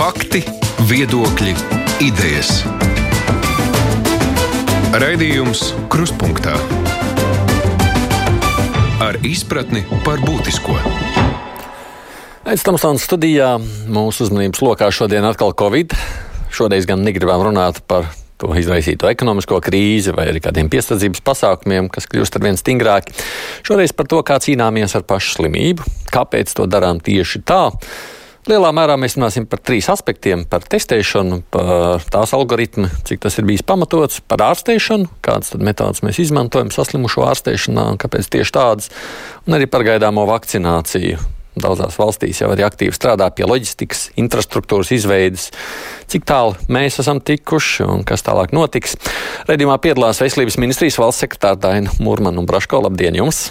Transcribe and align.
Fakti, 0.00 0.40
viedokļi, 0.88 1.50
idejas. 2.00 2.62
Raidījums 4.96 5.74
Kruspunkta 5.92 6.54
ar 9.04 9.18
izpratni 9.28 9.82
par 10.00 10.22
būtisko. 10.24 10.78
Aiz 12.48 12.64
Tamsānas 12.64 13.04
studijā 13.04 13.50
mūsu 13.92 14.24
uzmanības 14.24 14.62
lokā 14.64 14.88
šodien 14.88 15.26
atkal 15.28 15.52
Covid. 15.52 15.92
Šoreiz 16.48 16.88
gan 16.88 17.04
negribam 17.04 17.44
runāt 17.50 17.82
par 17.84 18.08
to 18.40 18.54
izraisīto 18.56 19.10
ekonomisko 19.10 19.58
krīzi 19.66 20.14
vai 20.16 20.30
arī 20.30 20.40
kādiem 20.40 20.70
piesardzības 20.72 21.20
pasākumiem, 21.28 21.90
kas 21.92 22.08
kļūst 22.08 22.40
ar 22.40 22.46
vien 22.46 22.56
stingrāki. 22.56 23.12
Šoreiz 23.68 23.92
par 23.92 24.08
to, 24.08 24.22
kā 24.24 24.40
cīnāmies 24.40 24.96
ar 24.96 25.04
pašu 25.04 25.36
slimību, 25.36 25.84
kāpēc 26.08 26.56
to 26.56 26.64
darām 26.72 27.04
tieši 27.04 27.44
tā 27.44 27.66
Lielā 28.48 28.70
mērā 28.72 28.94
mēs 28.96 29.18
runāsim 29.18 29.44
par 29.44 29.60
trīs 29.60 29.90
aspektiem- 29.92 30.46
par 30.52 30.64
testēšanu, 30.64 31.42
par 31.52 32.00
tās 32.00 32.32
algoritmu, 32.32 32.88
cik 33.04 33.20
tas 33.20 33.36
ir 33.38 33.44
bijis 33.44 33.60
pamatots, 33.62 34.20
par 34.26 34.38
ārstēšanu, 34.38 35.10
kādas 35.22 35.52
metodas 35.60 36.00
mēs 36.00 36.18
izmantojam 36.24 36.72
saslimušo 36.72 37.20
ārstēšanā 37.20 37.90
un 37.90 37.98
kāpēc 37.98 38.30
tieši 38.32 38.52
tādas, 38.52 38.88
un 39.46 39.54
arī 39.54 39.68
par 39.68 39.84
gaidāmo 39.84 40.24
vakcināciju. 40.26 41.18
Daudzās 41.60 41.98
valstīs 41.98 42.40
jau 42.40 42.48
arī 42.54 42.62
aktīvi 42.64 42.96
strādā 42.96 43.28
pie 43.34 43.44
loģistikas, 43.44 44.10
infrastruktūras 44.16 44.92
izveides, 44.94 45.50
cik 46.08 46.24
tālu 46.24 46.56
mēs 46.68 47.00
esam 47.02 47.20
tikuši 47.20 47.84
un 47.84 48.04
kas 48.04 48.22
tālāk 48.22 48.54
notiks. 48.56 48.96
Redījumā 49.50 49.76
piedalās 49.82 50.22
Veselības 50.22 50.56
ministrijas 50.56 50.96
valsts 50.96 51.26
sekretāra 51.26 51.58
Daina 51.58 51.90
Mūrmana 52.00 52.38
un 52.38 52.46
Braško. 52.46 52.80
Labdien 52.86 53.18
jums! 53.18 53.50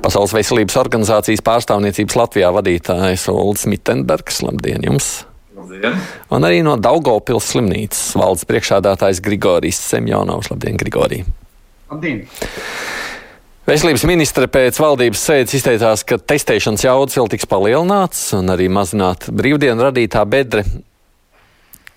Pasaules 0.00 0.34
veselības 0.34 0.78
organizācijas 0.80 1.42
pārstāvniecības 1.46 2.16
Latvijā 2.18 2.50
vadītājs 2.54 3.28
Ulrichs 3.32 3.68
Mittenbergs. 3.70 4.40
Labdien 4.46 4.86
jums! 4.86 5.10
Labdien. 5.56 5.98
Un 6.32 6.46
arī 6.48 6.62
no 6.66 6.76
Daugopils 6.80 7.52
slimnīcas 7.52 8.14
valdes 8.18 8.46
priekšādātājs 8.48 9.22
Grigorijs 9.24 9.80
Semjonovs. 9.90 10.50
Labdien, 10.52 10.78
Grigorij! 10.80 11.24
Labdien! 11.92 12.24
Veselības 13.70 14.02
ministre 14.08 14.48
pēc 14.50 14.80
valdības 14.82 15.20
sēdes 15.28 15.54
izteicās, 15.60 16.02
ka 16.02 16.16
testēšanas 16.18 16.82
jaudas 16.88 17.18
vēl 17.20 17.28
tiks 17.30 17.46
palielināts 17.46 18.30
un 18.34 18.50
arī 18.50 18.66
mazināt 18.72 19.28
brīvdienu 19.30 19.84
radītā 19.86 20.24
bedre 20.26 20.64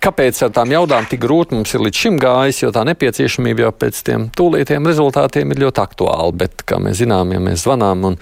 kāpēc 0.04 0.42
ar 0.46 0.52
tām 0.56 0.74
jaudām 0.74 1.08
tik 1.10 1.22
grūti 1.24 1.58
mums 1.58 1.74
ir 1.76 1.84
līdz 1.86 2.02
šim 2.06 2.20
gājis, 2.22 2.64
jo 2.64 2.72
tā 2.76 2.84
nepieciešamība 2.90 3.68
jau 3.68 3.72
pēc 3.84 4.02
tiem 4.08 4.28
tūlītiem 4.36 4.90
rezultātiem 4.90 5.54
ir 5.54 5.64
ļoti 5.64 5.84
aktuāla. 5.84 6.32
Bet, 6.44 6.66
kā 6.68 6.80
mēs 6.84 7.00
zinām, 7.02 7.32
ja 7.36 7.42
mēs 7.44 7.64
zvanām 7.66 8.10
un 8.12 8.20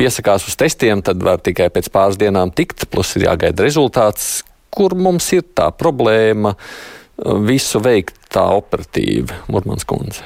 piesakās 0.00 0.46
uz 0.48 0.56
testiem, 0.60 1.02
tad 1.04 1.22
var 1.24 1.42
tikai 1.44 1.68
pēc 1.74 1.90
pāris 1.92 2.20
dienām 2.20 2.52
tikt, 2.56 2.86
plus 2.92 3.12
ir 3.18 3.26
jāgaida 3.28 3.66
rezultāts, 3.66 4.40
kur 4.72 4.94
mums 4.96 5.26
ir 5.36 5.44
tā 5.56 5.68
problēma 5.74 6.54
visu 7.44 7.82
veikt 7.84 8.16
tā 8.32 8.46
operatīvi, 8.56 9.42
Murmans 9.52 9.84
kundze. 9.88 10.24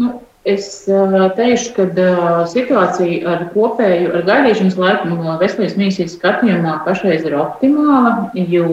Nu, 0.00 0.16
Es 0.44 0.66
teikšu, 0.84 1.70
ka 1.72 2.06
situācija 2.52 3.30
ar 3.32 3.44
kopēju 3.54 4.10
ar 4.12 4.26
gaidīšanas 4.28 4.74
laiku 4.76 5.08
no 5.08 5.38
veselības 5.40 5.76
ministrijas 5.80 6.18
skatījumā 6.18 6.74
pašreiz 6.84 7.24
ir 7.24 7.36
optimāla, 7.40 8.28
jo 8.36 8.66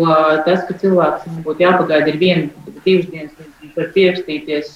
tas, 0.43 0.65
ka 0.67 0.75
cilvēks 0.81 1.29
būtu 1.45 1.63
jāpagaida 1.63 2.11
ir 2.11 2.19
viena, 2.19 2.73
divas 2.83 3.07
dienas, 3.13 3.47
viņš 3.61 3.79
var 3.79 3.87
pierakstīties, 3.95 4.73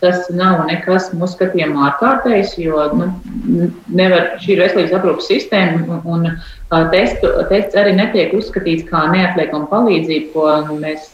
tas 0.00 0.30
nav 0.32 0.62
nekas 0.68 1.10
mūsu 1.16 1.36
skatījumā 1.36 1.90
ārkārtējs, 1.90 2.54
jo 2.60 2.86
nu, 2.96 3.08
nevar, 3.92 4.32
šī 4.40 4.54
ir 4.54 4.62
veselības 4.64 4.96
aprūpas 4.96 5.28
sistēma 5.28 6.00
un, 6.08 6.26
un 6.72 6.88
testu, 6.94 7.30
tests 7.52 7.78
arī 7.80 7.94
netiek 7.98 8.34
uzskatīts 8.36 8.88
kā 8.88 9.04
neatliekama 9.12 9.68
palīdzība, 9.72 10.32
ko 10.34 10.80
mēs 10.80 11.10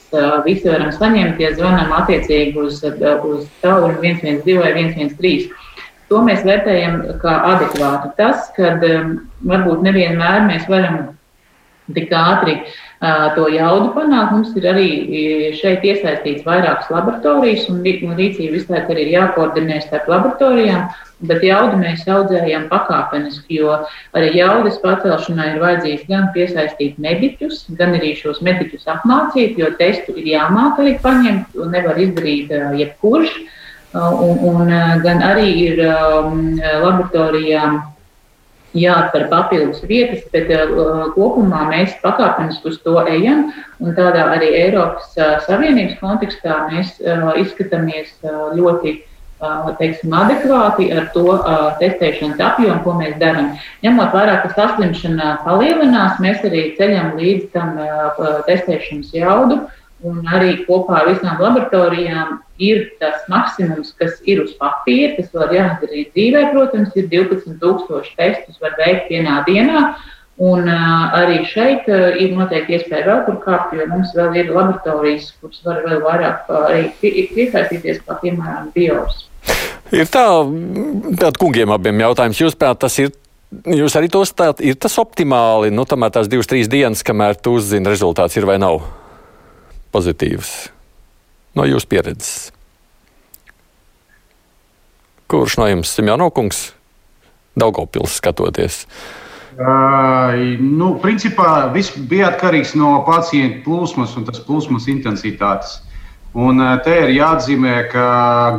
visi 0.47 0.71
varam 0.71 0.95
saņemt, 0.95 1.43
ja 1.43 1.53
zvanām 1.59 1.95
attiecīgi 1.99 2.57
uz, 2.63 2.81
uz 2.87 3.47
tālruņa 3.65 4.17
112 4.23 4.59
vai 4.63 4.73
113. 4.79 5.63
To 6.07 6.23
mēs 6.23 6.45
vērtējam 6.47 7.01
kā 7.19 7.33
adekvātu. 7.51 8.13
Tas, 8.15 8.47
ka 8.55 8.77
varbūt 8.79 9.83
nevienmēr 9.83 10.45
mēs 10.47 10.69
varam 10.71 11.01
tik 11.95 12.13
ātri 12.15 12.61
uh, 12.61 12.77
to 13.01 13.49
jaudu 13.53 13.91
panākt, 13.93 14.33
mums 14.33 14.55
ir 14.57 14.69
arī 14.71 14.89
šeit 15.59 15.85
iesaistīts 15.85 16.47
vairākas 16.47 16.89
laboratorijas, 16.91 17.67
un, 17.69 17.83
un 17.85 18.15
rīcība 18.17 18.55
visu 18.57 18.73
laiku 18.73 18.95
arī 18.95 19.05
ir 19.07 19.13
jākoordinē 19.19 19.83
starp 19.85 20.09
laboratorijām. 20.09 20.87
Bet 21.29 21.41
jaudu 21.45 21.79
mēs 21.81 22.05
audzējam 22.13 22.67
pakāpeniski, 22.69 23.57
jo 23.61 23.73
arī 24.17 24.35
jaudas 24.37 24.77
pacelšanai 24.83 25.55
ir 25.55 25.63
vajadzīgs 25.63 26.09
gan 26.09 26.29
piesaistīt 26.35 26.99
mediķus, 27.01 27.67
gan 27.79 27.97
arī 27.97 28.15
šos 28.17 28.43
mediķus 28.45 28.85
apmācīt, 28.93 29.57
jo 29.57 29.71
testu 29.81 30.17
ir 30.17 30.29
jāmāk 30.35 30.81
arī 30.81 30.97
paņemt, 31.01 31.53
to 31.55 31.69
nevar 31.73 32.01
izdarīt 32.01 32.53
jebkurš. 32.53 33.33
Un, 33.97 34.41
un 34.45 34.73
gan 35.01 35.23
arī 35.25 35.49
ir 35.71 35.81
laboratorijām 35.81 37.79
jāatver 38.75 39.29
papildus 39.31 39.83
vietas, 39.89 40.25
bet 40.33 40.51
kopumā 41.15 41.67
mēs 41.71 41.95
pakāpeniski 42.03 42.73
uz 42.73 42.81
to 42.85 42.99
ejam. 43.07 43.51
Tādā 43.97 44.27
arī 44.35 44.53
Eiropas 44.65 45.13
Savienības 45.47 45.99
kontekstā 46.01 46.65
mēs 46.71 46.97
izskatāmies 47.43 48.11
ļoti 48.57 48.99
teiksim, 49.79 50.13
adekvāti 50.13 50.89
ar 50.97 51.11
to 51.13 51.25
uh, 51.37 51.77
testēšanas 51.81 52.41
apjomu, 52.41 52.81
ko 52.85 52.95
mēs 52.97 53.17
darām. 53.21 53.53
Ņemot 53.85 54.15
vērā, 54.15 54.39
ka 54.43 54.53
saslimšana 54.57 55.43
palielinās, 55.45 56.21
mēs 56.21 56.45
arī 56.45 56.71
ceļam 56.79 57.17
līdz 57.21 57.51
tam 57.53 57.77
uh, 57.77 58.41
testēšanas 58.49 59.13
jaudu. 59.13 59.67
Un 60.05 60.25
arī 60.29 60.65
kopā 60.67 61.03
ar 61.03 61.11
visām 61.11 61.41
laboratorijām 61.41 62.41
ir 62.63 62.83
tas 63.01 63.25
maksimums, 63.33 63.93
kas 63.99 64.19
ir 64.29 64.43
uz 64.45 64.53
papīra. 64.61 65.15
Tas 65.19 65.33
var 65.35 65.55
jāizdarīt 65.55 66.13
dzīvē, 66.17 66.45
protams, 66.53 66.93
ir 66.99 67.09
12,000 67.13 68.15
testus, 68.19 68.61
var 68.63 68.77
veikt 68.81 69.11
vienā 69.13 69.41
dienā. 69.49 69.89
Un 70.37 70.69
uh, 70.69 71.15
arī 71.17 71.39
šeit 71.49 71.87
uh, 71.89 72.11
ir 72.21 72.35
noteikti 72.37 72.77
iespēja 72.77 73.07
vēl 73.07 73.23
kur 73.25 73.39
kāpt, 73.45 73.73
jo 73.73 73.87
mums 73.89 74.11
vēl 74.17 74.35
ir 74.37 74.51
laboratorijas, 74.53 75.31
kuras 75.41 75.63
var 75.65 75.81
vēl 75.87 76.03
vairāk 76.05 76.51
uh, 76.51 76.67
arī 76.69 76.91
piesaistīties, 77.33 78.03
kā 78.05 78.19
piemēram 78.21 78.69
Biors. 78.75 79.25
Ir 79.95 80.11
tā, 80.13 80.27
tātad 81.15 81.41
kungiem 81.41 81.73
abiem 81.73 82.05
jautājums. 82.05 82.43
Jūs 82.43 82.59
prāt, 82.59 82.83
tas 82.85 83.01
ir 83.01 83.15
Jūs 83.47 83.95
arī 83.95 84.09
to 84.11 84.25
stāt, 84.27 84.59
ir 84.59 84.75
tas 84.75 84.99
optimāli, 84.99 85.71
nu, 85.73 85.87
tomēr 85.87 86.11
tās 86.13 86.27
divas, 86.29 86.51
trīs 86.51 86.67
dienas, 86.69 87.07
kamēr 87.07 87.39
tu 87.39 87.55
uzzini, 87.57 87.87
rezultāts 87.89 88.35
ir 88.37 88.45
vai 88.45 88.59
nav 88.61 88.83
pozitīvs 89.95 90.76
no 91.57 91.67
jūsu 91.67 91.89
pieredzes. 91.91 92.35
Kurš 95.27 95.57
no 95.59 95.67
jums, 95.67 95.91
Simjānokungs, 95.97 96.69
Daugopils 97.59 98.21
skatoties? 98.21 98.85
Uh, 99.57 100.37
nu, 100.61 100.93
principā 101.01 101.73
viss 101.73 101.97
bija 101.97 102.29
atkarīgs 102.35 102.75
no 102.77 103.01
pacientu 103.07 103.65
plūsmas 103.65 104.13
un 104.21 104.27
tas 104.29 104.43
plūsmas 104.45 104.87
intensitātes. 104.93 105.81
Un 106.37 106.61
te 106.85 106.93
ir 107.01 107.15
jāatzīmē, 107.17 107.87
ka 107.89 108.07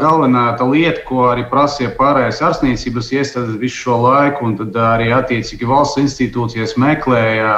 galvenā 0.01 0.47
lieta, 0.65 1.03
ko 1.05 1.27
arī 1.29 1.43
prasīja 1.45 1.91
pārējais 1.99 2.39
ārstniecības 2.41 3.11
iestādes 3.13 3.59
visu 3.61 3.83
šo 3.83 3.99
laiku, 4.01 4.47
un 4.49 4.79
arī 4.81 5.11
attiecīgi 5.13 5.69
valsts 5.69 6.01
institūcijas 6.01 6.73
meklēja 6.81 7.51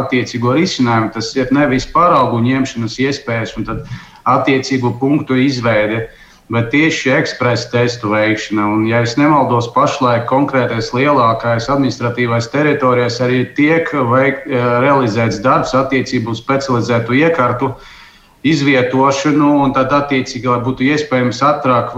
attiecīgo 0.00 0.56
risinājumu, 0.58 1.12
tas 1.14 1.30
ir 1.38 1.54
nevis 1.54 1.86
paraugu 1.86 2.42
ņemšanas 2.42 2.98
iespējas 3.06 3.54
un 3.60 3.68
attiecīgo 4.28 4.92
punktu 5.00 5.36
izveide, 5.40 6.06
bet 6.52 6.68
tieši 6.74 7.14
ekspresa 7.16 7.70
testu 7.72 8.12
veikšana. 8.12 8.66
Un, 8.74 8.84
ja 8.90 9.00
es 9.06 9.16
nemaldos, 9.16 9.70
pašlaik 9.74 10.26
konkrētais 10.30 10.90
lielākais 10.94 11.70
administratīvais 11.72 12.50
teritorijās 12.52 13.20
arī 13.24 13.44
tiek 13.56 13.88
veikt, 14.12 14.50
realizēts 14.84 15.40
darbs 15.44 15.72
attiecību 15.78 16.34
uz 16.34 16.42
specializētu 16.42 17.16
iekārtu 17.22 17.72
izvietošanu, 18.42 19.48
un 19.64 19.72
tad, 19.76 19.92
attiecīgi, 19.94 20.48
lai 20.50 20.58
būtu 20.66 20.88
iespējams 20.90 21.42
ātrāk 21.46 21.94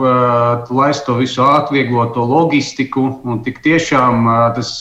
laist 0.68 1.06
to 1.08 1.16
visu 1.18 1.42
atvieglot 1.42 2.12
to 2.14 2.26
loģistiku. 2.28 3.08
Un 3.24 3.40
tik 3.46 3.62
tiešām 3.64 4.28
tas, 4.56 4.76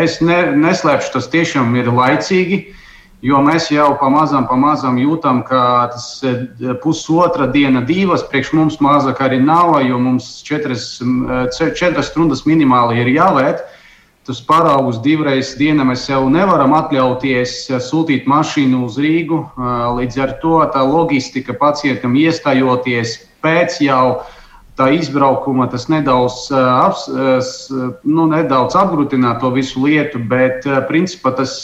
es 0.00 0.18
ne, 0.24 0.40
neslēpšu, 0.56 1.12
tas 1.18 1.28
tiešām 1.30 1.76
ir 1.76 1.92
laicīgi. 1.92 2.64
Jo 3.24 3.38
mēs 3.40 3.70
jau 3.72 3.94
pamazām, 3.96 4.44
pamazām 4.44 4.98
jūtam, 5.00 5.40
ka 5.48 5.60
tas 5.94 6.08
pusotra 6.82 7.46
diena, 7.48 7.80
divas 7.80 8.24
priekš 8.28 8.50
mums 8.52 8.76
mazāk 8.84 9.22
arī 9.24 9.38
nav, 9.40 9.78
jo 9.80 9.96
mums 9.96 10.42
četras, 10.44 10.98
četras 11.56 12.10
stundas 12.12 12.44
minimāli 12.44 13.00
ir 13.00 13.14
jāvērt. 13.14 13.64
Tas 14.24 14.38
paraugus 14.40 15.02
divreiz 15.04 15.50
dienā 15.60 15.84
mēs 15.84 16.06
jau 16.08 16.22
nevaram 16.32 16.72
atļauties 16.72 17.50
eh, 17.68 17.80
sūtīt 17.80 18.24
mašīnu 18.28 18.78
uz 18.86 18.96
Rīgu. 18.96 19.40
Līdz 19.98 20.20
ar 20.24 20.32
to 20.40 20.62
tā 20.72 20.80
loģistika 20.88 21.52
pacientam 21.60 22.16
iestājoties 22.16 23.18
pēc 23.44 23.76
jau 23.84 24.22
tā 24.78 24.88
izbraukuma 24.96 25.68
tas 25.70 25.86
nedaudz, 25.92 26.48
aps, 26.54 27.06
nu, 28.02 28.26
nedaudz 28.30 28.76
apgrūtina 28.78 29.36
to 29.42 29.52
visu 29.54 29.84
lietu, 29.84 30.18
bet 30.18 30.66
principā 30.88 31.34
tas, 31.38 31.60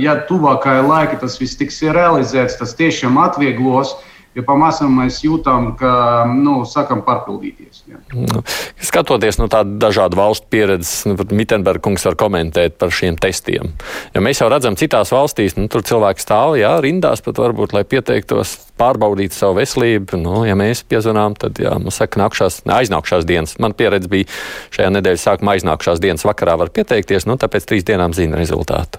ja 0.00 0.16
tuvākajā 0.28 0.86
laikā 0.88 1.20
tas 1.20 1.36
viss 1.40 1.58
tiks 1.60 1.82
realizēts, 1.84 2.58
tas 2.60 2.76
tiešām 2.78 3.20
atvieglos. 3.20 3.96
Jo 4.34 4.42
pamazām 4.42 4.96
mēs 4.98 5.20
jūtam, 5.22 5.68
ka 5.78 5.90
nu, 6.26 6.56
sākam 6.66 7.04
pārpildīties. 7.06 7.84
Jā. 7.86 8.00
Nu, 8.10 8.40
skatoties 8.82 9.38
no 9.38 9.46
tādas 9.52 9.76
dažādu 9.84 10.18
valstu 10.18 10.48
pieredzes, 10.50 11.04
nu, 11.06 11.14
Mitenberga 11.30 11.84
kungs 11.84 12.02
var 12.08 12.16
komentēt 12.18 12.74
par 12.80 12.90
šiem 12.94 13.18
testiem. 13.22 13.70
Jo 14.14 14.22
mēs 14.24 14.42
jau 14.42 14.48
redzam, 14.50 14.74
citās 14.80 15.14
valstīs 15.14 15.54
nu, 15.54 15.68
tur 15.70 15.86
cilvēki 15.86 16.24
stāv 16.24 16.56
jā, 16.58 16.72
rindās, 16.82 17.22
pat 17.22 17.38
varbūt, 17.38 17.76
lai 17.76 17.84
pieteiktos 17.86 18.56
pārbaudīt 18.80 19.36
savu 19.36 19.60
veselību. 19.60 20.18
Nu, 20.18 20.42
ja 20.48 20.58
mēs 20.58 20.82
piezvanām, 20.90 21.38
tad 21.38 21.62
jā, 21.62 21.76
mums 21.78 22.00
saka, 22.02 22.18
nākšās, 22.24 22.64
aiznākšās 22.80 23.28
dienas. 23.28 23.54
Man 23.62 23.78
pieredze 23.78 24.10
bija 24.10 24.26
šajā 24.74 24.90
nedēļas 24.98 25.28
sākumā 25.30 25.54
aiznākšās 25.60 26.02
dienas 26.02 26.26
vakarā 26.26 26.58
var 26.58 26.74
pieteikties, 26.74 27.30
nu, 27.30 27.38
tāpēc 27.38 27.70
trīs 27.70 27.86
dienām 27.86 28.16
zina 28.18 28.40
rezultātu. 28.40 28.98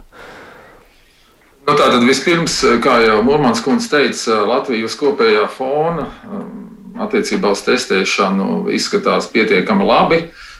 Nu, 1.65 1.73
Tātad 1.73 2.03
vispirms, 2.06 2.59
kā 2.83 3.00
jau 3.01 3.21
Mormans 3.25 3.63
kundze 3.65 3.89
teica, 3.89 4.44
Latvijas 4.45 4.94
kopējā 5.00 5.47
fona 5.50 6.03
um, 6.29 6.51
attiecībā 7.01 7.50
uz 7.56 7.63
testēšanu 7.65 8.67
izskatās 8.75 9.25
pietiekami 9.33 9.88
labi. 9.89 10.19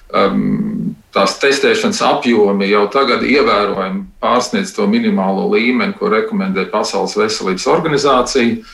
Um, 0.10 0.96
tās 1.14 1.38
testēšanas 1.42 2.02
apjomi 2.10 2.72
jau 2.72 2.88
tagad 2.94 3.22
ievērojami 3.22 4.02
pārsniedz 4.22 4.74
to 4.74 4.88
minimālo 4.90 5.46
līmeni, 5.54 5.94
ko 6.00 6.10
rekomendē 6.10 6.66
Pasaules 6.74 7.14
veselības 7.20 7.70
organizācija. 7.70 8.66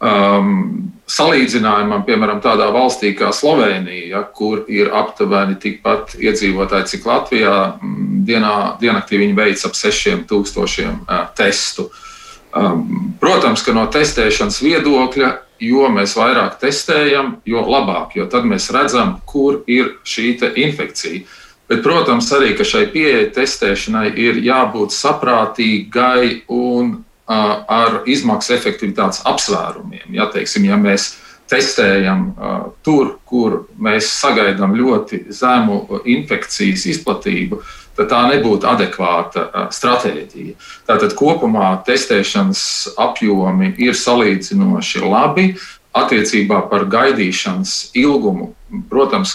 Um, 0.00 0.92
salīdzinājumam, 1.10 2.04
piemēram, 2.06 2.38
tādā 2.40 2.70
valstī 2.72 3.10
kā 3.18 3.32
Slovenija, 3.36 4.06
ja, 4.14 4.20
kur 4.24 4.62
ir 4.70 4.92
aptuveni 4.96 5.58
tikpat 5.60 6.14
iedzīvotāji, 6.16 6.88
cik 6.94 7.08
Latvijā, 7.08 7.56
dienā, 8.28 8.54
diennaktī 8.80 9.20
viņi 9.20 9.36
veic 9.36 9.64
ap 9.66 9.76
6000 9.76 10.86
uh, 10.86 11.26
testu. 11.36 11.90
Um, 12.56 13.12
protams, 13.20 13.62
ka 13.66 13.74
no 13.76 13.84
testēšanas 13.92 14.62
viedokļa, 14.64 15.34
jo 15.60 15.90
mēs 15.92 16.16
vairāk 16.18 16.56
testējam, 16.62 17.36
jo 17.46 17.66
labāk, 17.66 18.16
jo 18.16 18.26
tad 18.30 18.48
mēs 18.48 18.70
redzam, 18.74 19.18
kur 19.28 19.60
ir 19.70 19.98
šī 20.08 20.32
infekcija. 20.64 21.26
Bet, 21.70 21.84
protams, 21.84 22.32
arī 22.34 22.56
šai 22.56 22.88
pieeja 22.90 23.28
testēšanai 23.36 24.08
ir 24.18 24.40
jābūt 24.42 24.96
saprātīgai 24.96 26.48
un 26.50 26.96
ar 27.30 28.00
izmaksu 28.10 28.54
efektivitātes 28.56 29.22
apsvērumiem. 29.28 30.08
Ja, 30.16 30.26
teiksim, 30.32 30.64
ja 30.66 30.78
mēs 30.80 31.12
testējam 31.50 32.30
uh, 32.30 32.56
tur, 32.86 33.16
kur 33.26 33.64
mēs 33.78 34.08
sagaidām 34.20 34.74
ļoti 34.78 35.24
zemu 35.34 36.00
infekcijas 36.10 36.86
izplatību, 36.92 37.60
tad 37.98 38.10
tā 38.12 38.20
nebūtu 38.30 38.68
adekvāta 38.70 39.46
uh, 39.46 39.66
stratēģija. 39.74 40.54
Tātad 40.88 41.14
kopumā 41.18 41.72
testēšanas 41.86 42.62
apjomi 43.00 43.74
ir 43.82 43.98
salīdzinoši 43.98 45.04
labi. 45.06 45.52
Attiecībā 45.90 46.60
par 46.70 46.84
gaidīšanas 46.86 47.96
ilgumu, 47.98 48.52
protams, 48.86 49.32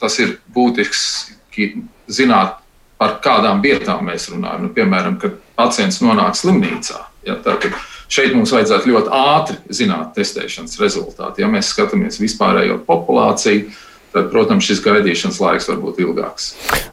tas 0.00 0.16
ir 0.24 0.38
būtiski 0.56 1.66
zināt, 2.08 2.56
par 2.96 3.18
kādām 3.20 3.60
vietām 3.60 4.08
mēs 4.08 4.30
runājam. 4.32 4.64
Nu, 4.64 4.72
piemēram, 4.72 5.20
kad 5.20 5.36
pacients 5.58 6.00
nonāk 6.00 6.40
slimnīcā 6.40 7.07
Ja, 7.26 7.34
tātad 7.44 7.74
šeit 8.12 8.36
mums 8.36 8.52
vajadzētu 8.54 8.92
ļoti 8.92 9.12
ātri 9.14 9.58
zināt 9.74 10.14
testēšanas 10.16 10.78
rezultātu. 10.80 11.42
Ja 11.42 11.50
mēs 11.50 11.72
skatāmies 11.74 12.20
vispārējo 12.22 12.78
populāciju, 12.86 13.68
tad, 14.14 14.28
protams, 14.32 14.66
šis 14.68 14.80
gaidīšanas 14.84 15.40
laiks 15.42 15.68
var 15.68 15.80
būt 15.82 16.00
ilgāks. 16.02 16.48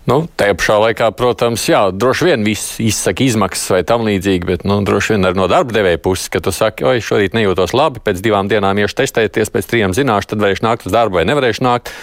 Nu, 0.09 0.25
tajā 0.37 0.57
pašā 0.59 0.77
laikā, 0.83 1.09
protams, 1.17 1.63
jā, 1.69 1.85
droši 1.95 2.29
vien 2.29 2.45
viss 2.47 2.79
izsaka 2.83 3.23
izmaksas 3.25 3.71
vai 3.73 3.81
tam 3.87 4.05
līdzīgi, 4.07 4.49
bet 4.49 4.65
nu, 4.67 4.81
droši 4.85 5.15
vien 5.15 5.29
arī 5.29 5.39
no 5.39 5.47
darba 5.51 5.75
devēja 5.77 6.01
puses, 6.03 6.29
ka 6.33 6.41
tu 6.43 6.53
saki, 6.55 6.85
oi, 6.87 7.03
šorīt 7.03 7.37
nejūtos 7.37 7.75
labi, 7.77 8.03
pēc 8.03 8.21
divām 8.25 8.51
dienām 8.51 8.81
iešu 8.83 8.99
testēties, 9.01 9.53
pēc 9.53 9.71
trijām 9.71 9.95
zināšu, 9.97 10.33
tad 10.33 10.43
varēšu 10.43 10.67
nākt 10.67 10.89
uz 10.89 10.95
darbu 10.95 11.21
vai 11.21 11.27
nevarēšu 11.29 11.65
nākt. 11.65 11.93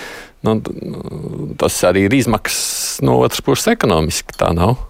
Nu, 0.42 0.56
tas 1.60 1.76
arī 1.86 2.08
ir 2.08 2.16
izmaksas 2.16 2.98
no 3.06 3.20
otras 3.22 3.44
puses 3.44 3.68
ekonomiski, 3.76 4.34
tā 4.40 4.50
nav. 4.56 4.80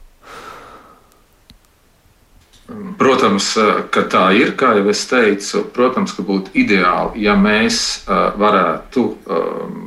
Protams, 2.99 3.57
eh, 3.57 3.83
ka 3.91 4.05
tā 4.09 4.25
ir, 4.37 4.55
kā 4.57 4.77
jau 4.79 4.89
es 4.93 5.03
teicu, 5.11 5.65
protams, 5.75 6.15
ka 6.17 6.25
būtu 6.27 6.53
ideāli, 6.55 7.25
ja 7.27 7.35
mēs 7.39 8.05
eh, 8.07 8.25
varētu 8.39 9.05
ehm, 9.27 9.79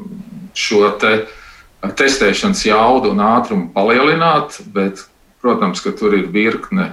šo 0.55 0.89
te 1.01 1.13
eh, 1.21 1.91
testēšanas 2.01 2.65
jaudu 2.67 3.13
un 3.13 3.23
ātrumu 3.23 3.69
palielināt, 3.75 4.59
bet, 4.73 5.05
protams, 5.41 5.81
ka 5.85 5.93
tur 5.93 6.15
ir 6.17 6.31
virkne 6.33 6.87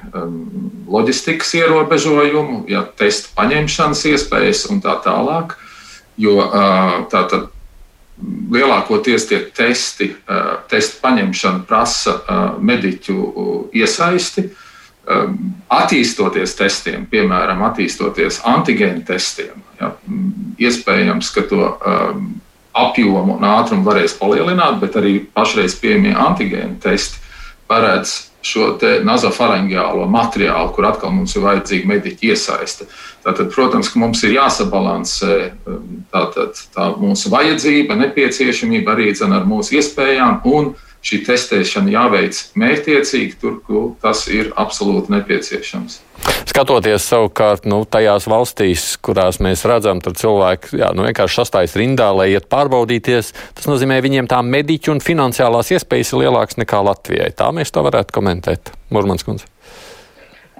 loģistikas 0.92 1.54
ierobežojumu, 1.56 2.66
ja 2.68 2.82
testa 2.84 3.30
paņemšanas 3.38 4.02
iespējas 4.10 4.66
un 4.68 4.82
tā 4.84 4.98
tālāk. 5.00 5.54
Jo 6.20 6.34
tātad 7.08 7.46
lielākoties 8.52 9.24
tie 9.30 9.38
testi, 9.56 10.10
testa 10.68 11.00
paņemšana 11.00 11.64
prasa 11.64 12.18
mediķu 12.60 13.16
iesaisti. 13.72 14.44
Um, 14.50 14.71
attīstoties 15.72 16.54
testiem, 16.58 17.06
piemēram, 17.10 17.62
attīstoties 17.66 18.40
antigēnu 18.46 19.02
testiem, 19.06 19.62
ja, 19.80 19.92
iespējams, 20.62 21.30
ka 21.34 21.46
to 21.50 21.62
um, 21.74 22.28
apjomu 22.72 23.36
un 23.36 23.46
ātrumu 23.48 23.86
varēs 23.88 24.14
palielināt, 24.20 24.78
bet 24.80 24.96
arī 25.00 25.18
pašreiz 25.34 25.74
pieejamie 25.80 26.14
antigēnu 26.14 26.78
testi 26.82 27.18
paredz 27.68 28.28
šo 28.42 28.72
nazofaringiālo 29.06 30.08
materiālu, 30.10 30.72
kur 30.74 30.88
atkal 30.88 31.12
mums 31.14 31.34
ir 31.36 31.44
vajadzīga 31.44 31.90
mediķa 31.92 32.26
iesaiste. 32.32 32.88
Tātad, 33.22 33.52
protams, 33.54 33.90
ka 33.92 34.00
mums 34.02 34.22
ir 34.26 34.34
jāsabalansē 34.34 35.36
um, 35.70 36.00
tātad, 36.10 36.58
tā 36.74 36.88
mūsu 36.98 37.30
vajadzība, 37.30 37.98
nepieciešamība 38.00 38.96
arī 38.96 39.12
ar 39.14 39.46
mūsu 39.46 39.78
iespējām 39.78 40.42
un 40.50 40.72
šī 41.02 41.20
testēšana 41.26 41.92
jāveic 41.92 42.38
mērķiecīgi, 42.58 43.36
tur, 43.42 43.58
kur 43.66 43.92
tas 44.02 44.24
ir 44.30 44.52
absolūti 44.58 45.12
nepieciešams. 45.14 45.98
Skatoties 46.46 47.06
savukārt 47.08 47.66
nu, 47.66 47.80
tajās 47.88 48.28
valstīs, 48.30 48.84
kurās 49.02 49.40
mēs 49.42 49.64
redzam, 49.66 50.02
tur 50.04 50.14
cilvēki 50.18 50.78
jā, 50.78 50.92
nu, 50.94 51.06
vienkārši 51.08 51.40
sastājas 51.40 51.74
rindā, 51.80 52.10
lai 52.14 52.30
iet 52.34 52.46
pārbaudīties, 52.52 53.32
tas 53.58 53.70
nozīmē, 53.70 53.98
viņiem 54.04 54.30
tā 54.30 54.42
mediķu 54.46 54.94
un 54.94 55.02
finansiālās 55.02 55.74
iespējas 55.74 56.14
ir 56.14 56.26
lielākas 56.26 56.60
nekā 56.62 56.84
Latvijai. 56.86 57.32
Tā 57.34 57.50
mēs 57.56 57.74
to 57.74 57.82
varētu 57.88 58.14
komentēt. 58.14 58.76
Murmans 58.92 59.26
kundze. 59.26 59.51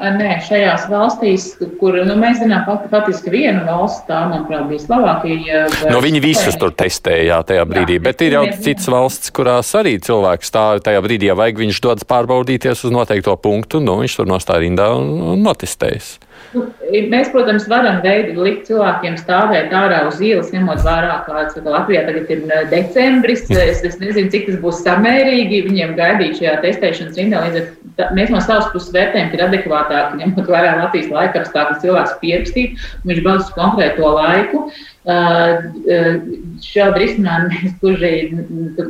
Nē, 0.01 0.39
šajās 0.43 0.87
valstīs, 0.89 1.45
kur 1.79 1.99
nu, 2.03 2.15
mēs 2.19 2.41
zinām, 2.41 2.65
pat, 2.65 2.87
patiesībā 2.91 3.35
viena 3.35 3.61
valsts, 3.67 4.07
tā, 4.09 4.23
manuprāt, 4.31 4.65
bija 4.71 4.81
Slovākija. 4.87 5.61
Bet... 5.69 5.93
No 5.93 6.01
viņi 6.03 6.23
visus 6.25 6.57
tur 6.59 6.73
testēja 6.75 7.43
tajā 7.47 7.67
brīdī, 7.69 7.99
jā, 8.01 8.05
bet 8.09 8.25
ir 8.25 8.39
jau 8.39 8.43
citas 8.65 8.89
valsts, 8.91 9.35
kurās 9.37 9.69
arī 9.79 9.99
cilvēks 10.03 10.49
stāv 10.49 10.81
tajā 10.89 11.05
brīdī, 11.05 11.29
ja 11.29 11.37
vajag, 11.39 11.61
viņš 11.61 11.83
dodas 11.85 12.09
pārbaudīties 12.09 12.87
uz 12.89 12.95
noteikto 12.95 13.37
punktu, 13.45 13.83
nu, 13.85 14.01
viņš 14.01 14.17
tur 14.19 14.33
nostāja 14.33 14.65
rindā 14.65 14.89
un 14.97 15.45
notestējas. 15.45 16.17
Nu, 16.53 16.67
mēs, 17.13 17.31
protams, 17.33 17.65
varam 17.71 18.01
veidu, 18.05 18.43
likt 18.45 18.67
cilvēkiem 18.69 19.15
stāvēt 19.21 19.73
ārā 19.77 20.03
uz 20.09 20.19
ielas, 20.21 20.51
ņemot 20.53 20.83
vērā, 20.85 21.15
kāds 21.25 21.57
Latvijā 21.65 22.03
tagad 22.09 22.33
ir 22.35 22.43
decembris. 22.73 23.47
Es, 23.49 23.81
es 23.89 23.97
nezinu, 24.03 24.29
cik 24.33 24.51
tas 24.51 24.59
būs 24.61 24.83
samērīgi 24.85 25.63
viņiem 25.69 25.95
gaidīt 25.97 26.41
šajā 26.41 26.59
testēšanas 26.67 27.21
rindā. 27.21 27.41
Līdz 27.47 27.61
ar 28.05 28.15
mēs 28.19 28.33
no 28.35 28.41
savas 28.45 28.69
puses 28.75 28.93
vērtējam, 28.95 29.31
ka 29.33 29.39
ir 29.39 29.45
adekvātāk, 29.49 30.17
ņemot 30.21 30.53
vērā 30.53 30.77
Latvijas 30.83 31.13
laikapstākļus, 31.17 31.83
cilvēks 31.87 32.19
pierakstīt, 32.21 32.89
viņš 33.09 33.25
uz 33.33 33.53
konkrēto 33.57 34.13
laiku. 34.19 34.67
Šādu 35.03 37.01
risinājumu 37.03 37.49
mēs 37.51 37.73
gluži, 37.81 38.11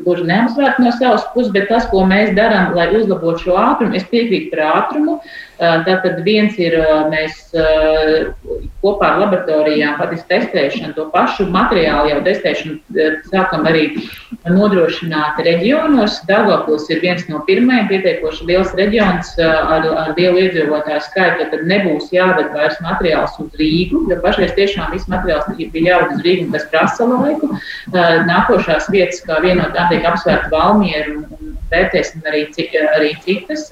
gluži 0.04 0.26
neapsvērtu 0.28 0.84
no 0.84 0.90
savas 0.98 1.24
puses, 1.32 1.52
bet 1.54 1.70
tas, 1.72 1.86
ko 1.88 2.02
mēs 2.08 2.34
darām, 2.36 2.74
lai 2.76 2.90
uzlabotu 2.98 3.46
šo 3.46 3.56
ātrumu, 3.56 3.96
es 3.96 4.04
piekrītu 4.10 4.50
par 4.52 4.60
ātrumu. 4.66 5.14
Tātad 5.56 6.20
viens 6.26 6.58
ir 6.60 6.76
mēs 7.08 7.38
kopā 8.84 9.08
ar 9.08 9.22
laboratorijām 9.22 9.96
patiesi 10.00 10.28
testēšanu, 10.28 10.92
to 10.98 11.08
pašu 11.14 11.48
materiālu 11.54 12.12
jau 12.12 12.20
testēšanu 12.28 12.74
sākam 13.30 13.64
arī 13.72 13.88
nodrošināt 14.50 15.38
reģionos. 15.46 16.18
Dāngopils 16.28 16.88
ir 16.90 17.02
viens 17.04 17.22
no 17.30 17.42
pirmajiem 17.46 17.88
pietiekoši 17.90 18.48
liels 18.48 18.72
reģions 18.78 19.32
ar, 19.42 19.86
ar 19.86 20.12
lielu 20.16 20.42
iedzīvotāju 20.46 21.04
skaitu, 21.06 21.46
tad 21.52 21.64
nebūs 21.70 22.10
jādod 22.14 22.50
vairs 22.56 22.80
materiāls 22.82 23.38
uz 23.42 23.54
Rīgu, 23.60 24.04
jo 24.10 24.18
pašreiz 24.24 24.54
tiešām 24.58 24.92
viss 24.94 25.10
materiāls 25.12 25.48
bija 25.58 25.94
jādod 25.94 26.16
uz 26.16 26.26
Rīgu, 26.26 26.48
un 26.48 26.56
tas 26.56 26.68
prasa 26.72 27.08
laiku. 27.08 27.52
Nākošās 28.28 28.90
vietas, 28.92 29.22
kā 29.26 29.38
viena 29.44 29.66
no 29.66 29.70
tām 29.76 29.90
tiek 29.92 30.06
apsvērta 30.10 30.50
Valmiera 30.52 31.16
un, 31.16 31.56
vērtēsim 31.72 32.26
arī, 32.28 32.46
arī 32.96 33.14
citas 33.24 33.68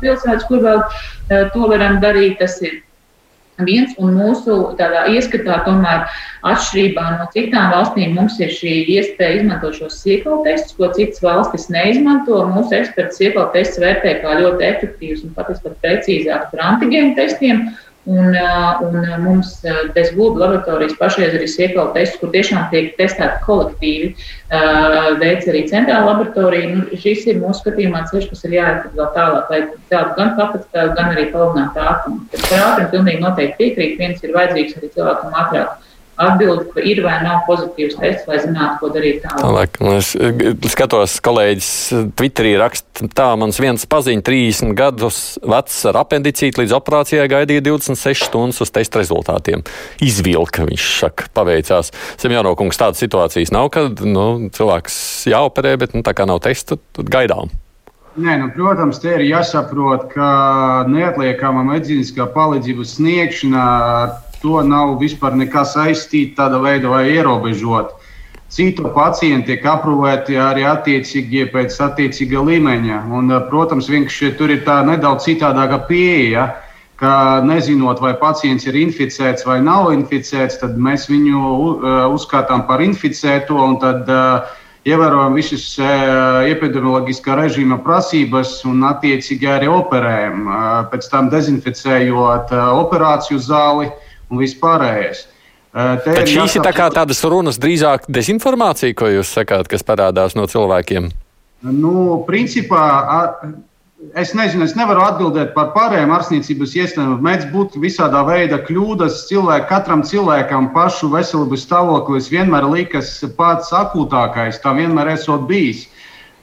pilsētas, 0.00 0.46
kur 0.48 0.62
vēl 0.64 0.82
to 1.52 1.68
varam 1.72 2.00
darīt. 2.00 2.38
Tas 2.40 2.60
ir 2.64 2.80
viens, 3.64 3.94
un 4.02 4.16
mūsu 4.18 4.56
tādā 4.78 5.06
ieskatā, 5.12 5.62
tomēr 5.64 6.04
atšķirībā 6.46 7.06
no 7.16 7.28
citām 7.32 7.72
valstīm, 7.72 8.14
mums 8.18 8.36
ir 8.42 8.52
šī 8.52 8.74
iespēja 8.96 9.40
izmantot 9.40 9.78
šos 9.78 9.98
sīklu 10.02 10.42
testus, 10.44 10.76
ko 10.76 10.90
citas 10.96 11.22
valstis 11.24 11.68
neizmanto. 11.72 12.42
Mūsu 12.52 12.76
eksperts 12.80 13.20
sīklu 13.20 13.48
testus 13.56 13.82
vērtē 13.84 14.18
kā 14.22 14.36
ļoti 14.42 14.68
efektīvus 14.70 15.24
un 15.26 15.34
patiesībā 15.38 15.74
precīzāk 15.84 16.48
par 16.52 16.64
antigēnu 16.72 17.16
testiem. 17.18 17.66
Un, 18.06 18.36
un 18.86 19.06
mums 19.18 19.48
bez 19.94 20.12
Google 20.14 20.44
laboratorijas 20.44 20.94
pašreiz 21.00 21.32
ir 21.34 21.42
iekļauts 21.42 21.94
tests, 21.96 22.18
kur 22.20 22.30
tiešām 22.30 22.68
tiek 22.70 22.92
testēti 23.00 23.40
kolektīvi. 23.42 24.12
Veids 25.22 25.48
arī 25.50 25.64
centrāla 25.66 26.12
laboratorija. 26.12 26.68
Nu, 26.70 26.84
šis 27.02 27.26
ir 27.26 27.40
mūsu 27.42 27.64
skatījumā 27.64 28.04
ceļš, 28.12 28.28
kas 28.30 28.46
ir 28.46 28.54
jāiet 28.60 28.86
vēl 28.94 29.10
tālāk, 29.16 29.50
lai 29.50 29.60
celtu 29.90 30.20
gan 30.20 30.30
kapacitāti, 30.38 30.94
gan 31.00 31.10
arī 31.16 31.26
palielinātu 31.32 31.82
ātrumu. 31.82 32.22
Par 32.36 32.64
ātrumu 32.68 32.92
pilnīgi 32.94 33.24
noteikti 33.26 33.58
piekrīt. 33.64 33.98
Viens 33.98 34.22
ir 34.22 34.38
vajadzīgs 34.38 34.78
arī 34.78 34.92
cilvēkam 34.94 35.36
ātrāk 35.42 35.74
atbildi, 36.16 36.66
ka 36.72 36.84
ir 36.84 37.00
vai 37.04 37.16
nav 37.24 37.42
pozitīvs 37.48 37.96
tests, 38.00 38.26
lai 38.28 38.38
zinātu, 38.42 38.78
ko 38.80 38.90
darīt 38.94 39.24
tālāk. 39.24 39.76
Es 39.96 40.12
skatos, 40.72 41.18
kolēģis 41.24 41.70
Twitterī 42.16 42.54
raksta, 42.60 43.08
tā 43.16 43.28
mans 43.38 43.60
viens 43.60 43.84
paziņš 43.90 44.24
30 44.26 44.76
gadus 44.78 45.20
vecs 45.44 45.82
ar 45.90 46.00
apendicītu 46.02 46.62
līdz 46.62 46.76
operācijai 46.78 47.28
gaidīja 47.32 47.66
26 47.68 48.30
stundas 48.30 48.62
uz 48.64 48.72
testa 48.72 49.02
rezultātiem. 49.02 49.64
Izvilka, 50.04 50.66
viņš 50.68 50.88
saka, 51.02 51.28
paveicās. 51.36 51.92
Semjonokungs 52.22 52.80
tādas 52.80 53.02
situācijas 53.04 53.52
nav, 53.54 53.70
kad 53.76 54.02
nu, 54.06 54.48
cilvēks 54.56 54.98
jāoperē, 55.32 55.76
bet 55.84 55.96
nu, 55.96 56.04
tā 56.06 56.16
kā 56.16 56.28
nav 56.28 56.42
testa, 56.46 56.80
tad 56.96 57.12
gaidām. 57.12 57.52
Nē, 58.16 58.38
nu, 58.40 58.46
protams, 58.54 58.96
te 59.02 59.10
ir 59.12 59.26
jāsaprot, 59.28 60.06
ka 60.14 60.28
neatliekama 60.88 61.60
medicīniskā 61.68 62.24
palīdzības 62.32 62.94
sniegšana 62.96 63.64
to 64.42 64.62
nav 64.66 64.96
vispār 65.00 65.36
nekā 65.38 65.64
saistīta 65.68 66.44
tādā 66.44 66.60
veidā 66.64 66.92
vai 66.92 67.06
ierobežot. 67.14 67.94
Citu 68.46 68.92
pacienti 68.94 69.52
tiek 69.52 69.64
aprūpēti 69.66 70.36
arī 70.38 70.62
attiecīgi 70.70 71.48
pēc 71.50 71.74
attiecīga 71.88 72.44
līmeņa. 72.46 73.00
Un, 73.18 73.32
protams, 73.50 73.90
vienkārši 73.90 74.30
tur 74.38 74.54
ir 74.54 74.62
tā 74.68 74.78
nedaudz 74.86 75.26
citādāka 75.26 75.80
pieeja, 75.88 76.46
ka 76.96 77.42
nezinot, 77.44 78.00
vai 78.00 78.14
pacients 78.16 78.64
ir 78.68 78.78
inficēts 78.80 79.44
vai 79.44 79.58
nav 79.64 79.90
inficēts, 79.92 80.60
tad 80.62 80.78
mēs 80.80 81.10
viņu 81.10 81.42
uzskatām 82.14 82.64
par 82.70 82.80
inficēto 82.84 83.58
un 83.60 83.76
tad 83.82 84.08
uh, 84.08 84.54
ievērojam 84.88 85.36
visas 85.36 85.66
uh, 85.82 86.46
epidemioloģiskā 86.48 87.36
režīma 87.42 87.82
prasības 87.84 88.62
un 88.70 88.86
attiecīgi 88.88 89.50
arī 89.58 89.68
operējam, 89.74 90.46
uh, 90.46 90.64
pēc 90.92 91.10
tam 91.12 91.28
dezinficējot 91.34 92.54
operāciju 92.56 93.42
zāli 93.42 93.90
un 94.30 94.42
vispārējais. 94.42 95.26
Bet 95.76 96.30
šīs 96.30 96.56
ir 96.56 96.64
tā 96.64 96.72
kā 96.72 96.88
tādas 96.94 97.20
runas, 97.28 97.58
drīzāk 97.60 98.06
dezinformācija, 98.08 98.96
ko 98.96 99.10
jūs 99.12 99.34
sakāt, 99.36 99.68
kas 99.68 99.84
parādās 99.84 100.36
no 100.38 100.46
cilvēkiem. 100.48 101.10
Nu, 101.66 102.22
principā, 102.24 102.84
es 104.16 104.32
nezinu, 104.36 104.64
es 104.64 104.72
nevaru 104.78 105.02
atbildēt 105.04 105.52
par 105.56 105.74
pārējām 105.74 106.14
ārstniecības 106.16 106.72
iestādēm. 106.80 107.18
Mēdz 107.24 107.50
būt 107.52 107.76
visādā 107.82 108.22
veidā 108.24 108.62
kļūdas. 108.64 109.26
Cilvēk, 109.28 109.66
katram 109.68 110.04
cilvēkam 110.06 110.70
pašu 110.72 111.10
veselības 111.12 111.66
stāvoklis 111.68 112.30
vienmēr 112.32 112.68
liekas 112.72 113.12
pats 113.36 113.72
akūtākais. 113.76 114.62
Tā 114.64 114.72
vienmēr 114.80 115.12
esot 115.16 115.44
bijis. 115.50 115.86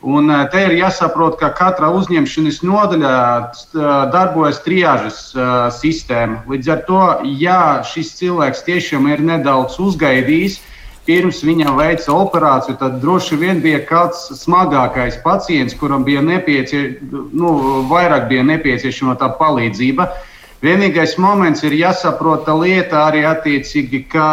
Un 0.03 0.27
eh, 0.29 0.43
te 0.51 0.59
ir 0.65 0.75
jāsaprot, 0.75 1.37
ka 1.39 1.53
katra 1.55 1.87
uzņemšanas 1.95 2.59
nodaļā 2.67 3.15
eh, 3.39 3.87
darbojas 4.11 4.59
triāžas 4.65 5.19
uh, 5.37 5.69
sistēma. 5.71 6.41
Līdz 6.51 6.71
ar 6.73 6.83
to, 6.89 7.03
ja 7.39 7.59
šis 7.87 8.11
cilvēks 8.19 8.65
tiešām 8.67 9.07
ir 9.13 9.23
nedaudz 9.23 9.79
uzgaidījis, 9.79 10.59
pirms 11.07 11.39
viņam 11.43 11.79
veica 11.79 12.15
operāciju, 12.15 12.75
tad 12.79 12.99
droši 12.99 13.39
vien 13.39 13.63
bija 13.63 13.79
kāds 13.87 14.27
smagākais 14.43 15.17
pacients, 15.23 15.75
kuram 15.79 16.03
bija 16.07 16.23
nepieciešama, 16.23 17.23
nu, 17.31 17.55
vairāk 17.91 18.27
bija 18.31 18.43
nepieciešama 18.51 19.15
tā 19.19 19.31
palīdzība. 19.39 20.07
Uh, 20.11 20.29
Vienīgais 20.63 21.17
moments 21.19 21.59
ir 21.67 21.73
jāsaprot 21.75 22.47
lieta 22.61 23.01
arī 23.09 23.25
attiecīgi, 23.27 24.05
ka 24.13 24.27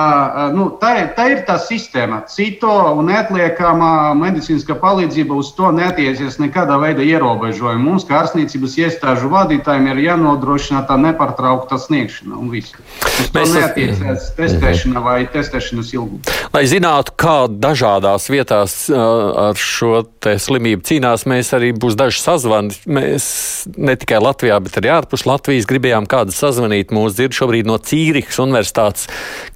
nu, 0.55 0.69
tā, 0.79 0.93
tā 1.17 1.25
ir 1.33 1.41
tā 1.49 1.57
sistēma. 1.59 2.21
Cito 2.31 2.71
un 2.95 3.09
neatliekamā 3.11 4.13
medicīniskā 4.15 4.77
palīdzība 4.79 5.35
uz 5.35 5.51
to 5.57 5.73
neatiecas 5.75 6.39
nekādā 6.39 6.77
veidā 6.79 7.03
ierobežojumi. 7.03 7.83
Mums, 7.83 8.07
kā 8.07 8.21
ārstniecības 8.21 8.77
iestāžu 8.79 9.31
vadītājiem, 9.33 9.89
ir 9.91 10.05
jānodrošina 10.05 10.85
tā 10.87 11.01
nepārtraukta 11.03 11.81
sniegšana 11.83 12.39
un 12.39 12.55
viss. 12.55 12.79
Uz 13.03 13.33
to 13.35 13.45
neatiecas 13.51 14.31
testēšana 14.39 15.03
vai 15.03 15.19
testēšanas 15.35 15.91
ilgums. 15.97 16.31
Lai 16.55 16.63
zinātu, 16.71 17.17
kā 17.19 17.37
dažādās 17.51 18.31
vietās 18.31 18.77
ar 18.95 19.59
šo 19.59 20.05
slimību 20.23 20.87
cīnās, 20.87 21.27
mēs 21.27 21.51
arī 21.59 21.75
būs 21.75 21.99
daži 21.99 22.23
sazvani. 22.23 22.79
Mēs 22.87 23.27
ne 23.75 23.99
tikai 23.99 24.23
Latvijā, 24.23 24.63
bet 24.63 24.79
arī 24.79 24.95
ārpus 24.95 25.27
Latvijas 25.27 25.67
gribējām 25.71 26.07
kā 26.11 26.20
kādu 26.21 26.37
sazvanīt. 26.37 26.93
Mūsu 26.95 27.17
dzird 27.17 27.37
šobrīd 27.37 27.69
no 27.69 27.79
Cīrihas 27.81 28.41
Universitātes 28.43 29.09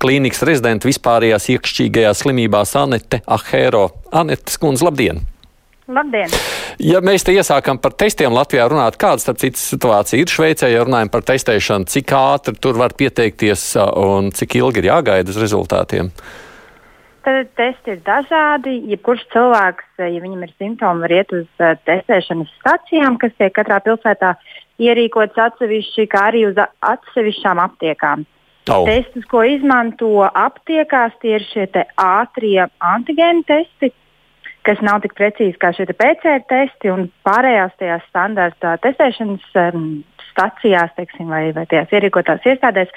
klīnikas 0.03 0.45
rezidenta 0.49 0.89
vispārējās 0.89 1.51
iekšķīgajās 1.55 2.25
slimībās 2.25 2.75
Anete 2.81 3.21
Ahēro. 3.29 3.91
Anete 4.15 4.55
Skundze, 4.55 4.87
labdien! 4.89 5.23
Labdien! 5.85 6.33
Ja 6.81 7.03
mēs 7.05 7.27
te 7.27 7.35
iesākam 7.37 7.77
par 7.83 7.93
testiem 8.01 8.33
Latvijā 8.33 8.65
runāt, 8.73 8.97
kāda 9.01 9.21
starp 9.21 9.43
citu 9.43 9.61
situācija 9.61 10.23
ir 10.23 10.33
Šveicē, 10.33 10.71
ja 10.73 10.87
runājam 10.87 11.13
par 11.13 11.27
testēšanu, 11.29 11.91
cik 11.93 12.15
ātri 12.17 12.57
tur 12.57 12.81
var 12.81 12.97
pieteikties 12.97 13.75
un 14.01 14.33
cik 14.35 14.57
ilgi 14.63 14.81
ir 14.81 14.89
jāgaida 14.95 15.35
uz 15.35 15.39
rezultātiem? 15.43 16.09
Tad 17.25 17.53
testi 17.57 17.95
ir 17.95 18.01
dažādi. 18.05 18.79
Jebkurš 18.93 19.23
cilvēks, 19.33 19.93
ja 20.01 20.25
viņam 20.25 20.43
ir 20.45 20.57
simptomi, 20.57 21.05
var 21.05 21.15
iet 21.21 21.37
uz 21.37 21.47
testēšanas 21.61 22.51
stacijām, 22.59 23.17
kas 23.21 23.33
tiek 23.39 23.53
katrā 23.57 23.79
pilsētā 23.85 24.35
ierīkots 24.83 25.39
atsevišķi, 25.47 26.07
kā 26.11 26.29
arī 26.31 26.47
uz 26.51 26.59
atsevišķām 26.59 27.61
aptiekām. 27.63 28.25
Oh. 28.73 28.87
Testus, 28.89 29.27
ko 29.29 29.43
izmanto 29.45 30.25
aptiekās, 30.25 31.13
tie 31.21 31.37
ir 31.37 31.45
šie 31.51 31.67
ātrie 32.01 32.65
antigēnu 32.81 33.45
testi, 33.45 33.91
kas 34.65 34.81
nav 34.81 35.03
tik 35.05 35.13
precīzi 35.19 35.61
kā 35.61 35.75
šie 35.77 35.85
PCR 35.93 36.47
testi, 36.49 36.89
un 36.89 37.11
pārējās 37.27 37.77
tajās 37.81 38.07
standarta 38.09 38.79
testēšanas 38.87 39.59
um, 39.67 39.91
stacijās 40.31 40.97
teiksim, 40.97 41.29
vai, 41.29 41.51
vai 41.53 41.67
tajās 41.69 41.93
ierīkotās 41.93 42.49
iestādēs 42.49 42.95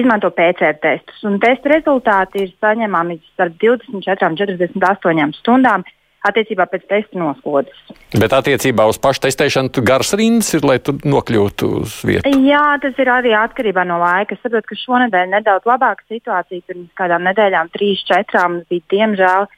izmanto 0.00 0.30
PCR 0.32 0.78
testus. 0.80 1.20
Un 1.28 1.36
testu 1.42 1.68
rezultāti 1.68 2.46
ir 2.46 2.54
saņemami 2.56 3.20
starp 3.34 3.60
24 3.60 4.30
un 4.32 4.40
48 4.40 5.40
stundām 5.42 5.84
attiecībā 6.28 6.66
pēc 6.70 6.86
testa 6.90 7.20
noslodzes. 7.20 7.78
Bet 8.12 8.34
attiecībā 8.36 8.86
uz 8.90 8.98
pašu 9.00 9.24
testēšanu 9.26 9.84
garas 9.86 10.12
rindas 10.18 10.50
ir, 10.56 10.66
lai 10.66 10.78
tu 10.84 10.96
nokļūtu 10.98 11.70
uz 11.80 11.96
vietu? 12.06 12.32
Jā, 12.44 12.64
tas 12.82 12.98
ir 13.00 13.12
arī 13.12 13.32
atkarībā 13.38 13.86
no 13.88 14.00
laika. 14.02 14.36
Es 14.36 14.44
saprotu, 14.44 14.72
ka 14.72 14.80
šonadēļ 14.82 15.32
nedaudz 15.36 15.68
labāka 15.68 16.04
situācija. 16.10 16.66
Pirms 16.68 16.92
kādām 16.98 17.24
nedēļām, 17.28 17.72
trīs, 17.76 18.04
četrām 18.08 18.60
bija 18.70 18.86
diemžēl 18.92 19.48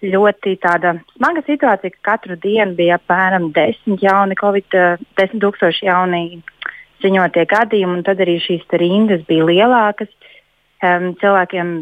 ļoti 0.00 0.56
tāda 0.62 0.94
smaga 1.16 1.42
situācija, 1.44 1.92
ka 1.96 2.14
katru 2.14 2.36
dienu 2.40 2.76
bija 2.78 2.96
apmēram 3.00 3.50
desmit 3.56 4.04
jauni 4.04 4.36
Covid, 4.40 4.78
desmit 5.18 5.42
tūkstoši 5.44 5.88
jauni 5.88 6.40
ziņotie 7.04 7.44
gadījumi, 7.48 8.00
un 8.00 8.06
tad 8.06 8.20
arī 8.20 8.38
šīs 8.44 8.64
rindas 8.80 9.24
bija 9.28 9.46
lielākas 9.48 10.10
um, 10.82 11.06
cilvēkiem 11.20 11.72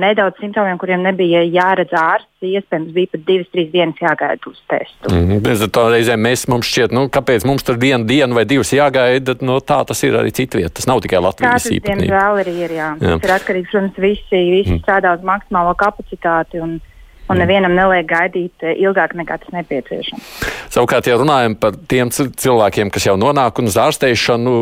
nedaudz 0.00 0.38
simptomiem, 0.40 0.78
kuriem 0.80 1.04
nebija 1.04 1.42
jāredz 1.46 1.94
ārsts, 1.96 2.30
iespējams, 2.44 2.92
bija 2.96 3.12
pat 3.14 3.24
divas, 3.28 3.50
trīs 3.54 3.70
dienas 3.72 4.00
jāgaida 4.02 4.50
uz 4.50 4.60
testu. 4.70 5.10
Mm, 5.10 5.40
-hmm. 5.40 5.68
Tā 5.74 5.84
reizē 5.92 6.16
mēs 6.20 6.46
mums 6.52 6.68
šķiet, 6.68 6.94
nu, 6.96 7.06
kāpēc 7.12 7.46
mums 7.48 7.64
tur 7.64 7.80
viena 7.80 8.04
diena 8.04 8.34
vai 8.34 8.44
divas 8.44 8.72
jāgaida, 8.72 9.36
no 9.40 9.60
tā 9.60 9.80
tas 9.88 10.02
ir 10.04 10.18
arī 10.20 10.32
citviet. 10.32 10.74
Tas 10.74 10.86
nav 10.86 11.00
tikai 11.00 11.22
Latvijas 11.24 11.70
īpatnība. 11.70 11.86
Tas, 11.86 12.02
diemžēl, 12.04 12.40
arī 12.44 12.56
ir, 12.64 12.76
jā. 12.80 12.90
jā. 13.00 13.18
Tas 13.18 13.28
ir 13.30 13.36
atkarīgs, 13.38 13.70
protams, 13.70 13.98
visi, 13.98 14.42
visi 14.58 14.74
mm. 14.74 14.82
strādā 14.84 15.16
uz 15.16 15.24
maksimālo 15.24 15.74
kapacitāti. 15.74 16.60
Un, 16.60 16.80
un 17.28 17.40
nevienam 17.40 17.72
neliek 17.72 18.06
gaidīt 18.08 18.64
eh, 18.66 18.76
ilgāk 18.84 19.14
nekā 19.16 19.38
tas 19.40 19.52
nepieciešams. 19.54 20.32
Savukārt, 20.74 21.06
ja 21.08 21.16
runājam 21.16 21.54
par 21.56 21.76
tiem 21.88 22.10
cilvēkiem, 22.12 22.90
kas 22.92 23.06
jau 23.06 23.14
nonāk 23.16 23.60
un 23.62 23.70
uz 23.70 23.78
ārsteišanu 23.80 24.54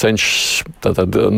cenšas 0.00 0.62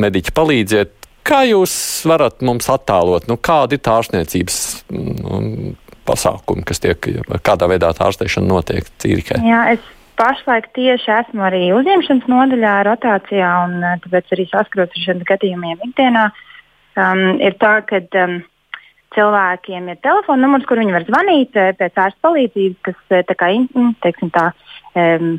mediķi 0.05 0.35
palīdzēt, 0.37 0.93
Kā 1.25 1.41
jūs 1.49 1.75
varat 2.05 2.43
mums 2.45 2.69
attēlot, 2.69 3.31
nu, 3.31 3.39
kāda 3.41 3.77
ir 3.77 3.83
tā 3.85 3.97
ārstniecības 3.97 4.57
nu, 4.93 5.75
pasākumi, 6.05 6.65
kas 6.69 6.83
tiek, 6.85 7.09
kādā 7.45 7.69
veidā 7.71 7.95
tā 7.97 8.11
ārstēšana 8.11 8.51
notiek 8.51 8.89
Cīrikē? 9.01 9.41
Jā, 9.45 9.63
es 9.73 9.87
pašlaik 10.21 10.69
tieši 10.77 11.11
esmu 11.19 11.45
arī 11.49 11.69
uzņemšanas 11.75 12.29
nodaļā, 12.31 12.75
rotācijā, 12.89 13.53
un 13.67 13.79
eh, 13.83 13.95
tāpēc 14.05 14.35
arī 14.37 14.49
saskaros 14.51 14.93
ar 14.93 15.05
šiem 15.07 15.23
gadījumiem 15.31 15.87
ikdienā. 15.89 16.27
Um, 16.95 17.25
ir 17.43 17.57
tā, 17.59 17.73
ka 17.89 17.99
um, 18.23 18.37
cilvēkiem 19.17 19.89
ir 19.91 19.99
telefona 20.05 20.45
numurs, 20.45 20.67
kur 20.69 20.79
viņi 20.83 20.95
var 20.95 21.09
zvanīt 21.09 21.59
eh, 21.59 21.73
pēc 21.79 21.99
ārsta 22.05 22.29
palīdzības, 22.29 22.79
kas 22.87 23.17
eh, 23.17 23.25
tā 23.27 23.39
kā, 23.41 23.51
teiksim, 24.05 24.31
tā, 24.35 24.51
um, 24.93 25.35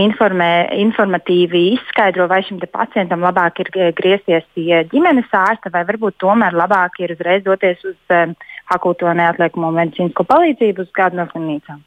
informē, 0.00 0.50
informatīvi 0.82 1.62
izskaidro, 1.76 2.26
vai 2.30 2.42
šim 2.46 2.58
pacientam 2.72 3.22
labāk 3.22 3.60
ir 3.62 3.70
griezties 3.94 4.46
pie 4.56 4.82
ģimenes 4.90 5.30
ārsta, 5.30 5.70
vai 5.74 5.84
varbūt 5.86 6.18
tomēr 6.22 6.56
labāk 6.56 6.98
ir 7.02 7.14
uzreiz 7.14 7.44
doties 7.46 7.82
uz 7.86 7.96
um, 8.10 8.34
akūto 8.74 9.12
neatliekamo 9.14 9.70
medicīnisko 9.74 10.26
palīdzību 10.26 10.86
uz 10.86 10.94
kādu 10.94 11.20
no 11.20 11.28
slimnīcām. 11.30 11.82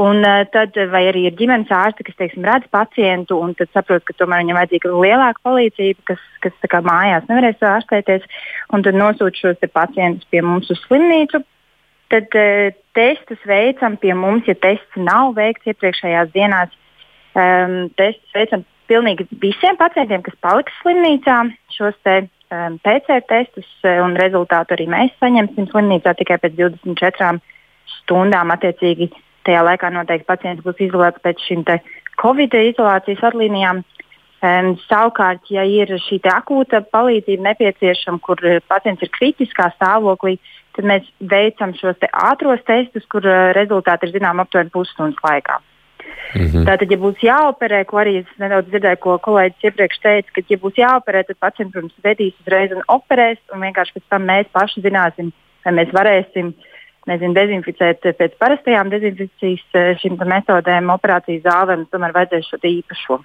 Un, 0.00 0.22
uh, 0.24 0.44
tad, 0.52 0.76
vai 0.92 1.02
arī 1.10 1.26
ir 1.28 1.36
ģimenes 1.36 1.72
ārsti, 1.76 2.06
kas 2.06 2.18
teiksim, 2.18 2.44
redz 2.46 2.68
pacientu 2.72 3.40
un 3.40 3.54
saprot, 3.58 4.04
ka 4.04 4.16
tomēr 4.16 4.44
viņam 4.44 4.60
vajadzīga 4.60 4.92
lielāka 4.96 5.44
palīdzība, 5.48 6.04
kas, 6.12 6.26
kas 6.44 6.68
kā, 6.72 6.82
mājās 6.84 7.26
nevarēs 7.28 7.64
ārstēties, 7.72 8.28
un 8.72 8.84
tad 8.86 8.96
nosūta 8.96 9.36
šos 9.36 9.72
pacientus 9.72 10.28
pie 10.30 10.44
mums 10.44 10.70
uz 10.72 10.80
slimnīcu. 10.86 11.42
Tad 12.12 12.36
uh, 12.36 12.70
testus 12.96 13.42
veicam 13.46 13.96
pie 14.00 14.14
mums, 14.18 14.48
ja 14.48 14.56
tests 14.58 14.96
nav 14.98 15.34
veikts 15.36 15.68
iepriekšējās 15.72 16.32
dienās, 16.36 16.72
um, 17.38 17.88
testus 17.98 18.36
veicam 18.36 18.64
pilnīgi 18.90 19.26
visiem 19.42 19.78
pacientiem, 19.78 20.22
kas 20.26 20.36
paliks 20.42 20.74
slimnīcā. 20.82 21.38
Šos 21.76 21.96
te, 22.06 22.16
um, 22.50 22.78
PCR 22.84 23.22
testus 23.30 23.68
uh, 23.84 24.00
un 24.04 24.18
rezultātu 24.18 24.76
arī 24.76 24.88
mēs 24.90 25.14
saņemsim 25.22 25.70
slimnīcā 25.70 26.16
tikai 26.18 26.40
pēc 26.42 26.58
24 26.58 27.38
stundām. 28.00 28.52
Attiecīgi, 28.56 29.10
tajā 29.46 29.62
laikā 29.66 29.92
noteikti 29.94 30.28
pacients 30.28 30.66
būs 30.66 30.82
izolēts 30.88 31.22
pēc 31.24 31.46
šīm 31.46 31.64
Covid 32.20 32.54
izolācijas 32.58 33.24
atlīnijām. 33.30 33.84
Um, 34.40 34.70
savukārt, 34.88 35.50
ja 35.52 35.66
ir 35.68 35.90
šī 36.00 36.16
akūta 36.32 36.80
palīdzība 36.94 37.44
nepieciešama, 37.50 38.22
kur 38.24 38.40
pacients 38.72 39.04
ir 39.04 39.10
kritiskā 39.12 39.68
stāvoklī, 39.74 40.38
tad 40.76 40.88
mēs 40.88 41.08
veicam 41.20 41.74
šos 41.76 41.98
te 42.00 42.08
ātros 42.08 42.64
testus, 42.64 43.04
kur 43.12 43.26
uh, 43.28 43.50
rezultāti 43.56 44.08
ir 44.08 44.16
zināmi 44.16 44.40
aptuveni 44.46 44.72
pusstundas 44.72 45.20
laikā. 45.26 45.60
Mm 46.34 46.46
-hmm. 46.46 46.64
Tātad, 46.68 46.90
ja 46.90 46.98
būs 46.98 47.22
jāoperē, 47.26 47.84
ko 47.84 47.96
arī 47.98 48.16
es 48.20 48.26
nedaudz 48.38 48.68
dzirdēju, 48.70 48.98
ko 49.02 49.18
kolēģis 49.18 49.66
iepriekš 49.68 49.98
teica, 50.02 50.30
ka, 50.34 50.42
ja 50.48 50.58
būs 50.58 50.76
jāoperē, 50.78 51.24
tad 51.26 51.36
pacients, 51.40 51.72
protams, 51.72 51.94
vedīs 52.04 52.34
uzreiz 52.40 52.70
un 52.72 52.82
operēs, 52.88 53.38
un 53.52 53.60
vienkārši 53.66 53.94
pēc 53.94 54.04
tam 54.08 54.22
mēs 54.30 54.46
paši 54.52 54.84
zināsim, 54.86 55.32
vai 55.64 55.72
mēs 55.72 55.90
varēsim 55.92 56.54
nezinu, 57.08 57.34
dezinficēt 57.34 58.06
pēc 58.18 58.38
parastajām 58.38 58.90
dezinfekcijas 58.92 59.66
eh, 59.74 59.92
šīm 60.00 60.18
metodēm, 60.34 60.92
operācijas 60.94 61.42
zālēm, 61.42 61.86
tomēr 61.90 62.14
vajadzēs 62.16 62.50
šo 62.50 62.58
īpašo. 62.62 63.20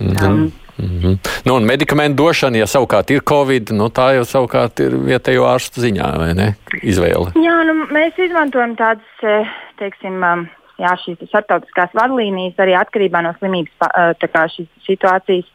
Mm 0.00 0.12
-hmm. 0.12 0.28
um, 0.28 0.52
mm 0.78 1.00
-hmm. 1.00 1.18
nu, 1.44 1.54
un 1.54 1.64
medikamentu 1.64 2.22
došana, 2.22 2.56
ja 2.56 2.66
savukārt 2.66 3.10
ir 3.10 3.20
covid, 3.20 3.70
nu, 3.70 3.84
tā 3.88 4.14
jau 4.16 4.24
savukārt 4.24 4.80
ir 4.80 4.96
vietējo 4.96 5.44
ārstu 5.44 5.80
ziņā, 5.80 6.18
vai 6.18 6.34
ne? 6.34 6.54
Izvēle. 6.82 7.32
Jā, 7.36 7.56
nu, 7.68 7.72
mēs 7.92 8.16
izmantojam 8.16 8.76
tādas, 8.76 9.12
eh, 9.22 9.46
teiksim, 9.78 10.22
um, 10.32 10.48
jā, 10.80 10.94
šīs 11.04 11.20
starptautiskās 11.28 11.94
vadlīnijas 11.96 12.58
arī 12.62 12.76
atkarībā 12.78 13.22
no 13.24 13.34
slimības 13.38 14.18
kā, 14.32 14.46
situācijas. 14.86 15.48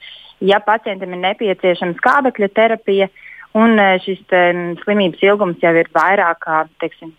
Ja 0.44 0.60
pacientam 0.64 1.16
ir 1.16 1.22
nepieciešama 1.24 1.98
skābekļa 2.00 2.50
terapija 2.56 3.10
un 3.56 3.80
šis 4.04 4.24
te, 4.30 4.42
slimības 4.84 5.24
ilgums 5.24 5.62
jau 5.64 5.72
ir 5.80 5.90
vairāk 5.96 6.42
kā 6.44 6.64
teiksim, 6.84 7.14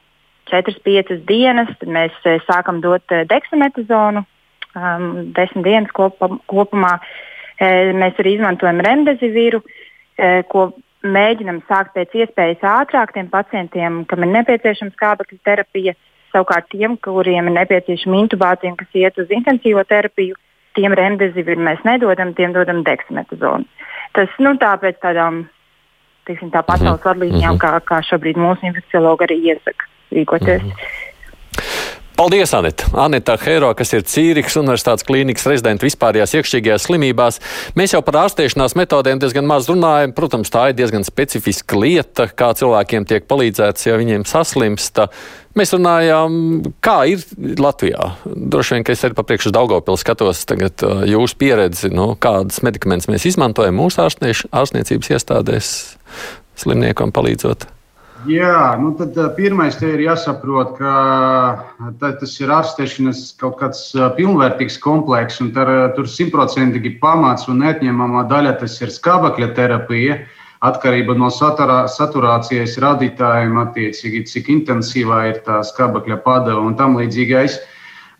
4-5 0.50 1.24
dienas, 1.26 1.72
tad 1.80 1.90
mēs 1.90 2.16
sākam 2.46 2.78
dot 2.84 3.02
deksametazonu 3.30 4.22
um, 4.22 5.32
10 5.34 5.64
dienas 5.66 5.90
kopa, 5.96 6.30
kopumā. 6.50 6.98
Mēs 7.56 8.18
arī 8.20 8.34
izmantojam 8.36 8.82
remdezivīru, 8.84 9.62
ko 10.52 10.66
mēģinam 11.06 11.62
sākt 11.68 11.94
pēc 11.96 12.12
iespējas 12.20 12.64
ātrāk 12.68 13.14
tiem 13.14 13.30
pacientiem, 13.32 14.02
kam 14.10 14.26
ir 14.26 14.32
nepieciešama 14.34 14.92
skābekļa 14.92 15.38
terapija. 15.48 15.94
Savukārt 16.36 16.68
tiem, 16.68 16.98
kuriem 17.00 17.48
ir 17.48 17.54
nepieciešama 17.56 18.18
intubācija, 18.20 18.74
kas 18.76 18.98
iet 19.00 19.16
uz 19.22 19.30
intensīvo 19.32 19.80
terapiju, 19.88 20.36
tiem 20.76 20.92
remdezivīru 20.92 21.62
mēs 21.64 21.80
nedodam, 21.88 22.34
tiem 22.36 22.52
dodam 22.52 22.82
deksametazonu. 22.84 23.64
Tas 24.12 24.28
nu, 24.44 24.52
tāpēc 24.60 25.00
tādām 25.00 25.46
teiksim, 26.28 26.52
tā 26.52 26.60
pasaules 26.66 27.00
mhm. 27.00 27.08
vadlīnijām, 27.08 27.56
mm 27.56 27.58
-hmm. 27.58 27.80
kā, 27.80 27.80
kā 27.88 28.02
šobrīd 28.10 28.36
mūsu 28.36 28.68
infekciologi 28.68 29.24
arī 29.28 29.36
iesaka 29.52 29.88
rīkoties. 30.12 30.62
Mm 30.62 30.70
-hmm. 30.70 31.05
Paldies, 32.16 32.54
Anita! 32.54 32.86
Anita 32.96 33.34
Heiro, 33.44 33.68
kas 33.76 33.90
ir 33.92 34.04
Cīrikas 34.08 34.54
Universitātes 34.56 35.04
klīnikas 35.04 35.44
rezidenta 35.50 35.84
vispārējās 35.84 36.32
iekšķīgajās 36.38 36.86
slimībās. 36.88 37.36
Mēs 37.76 37.92
jau 37.92 38.00
par 38.06 38.16
ārstēšanās 38.22 38.72
metodēm 38.80 39.20
diezgan 39.20 39.44
maz 39.44 39.68
runājam. 39.68 40.14
Protams, 40.16 40.48
tā 40.48 40.70
ir 40.70 40.78
diezgan 40.78 41.04
specifiska 41.04 41.76
lieta, 41.76 42.24
kā 42.32 42.54
cilvēkiem 42.56 43.04
tiek 43.04 43.28
palīdzēts, 43.28 43.90
ja 43.90 43.98
viņiem 44.00 44.24
saslimsta. 44.24 45.10
Mēs 45.60 45.76
runājām, 45.76 46.40
kā 46.80 46.96
ir 47.12 47.28
Latvijā. 47.60 48.14
Droši 48.24 48.78
vien, 48.78 48.88
ka 48.88 48.96
es 48.96 49.04
arī 49.04 49.20
papriekš 49.20 49.50
uz 49.52 49.58
Daugopili 49.60 50.00
skatos 50.00 50.44
tagad 50.48 50.88
uh, 50.88 51.04
jūsu 51.04 51.36
pieredzi, 51.44 51.92
nu, 51.92 52.14
kādas 52.16 52.64
medikamentus 52.64 53.12
mēs 53.12 53.28
izmantojam 53.28 53.76
mūsu 53.76 54.06
ārstniecības 54.08 55.16
iestādēs 55.18 55.72
slimniekam 56.64 57.12
palīdzot. 57.12 57.75
Jā, 58.24 58.78
nu 58.80 58.94
tad 58.96 59.18
pirmais 59.36 59.76
te 59.76 59.90
ir 59.92 60.00
jāsaprot, 60.06 60.78
ka 60.78 60.94
tas 62.00 62.32
ir 62.40 62.52
ārstēšanas 62.54 63.20
kaut 63.40 63.58
kāds 63.60 63.82
pilnvērtīgs 64.16 64.80
komplekss, 64.80 65.42
un 65.44 65.52
tar, 65.52 65.68
tur 65.98 66.08
simtprocentīgi 66.08 66.96
pamats 67.02 67.46
un 67.52 67.60
neatņemamā 67.60 68.24
daļa 68.32 68.56
tas 68.62 68.80
ir 68.80 68.94
skābekļa 68.94 69.52
terapija. 69.58 70.18
Atkarība 70.64 71.14
no 71.20 71.28
saturā, 71.30 71.84
saturācijas 71.92 72.78
radītājiem, 72.80 73.58
attiecīgi, 73.60 74.24
cik 74.32 74.48
intensīvā 74.54 75.22
ir 75.34 75.42
tā 75.44 75.60
skābekļa 75.68 76.22
padeva 76.24 76.64
un 76.64 76.74
tam 76.80 76.96
līdzīgais. 76.96 77.60
Uh, 77.60 77.75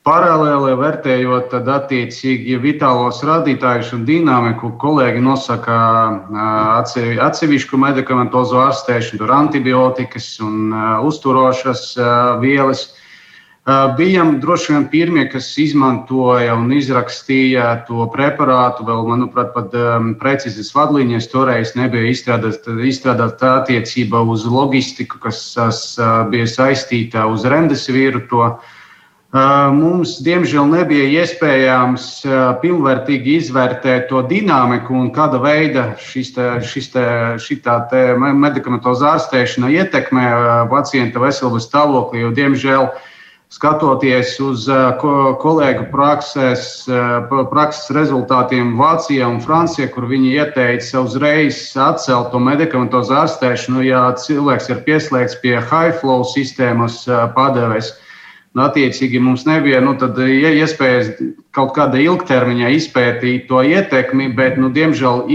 Paralēli 0.07 0.77
vērtējot, 0.79 1.49
tad 1.51 1.66
attiecīgi 1.66 2.61
vitālos 2.62 3.25
rādītājus 3.27 3.88
un 3.97 4.05
dinamiku, 4.07 4.69
kolēģi 4.79 5.23
nosaka 5.25 5.79
atsevišķu 7.27 7.81
medikamentozu 7.83 8.61
ārstēšanu, 8.69 9.19
tur 9.19 9.33
antibiotikas 9.35 10.29
un 10.47 10.71
uzturošas 11.09 11.83
vielas. 12.45 12.85
Bijām 13.99 14.37
droši 14.38 14.77
vien 14.77 14.87
pirmie, 14.95 15.25
kas 15.33 15.51
izmantoja 15.59 16.55
un 16.55 16.71
izrakstīja 16.71 17.66
to 17.88 18.07
preparātu. 18.14 18.87
Vēl, 18.87 19.03
manuprāt, 19.11 19.51
pat 19.57 19.75
um, 19.75 20.12
precīzas 20.21 20.71
vadlīnijas 20.77 21.27
toreiz 21.33 21.75
nebija 21.75 22.12
izstrādāta 22.12 22.79
izstrādāt 22.79 23.42
attiecībā 23.42 24.23
uz 24.23 24.47
loģistiku, 24.47 25.19
kas 25.27 25.42
uh, 25.59 26.23
bija 26.31 26.47
saistīta 26.55 27.27
uz 27.27 27.42
remdesivīru. 27.51 28.23
To, 28.31 28.47
uh, 28.55 28.76
Mums, 29.37 30.14
diemžēl, 30.25 30.68
nebija 30.70 31.07
iespējams 31.20 32.05
pilnvērtīgi 32.62 33.35
izvērtēt 33.42 34.07
to 34.09 34.22
dinamiku 34.31 34.94
un 34.96 35.11
kāda 35.12 35.40
veida 35.42 35.90
šis 36.01 36.31
te, 36.37 36.46
šis 36.64 36.88
te, 36.94 37.05
te 37.90 38.05
medikamentoza 38.16 39.16
ārstēšana 39.16 39.72
ietekmē 39.75 40.25
pacienta 40.70 41.20
veselības 41.20 41.66
stāvokli. 41.68 42.22
Jo, 42.22 42.31
diemžēl, 42.38 42.88
skatoties 43.53 44.38
uz 44.46 44.64
kolēģu 45.03 45.85
prakses, 45.92 46.87
prakses 47.51 47.92
rezultātiem 47.99 48.72
Vācijā 48.81 49.29
un 49.29 49.42
Francijā, 49.44 49.90
kur 49.92 50.09
viņi 50.09 50.33
ieteica 50.38 51.05
uzreiz 51.05 51.61
atcelt 51.77 52.33
to 52.33 52.40
medikamentoza 52.40 53.27
ārstēšanu, 53.27 53.85
ja 53.90 54.09
cilvēks 54.16 54.72
ir 54.72 54.83
pieslēgts 54.88 55.38
pie 55.44 55.59
high 55.59 55.92
flow 56.01 56.25
sistēmas 56.33 57.05
padeves 57.37 57.96
Nu, 58.57 58.62
attiecīgi 58.64 59.19
mums 59.21 59.42
nebija 59.45 59.83
nu, 59.85 59.92
tad, 60.01 60.16
ja, 60.16 60.49
iespējas 60.62 61.11
kaut 61.53 61.75
kādā 61.77 61.99
ilgtermiņā 62.01 62.71
izpētīt 62.73 63.51
to 63.51 63.61
ietekmi, 63.61 64.31
bet, 64.38 64.57
nu, 64.57 64.71
diemžēl, 64.73 65.27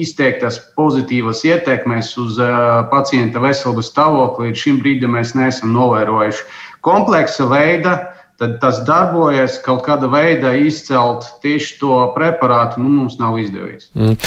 izteiktas 0.00 0.58
pozitīvas 0.74 1.44
ietekmes 1.46 2.10
uz 2.18 2.40
uh, 2.42 2.82
pacienta 2.90 3.42
veselības 3.44 3.92
stāvokli 3.92 4.50
līdz 4.50 4.64
šim 4.64 4.82
brīdim 4.82 5.14
mēs 5.14 5.36
neesam 5.38 5.70
novērojuši. 5.76 6.42
Kompleksa 6.82 7.46
veida 7.52 7.94
tas 8.42 8.82
darbojas, 8.82 9.60
kaut 9.62 9.84
kāda 9.86 10.10
veida 10.10 10.56
izcelt 10.58 11.28
tieši 11.46 11.78
to 11.78 12.00
preparātu, 12.16 12.82
nu, 12.82 12.90
mums 12.90 13.20
nav 13.22 13.38
izdevies. 13.38 13.86
Mm. 13.94 14.18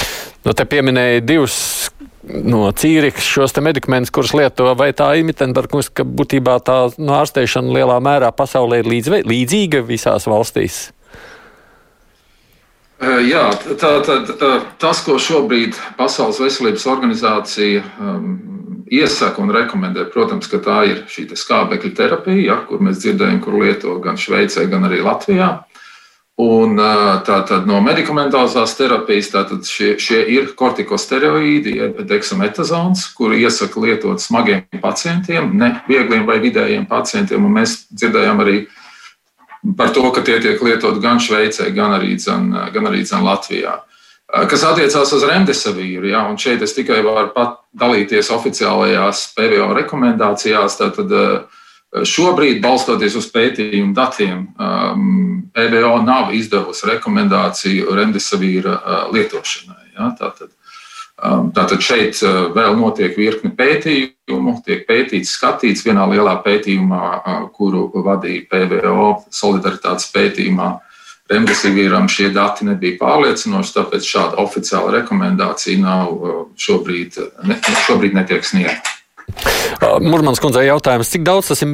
Nu, 0.48 0.56
te 0.56 0.64
pieminēja 0.64 1.20
divus 1.28 1.58
no 2.28 2.68
Cīrikas 2.76 3.26
šos 3.26 3.56
medikamentus, 3.64 4.12
kurus 4.14 4.34
lieto, 4.38 4.68
vai 4.78 4.92
tā 4.96 5.14
imitentarkungs, 5.22 5.90
ka 5.96 6.06
būtībā 6.08 6.60
tā 6.66 6.78
no 7.00 7.18
ārstēšana 7.22 7.74
lielā 7.80 7.98
mērā 8.04 8.32
pasaulē 8.36 8.82
ir 8.84 8.92
līdz, 8.92 9.16
līdzīga 9.28 9.84
visās 9.88 10.28
valstīs? 10.30 10.88
Jā, 12.98 13.52
tā, 13.78 13.92
tā, 14.02 14.16
tā, 14.26 14.52
tas, 14.82 15.04
ko 15.06 15.20
šobrīd 15.22 15.76
Pasaules 16.00 16.40
veselības 16.42 16.86
organizācija 16.90 17.84
um, 18.02 18.32
iesaka 18.90 19.44
un 19.44 19.54
rekomendē, 19.54 20.08
protams, 20.10 20.50
tā 20.50 20.80
ir 20.90 21.04
šī 21.12 21.28
skābekļa 21.38 21.92
terapija, 21.94 22.42
ja, 22.42 22.56
kur 22.66 22.82
mēs 22.82 23.04
dzirdējam, 23.04 23.38
kur 23.44 23.60
lieto 23.62 24.00
gan 24.02 24.18
Šveicē, 24.18 24.66
gan 24.72 24.90
arī 24.90 25.04
Latvijā. 25.06 25.52
Un 26.38 26.78
tātad 27.26 27.66
no 27.66 27.80
medikamentozās 27.82 28.76
terapijas 28.78 29.32
šie, 29.66 29.96
šie 29.98 30.20
ir 30.36 30.52
kortikosteroīdi, 30.60 31.74
jeb 31.80 32.04
deksametazons, 32.06 33.08
kuru 33.18 33.40
iesaka 33.42 33.82
lietot 33.82 34.22
smagiem 34.22 34.68
pacientiem, 34.84 35.50
ne 35.58 35.72
viegliem 35.90 36.28
vai 36.30 36.38
vidējiem 36.44 36.86
pacientiem. 36.86 37.42
Un 37.42 37.58
mēs 37.58 37.88
dzirdējām 37.90 38.46
arī 38.46 38.60
par 39.80 39.90
to, 39.98 40.06
ka 40.14 40.22
tie 40.22 40.38
tiek 40.44 40.62
lietot 40.62 41.02
gan 41.02 41.18
Šveicē, 41.18 41.72
gan 41.74 41.98
arī, 41.98 42.14
dzen, 42.22 42.54
gan 42.70 42.86
arī 42.86 43.02
dzen 43.02 43.26
Latvijā. 43.26 43.80
Kas 44.28 44.62
attiecās 44.68 45.10
uz 45.18 45.24
remdesivīru, 45.26 46.12
ja, 46.12 46.22
un 46.30 46.38
šeit 46.38 46.62
es 46.62 46.78
tikai 46.78 47.00
varu 47.02 47.32
dalīties 47.74 48.30
oficiālajās 48.36 49.32
PVO 49.34 49.72
rekomendācijās, 49.82 50.78
tad, 50.78 51.00
tad 51.00 51.50
šobrīd, 51.92 52.62
balstoties 52.64 53.16
uz 53.16 53.30
pētījumu 53.32 53.96
datiem, 53.96 54.48
PVO 55.56 55.94
nav 56.04 56.34
izdevusi 56.36 56.90
rekomendāciju 56.90 57.96
remdesivīra 57.96 58.76
lietošanai. 59.14 59.94
Ja, 59.98 60.12
tātad, 60.20 60.52
Um, 61.18 61.48
tātad 61.50 61.82
šeit 61.82 62.20
uh, 62.22 62.52
vēl 62.54 62.76
notiek 62.78 63.16
virkni 63.18 63.50
pētījumu, 63.58 64.60
tiek 64.62 64.84
pētīts, 64.86 65.32
skatīts 65.34 65.82
vienā 65.88 66.04
lielā 66.12 66.36
pētījumā, 66.46 67.06
uh, 67.18 67.40
kuru 67.58 67.88
vadīja 68.06 68.44
PVO 68.52 69.08
solidaritātes 69.34 70.12
pētījumā. 70.14 70.76
Remdesivīram 71.28 72.06
šie 72.06 72.30
dati 72.36 72.68
nebija 72.70 73.00
pārliecinoši, 73.02 73.74
tāpēc 73.80 74.06
šāda 74.06 74.38
oficiāla 74.46 74.94
rekomendācija 75.00 75.82
nav 75.82 76.14
uh, 76.14 76.38
šobrīd, 76.54 77.18
ne, 77.50 77.58
šobrīd 77.88 78.14
netiek 78.14 78.46
sniegta. 78.46 78.94
Murmans 80.02 80.42
kundzei 80.42 80.68
jautājums, 80.68 81.10
cik 81.14 81.26
daudz 81.28 81.52
tas 81.52 81.64
ir 81.66 81.72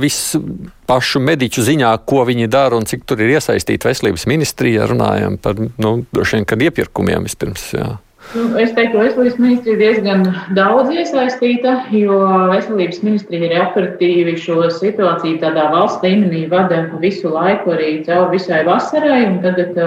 visu 0.00 0.40
pašu 0.88 1.22
mediķu 1.24 1.64
ziņā, 1.64 1.92
ko 2.08 2.24
viņi 2.28 2.50
dara 2.52 2.76
un 2.78 2.88
cik 2.88 3.06
tur 3.08 3.22
ir 3.24 3.36
iesaistīta 3.36 3.88
veselības 3.90 4.26
ministrija, 4.30 4.88
runājam 4.90 5.38
par, 5.40 5.58
nu, 5.58 5.94
droši 6.12 6.38
vien, 6.38 6.48
kad 6.48 6.64
iepirkumiem 6.64 7.24
vispirms. 7.28 7.70
Jā. 7.76 7.94
Nu, 8.32 8.44
es 8.58 8.72
teiktu, 8.74 8.96
ka 8.96 9.04
veselības 9.04 9.36
ministrija 9.38 9.78
diezgan 9.78 10.22
daudz 10.56 10.88
iesaistīta, 10.90 11.74
jo 11.94 12.16
veselības 12.50 13.02
ministrija 13.04 13.46
ir 13.46 13.54
operatīvi 13.62 14.34
šo 14.40 14.56
situāciju 14.74 15.38
tādā 15.42 15.68
valsts 15.70 16.02
līmenī 16.02 16.40
vada 16.50 16.80
visu 17.02 17.30
laiku, 17.30 17.74
arī 17.76 17.90
cauri 18.06 18.38
visai 18.38 18.62
vasarai. 18.66 19.20
Tagad, 19.44 19.78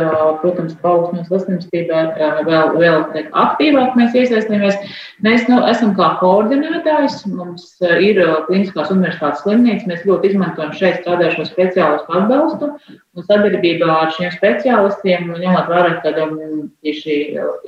protams, 0.44 0.78
paaugstinās 0.84 1.28
saslimstībā 1.34 2.04
vēl, 2.48 2.72
vēl 2.78 3.04
aktīvāk 3.44 3.98
mēs 4.00 4.16
iesaistāmies. 4.22 4.80
Mēs 5.26 5.50
nu, 5.50 5.60
esam 5.68 5.96
kā 5.98 6.14
koordinētājs, 6.22 7.24
mums 7.34 7.74
ir 7.90 8.22
Kliniskās 8.48 8.94
universitātes 8.94 9.44
slimnīca, 9.44 9.90
mēs 9.90 10.08
ļoti 10.08 10.32
izmantojam 10.32 10.72
šeit 10.78 11.02
strādājušo 11.02 11.50
speciālistu 11.50 12.20
atbalstu. 12.22 12.72
Un 13.18 13.26
sadarbībā 13.26 13.88
ar 13.90 14.12
šiem 14.14 14.30
speciālistiem, 14.36 15.32
ņemot 15.42 15.72
vērā, 15.72 15.96
ka 16.04 16.12
um, 16.22 16.68
tieši 16.86 17.16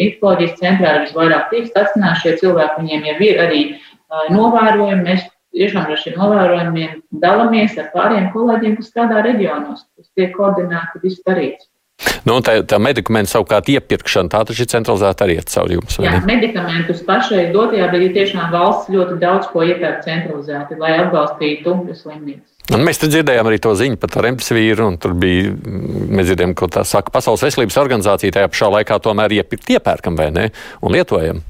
infekcijas 0.05 0.59
centrā 0.59 0.91
ir 0.93 1.07
visvairāk 1.07 1.49
tiek 1.49 1.65
stacionēti 1.71 2.21
šie 2.21 2.33
cilvēki, 2.43 2.83
viņiem 2.83 3.07
jau 3.09 3.15
ir 3.25 3.41
arī 3.47 3.63
uh, 3.71 4.27
novērojumi. 4.35 5.07
Mēs 5.07 5.25
tiešām 5.57 5.89
ar 5.89 6.03
šiem 6.03 6.19
novērojumiem 6.21 7.01
dalāmies 7.23 7.79
ar 7.81 7.89
pāriem 7.95 8.29
kolēģiem, 8.35 8.77
kas 8.77 8.91
strādā 8.93 9.25
reģionos, 9.25 9.87
kas 9.97 10.13
tiek 10.13 10.35
koordinēti, 10.37 11.01
viss 11.01 11.25
darīts. 11.25 11.65
Nu, 12.27 12.37
tā, 12.45 12.59
tā 12.67 12.77
medikamentu 12.79 13.31
savukārt 13.33 13.71
iepirkšana, 13.73 14.31
tā 14.31 14.43
taču 14.47 14.63
ir 14.63 14.69
centralizēta 14.71 15.25
arī 15.25 15.39
caur 15.49 15.73
jums. 15.73 15.97
Jā, 15.99 16.13
ne? 16.15 16.21
medikamentus 16.29 17.01
pašai 17.07 17.49
dotajā, 17.55 17.89
ir 17.97 18.13
tiešām 18.15 18.53
valsts 18.53 18.91
ļoti 18.93 19.17
daudz 19.23 19.49
ko 19.51 19.65
iepērk 19.67 20.05
centralizēti, 20.05 20.77
lai 20.79 20.93
atbalstītu 21.01 21.75
slimnīcas. 21.97 22.58
Un 22.69 22.83
mēs 22.85 23.01
dzirdējām 23.01 23.47
arī 23.49 23.57
to 23.63 23.71
ziņu 23.77 23.97
par 23.97 24.13
remdesivīru, 24.21 24.91
un 24.91 24.97
tur 25.01 25.15
bija, 25.17 25.53
mēs 25.57 26.27
dzirdējām, 26.29 26.53
ko 26.57 26.69
tā 26.69 26.83
saka 26.85 27.13
Pasaules 27.13 27.41
veselības 27.47 27.79
organizācija, 27.81 28.35
tajā 28.35 28.51
pašā 28.51 28.69
laikā 28.75 28.99
tomēr 29.01 29.39
iepērkam 29.39 30.19
vai 30.19 30.29
ne, 30.35 30.49
un 30.85 30.93
lietojam. 30.93 31.41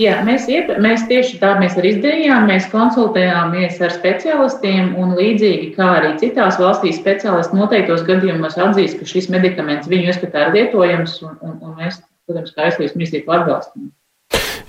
Jā, 0.00 0.16
mēs, 0.26 0.48
iep, 0.50 0.72
mēs 0.82 1.04
tieši 1.06 1.36
tā 1.38 1.52
mēs 1.60 1.76
arī 1.78 1.92
izdarījām. 1.94 2.48
Mēs 2.50 2.64
konsultējāmies 2.72 3.76
ar 3.84 3.92
specialistiem, 3.94 4.88
un 4.98 5.12
līdzīgi 5.14 5.68
kā 5.76 5.90
arī 6.00 6.14
citās 6.18 6.58
valstīs, 6.58 6.98
speciālisti 6.98 7.54
noteiktos 7.54 8.02
gadījumos 8.08 8.58
atzīst, 8.58 8.98
ka 8.98 9.06
šis 9.06 9.30
medikaments 9.30 9.90
viņu 9.90 10.10
ieskatā 10.10 10.48
ir 10.48 10.56
lietojams, 10.56 11.20
un, 11.28 11.36
un, 11.46 11.60
un 11.62 11.76
mēs, 11.78 12.00
protams, 12.26 12.56
kā 12.56 12.66
aizsardzības 12.66 12.98
ministrija 12.98 13.38
atbalstam. 13.38 13.92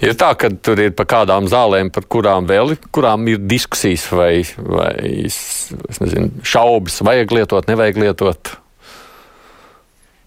Ir 0.06 0.17
tā, 0.19 0.34
ka 0.38 0.49
tur 0.51 0.82
ir 0.84 0.91
par 0.97 1.08
kādām 1.10 1.47
zālēm, 1.49 1.89
par 1.93 2.06
kurām 2.12 2.49
vēl 2.49 2.75
kurām 2.93 3.25
ir 3.32 3.39
diskusijas 3.47 4.10
vai, 4.12 4.43
vai 4.60 4.91
nezinu, 6.01 6.43
šaubas, 6.43 6.99
vajag 7.06 7.34
lietot, 7.39 7.71
nevajag 7.71 8.01
lietot. 8.04 8.56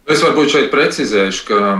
Es 0.08 0.22
varbūt 0.24 0.48
šeit 0.48 0.70
precizēšu, 0.72 1.42
ka, 1.50 1.72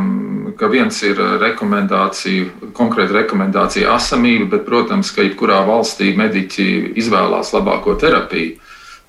ka 0.60 0.68
viens 0.68 0.98
ir 1.06 1.16
rekomendācija, 1.40 2.72
konkrēta 2.76 3.22
rekomendācija 3.22 3.94
asamība, 3.94 4.50
bet, 4.52 4.66
protams, 4.66 5.14
ka 5.16 5.24
jebkurā 5.24 5.62
valstī 5.64 6.12
mediķi 6.16 6.66
izvēlās 7.00 7.54
labāko 7.56 7.96
terapiju. 7.96 8.58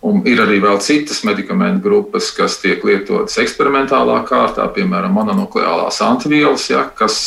Un 0.07 0.21
ir 0.31 0.39
arī 0.39 0.61
vēl 0.63 0.79
citas 0.79 1.25
medikamentu 1.27 1.83
grupas, 1.83 2.29
kas 2.31 2.55
tiek 2.61 2.79
lietotas 2.87 3.35
eksperimentālā 3.43 4.21
kārtā, 4.29 4.69
piemēram, 4.71 5.11
mononukleālās 5.19 5.99
antivielas, 6.05 6.69
ja, 6.71 6.85
kas 6.95 7.19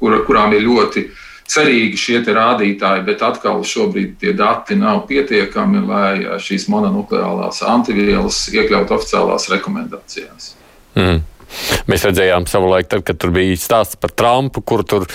kur, 0.00 0.18
kurām 0.26 0.54
ir 0.56 0.66
ļoti 0.66 1.06
cerīgi 1.48 1.96
šie 1.96 2.20
rādītāji, 2.26 3.06
bet 3.06 3.24
atkal 3.24 3.62
šobrīd 3.64 4.18
tie 4.20 4.34
dati 4.36 4.76
nav 4.76 5.06
pietiekami, 5.08 5.82
lai 5.88 6.38
šīs 6.44 6.68
mononukleālās 6.72 7.62
antivielas 7.64 8.44
iekļautu 8.52 8.98
oficiālās 8.98 9.48
rekomendācijās. 9.54 10.52
Mm. 10.98 11.24
Mēs 11.88 12.04
redzējām 12.04 12.44
savulaik, 12.48 12.90
tad, 12.92 13.06
kad 13.08 13.16
tur 13.20 13.32
bija 13.32 13.56
stāsts 13.56 13.96
par 14.00 14.12
Trumpu, 14.12 14.60
kur 14.60 14.82
tur 14.84 15.06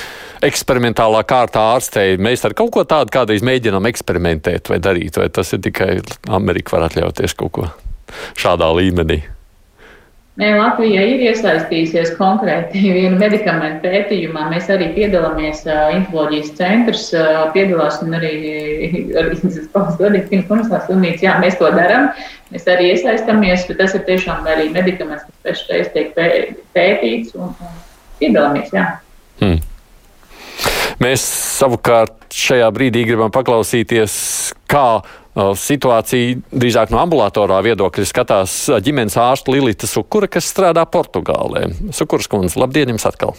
eksperimentālā 0.43 1.22
kārtā 1.30 1.62
ārstēja. 1.76 2.17
Mēs 2.17 2.41
ar 2.48 2.56
kaut 2.58 2.74
ko 2.74 2.86
tādu 2.89 3.13
kādreiz 3.13 3.46
mēģinām 3.46 3.86
eksperimentēt 3.91 4.74
vai 4.74 4.82
darīt, 4.82 5.22
vai 5.22 5.30
tas 5.34 5.54
ir 5.54 5.62
tikai 5.67 6.00
Amerika 6.34 6.74
var 6.74 6.88
atļauties 6.89 7.38
kaut 7.38 7.54
ko 7.60 7.69
šādā 8.34 8.72
līmenī. 8.80 9.22
Nē, 10.41 10.48
Latvija 10.58 11.02
ir 11.06 11.19
iesaistījusies 11.28 12.15
konkrēti 12.17 12.82
vienu 12.96 13.19
medikamentu 13.22 13.86
pētījumā. 13.86 14.48
Mēs 14.50 14.69
arī 14.74 14.88
piedalāmies 14.96 15.62
uh, 15.67 15.91
infoloģijas 15.93 16.54
centrs, 16.58 17.04
uh, 17.13 17.43
piedalās 17.54 18.00
un 18.02 18.17
arī 18.17 18.32
komisārs 20.50 20.88
slimnīca. 20.88 21.28
Jā, 21.28 21.36
mēs 21.43 21.60
to 21.62 21.69
darām. 21.78 22.10
Mēs 22.54 22.65
arī 22.69 22.89
iesaistamies, 22.96 23.67
bet 23.69 23.82
tas 23.84 23.93
ir 23.98 24.06
tiešām 24.10 24.50
arī 24.50 24.72
medikaments, 24.74 25.28
kas 25.30 25.62
pēcreiz 25.69 25.93
tiek 25.93 26.17
pētīts 26.74 27.38
un, 27.38 27.54
un 27.54 27.78
piedalāmies. 28.22 28.74
Jā. 28.74 28.88
Hmm. 29.41 29.62
Mēs 31.01 31.23
savukārt 31.60 32.34
šajā 32.34 32.69
brīdī 32.75 33.06
gribam 33.08 33.32
paklausīties, 33.34 34.13
kā 34.69 35.01
situācija 35.34 36.38
drīzāk 36.53 36.93
no 36.93 37.01
ambulatorā 37.01 37.58
viedokļa 37.65 38.06
skatās 38.06 38.58
ģimenes 38.86 39.17
ārsta 39.17 39.53
Lilita 39.53 39.89
Sukura, 39.89 40.29
kas 40.29 40.51
strādā 40.51 40.86
Portugālē. 40.86 41.65
Sukuras 41.95 42.29
kundze, 42.29 42.60
labdien 42.62 42.93
jums 42.93 43.08
atkal! 43.10 43.34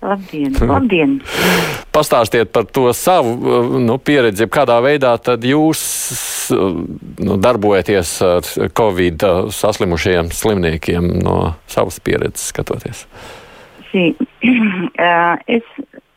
Labdien, 0.00 0.54
labdien! 0.64 1.18
Pastāstiet 1.96 2.54
par 2.54 2.64
to 2.72 2.86
savu 2.96 3.34
nu, 3.82 3.98
pieredzi, 4.00 4.46
kādā 4.48 4.78
veidā 4.80 5.12
tad 5.20 5.44
jūs 5.44 5.82
nu, 6.54 7.36
darbojaties 7.36 8.14
ar 8.24 8.48
Covid 8.78 9.26
saslimušajiem 9.52 10.30
slimniekiem 10.32 11.10
no 11.20 11.36
savas 11.68 12.00
pieredzes 12.00 12.48
skatoties. 12.54 13.04
Sī, 13.90 14.14
es 15.58 15.68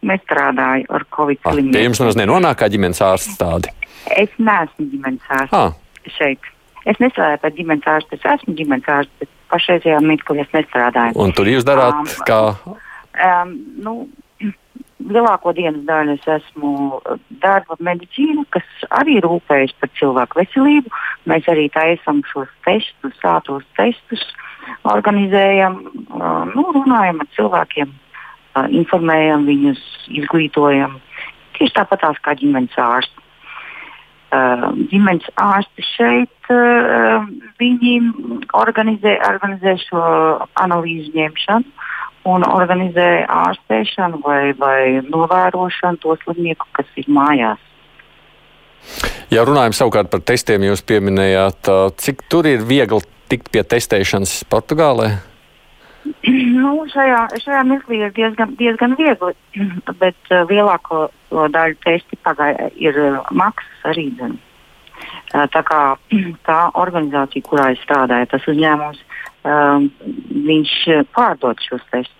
nestrādāju 0.08 0.90
ar 0.94 1.06
Covid 1.16 1.42
slimniekiem. 1.44 1.76
Pie 1.76 1.86
jums 1.88 2.02
nemaz 2.04 2.20
nenonāk 2.20 2.60
kā 2.62 2.70
ģimenes 2.74 3.02
ārsts 3.04 3.38
tādi? 3.40 3.72
Es 4.18 4.34
neesmu 4.38 4.90
ģimenes 4.92 5.30
ārsts 5.40 5.60
ah. 5.60 5.78
šeit. 6.18 6.52
Es 6.90 7.00
nestrādāju 7.00 7.40
par 7.44 7.54
ģimenes 7.56 7.88
ārstu, 7.88 8.18
es 8.18 8.26
esmu 8.34 8.56
ģimenes 8.58 8.90
ārsts, 8.92 9.14
bet 9.22 9.32
pašreizajā 9.54 10.02
mirklī 10.04 10.44
es 10.44 10.52
nestrādāju. 10.56 11.16
Un 11.24 11.32
tur 11.36 11.48
jūs 11.48 11.66
darāt 11.68 11.96
um, 12.02 12.12
kā? 12.28 12.42
Um, 13.24 13.54
nu, 13.86 13.96
lielāko 15.16 15.54
dienas 15.56 15.86
daļu 15.88 16.18
es 16.18 16.28
esmu 16.36 16.74
darba 17.44 17.80
medicīna, 17.80 18.44
kas 18.56 18.68
arī 19.00 19.22
rūpējas 19.24 19.76
par 19.80 19.94
cilvēku 20.00 20.42
veselību. 20.42 20.96
Mēs 21.32 21.48
arī 21.52 21.70
taisām 21.72 22.24
šos 22.34 22.52
testus, 22.68 23.16
sātos 23.24 23.64
testus, 23.80 24.28
organizējam, 24.92 25.80
uh, 26.10 26.44
nu, 26.52 26.68
runājam 26.76 27.24
ar 27.24 27.32
cilvēkiem, 27.38 27.96
uh, 27.96 28.03
informējam 28.70 29.48
viņus, 29.50 29.82
izglītojam. 30.22 31.00
Tieši 31.58 31.76
tāpatās 31.78 32.20
kā 32.26 32.36
ģimenes 32.40 32.78
ārsts. 32.78 33.20
Ģimenes 34.90 35.28
ārsti 35.38 35.84
šeit, 35.86 36.54
viņi 37.62 37.92
organizē, 38.58 39.20
organizē 39.28 39.76
šo 39.84 40.06
analīžu 40.58 41.14
ņemšanu 41.14 41.92
un 42.34 42.46
organizē 42.48 43.26
ārstēšanu 43.30 44.24
vai, 44.24 44.56
vai 44.58 45.04
novērošanu 45.06 46.02
to 46.02 46.16
slimnieku, 46.24 46.66
kas 46.74 46.90
ir 46.98 47.10
mājās. 47.14 47.62
Ja 49.30 49.46
runājam 49.46 49.76
savukārt 49.76 50.10
par 50.12 50.24
testiem, 50.26 50.66
jūs 50.68 50.82
pieminējāt, 50.88 51.70
cik 52.02 52.26
tur 52.32 52.50
ir 52.50 52.66
viegli 52.68 53.02
tikt 53.32 53.52
pie 53.54 53.64
testēšanas 53.66 54.44
Portugālē? 54.50 55.12
Nu, 56.04 56.72
šajā, 56.92 57.20
šajā 57.40 57.62
mirklī 57.68 58.02
ir 58.04 58.14
diezgan, 58.16 58.56
diezgan 58.60 58.96
viegli, 59.00 59.34
bet 60.02 60.32
uh, 60.32 60.44
lielāko 60.50 61.08
daļu 61.32 61.80
testi 61.86 62.20
pagāja 62.26 62.70
ir 62.76 63.00
uh, 63.00 63.22
maksas 63.32 63.88
arī. 63.94 64.10
Zin. 64.20 64.36
Tā 65.32 65.64
kā 65.68 65.82
tā 66.48 66.60
organizācija, 66.80 67.48
kurā 67.48 67.72
es 67.76 67.84
strādāju, 67.86 68.32
tas 68.34 68.50
uzņēmums, 68.52 69.04
viņš 69.44 70.74
pārdod 71.16 71.60
šos 71.66 71.82
testus. 71.92 72.20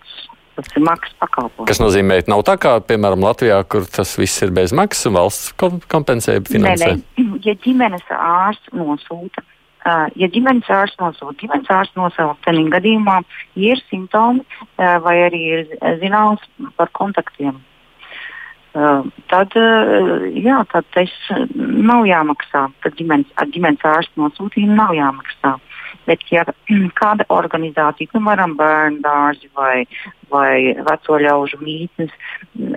Tas 0.54 0.68
ir 0.76 0.84
maksas 0.86 1.16
pakalpojums. 1.18 1.66
Kas 1.66 1.80
nozīmē, 1.82 2.20
ka 2.22 2.30
nav 2.30 2.44
tā 2.46 2.54
kā, 2.62 2.74
piemēram, 2.86 3.24
Latvijā, 3.26 3.56
kur 3.66 3.88
tas 3.90 4.12
viss 4.20 4.44
ir 4.44 4.52
bez 4.54 4.70
maksas 4.76 5.10
valsts 5.10 5.48
kompensē 5.90 6.36
finansē? 6.46 6.92
Nē, 6.94 7.00
nē. 7.18 7.40
Ja 7.48 7.56
ģimenes 7.60 8.06
ārsts 8.14 8.70
nosūta 8.72 9.42
Uh, 9.42 9.53
ja 9.84 10.30
ģimenes 10.32 10.70
ārsts 10.72 11.00
nosūta, 11.00 11.36
ģimenes 11.42 11.70
ārsts 11.70 11.98
nosaukt, 11.98 12.40
tad 12.46 12.58
gadījumā 12.72 13.20
ir 13.60 13.82
simptomi 13.90 14.44
vai 14.78 15.16
arī 15.26 15.42
ir 15.58 15.94
zināms 16.00 16.44
par 16.78 16.92
kontaktiem. 16.96 17.60
Tad, 19.30 19.52
jā, 20.34 20.56
tad 20.72 20.86
tas 20.96 21.12
nav 21.54 22.08
jāmaksā. 22.08 22.64
Tad 22.82 22.96
ģimenes, 22.98 23.28
ar 23.38 23.52
ģimenes 23.54 23.84
ārstu 23.86 24.24
nosūtījumu 24.24 24.74
nav 24.74 24.96
jāmaksā. 24.96 25.52
Bet, 26.08 26.24
ja 26.34 26.42
kāda 27.00 27.26
organizācija, 27.32 28.10
piemēram, 28.10 28.56
bērnu 28.58 28.98
dārzi 29.04 29.50
vai, 29.54 29.84
vai 30.32 30.74
veco 30.88 31.20
ļaužu 31.22 31.60
mītnes, 31.62 32.10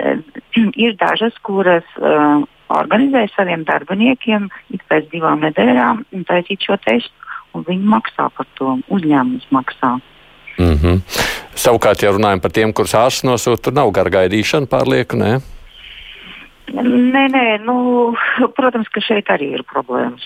ir 0.85 0.93
dažas, 1.01 1.39
kuras 1.47 1.97
uh, 1.97 2.45
organizē 2.73 3.25
saviem 3.35 3.63
darbiniekiem 3.67 4.49
ik 4.75 4.83
pēc 4.91 5.09
divām 5.13 5.43
nedēļām 5.45 6.03
un 6.13 6.27
taisīt 6.27 6.67
šo 6.67 6.77
testu, 6.83 7.27
un 7.55 7.65
viņi 7.67 7.91
maksā 7.93 8.29
par 8.37 8.47
to. 8.59 8.77
Uzņēmums 8.93 9.47
maksā. 9.51 9.97
Mm 10.57 10.77
-hmm. 10.81 11.01
Savukārt, 11.55 12.01
ja 12.03 12.11
runājam 12.11 12.41
par 12.41 12.51
tiem, 12.51 12.73
kurus 12.73 12.93
ārsts 12.93 13.25
nosūta, 13.25 13.61
tur 13.63 13.73
nav 13.73 13.91
gargaidīšana 13.91 14.69
pārlieku, 14.69 15.17
nē? 15.17 15.39
Nē, 17.13 17.23
nē, 17.31 17.45
nu, 17.63 18.15
protams, 18.55 18.89
ka 18.89 19.01
šeit 19.01 19.29
arī 19.33 19.53
ir 19.57 19.63
problēmas. 19.63 20.25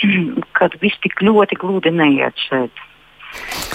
Kad 0.58 0.76
viss 0.80 1.00
tik 1.02 1.20
ļoti 1.22 1.58
gludi 1.60 1.90
neiet 1.90 2.36
šeit. 2.48 2.72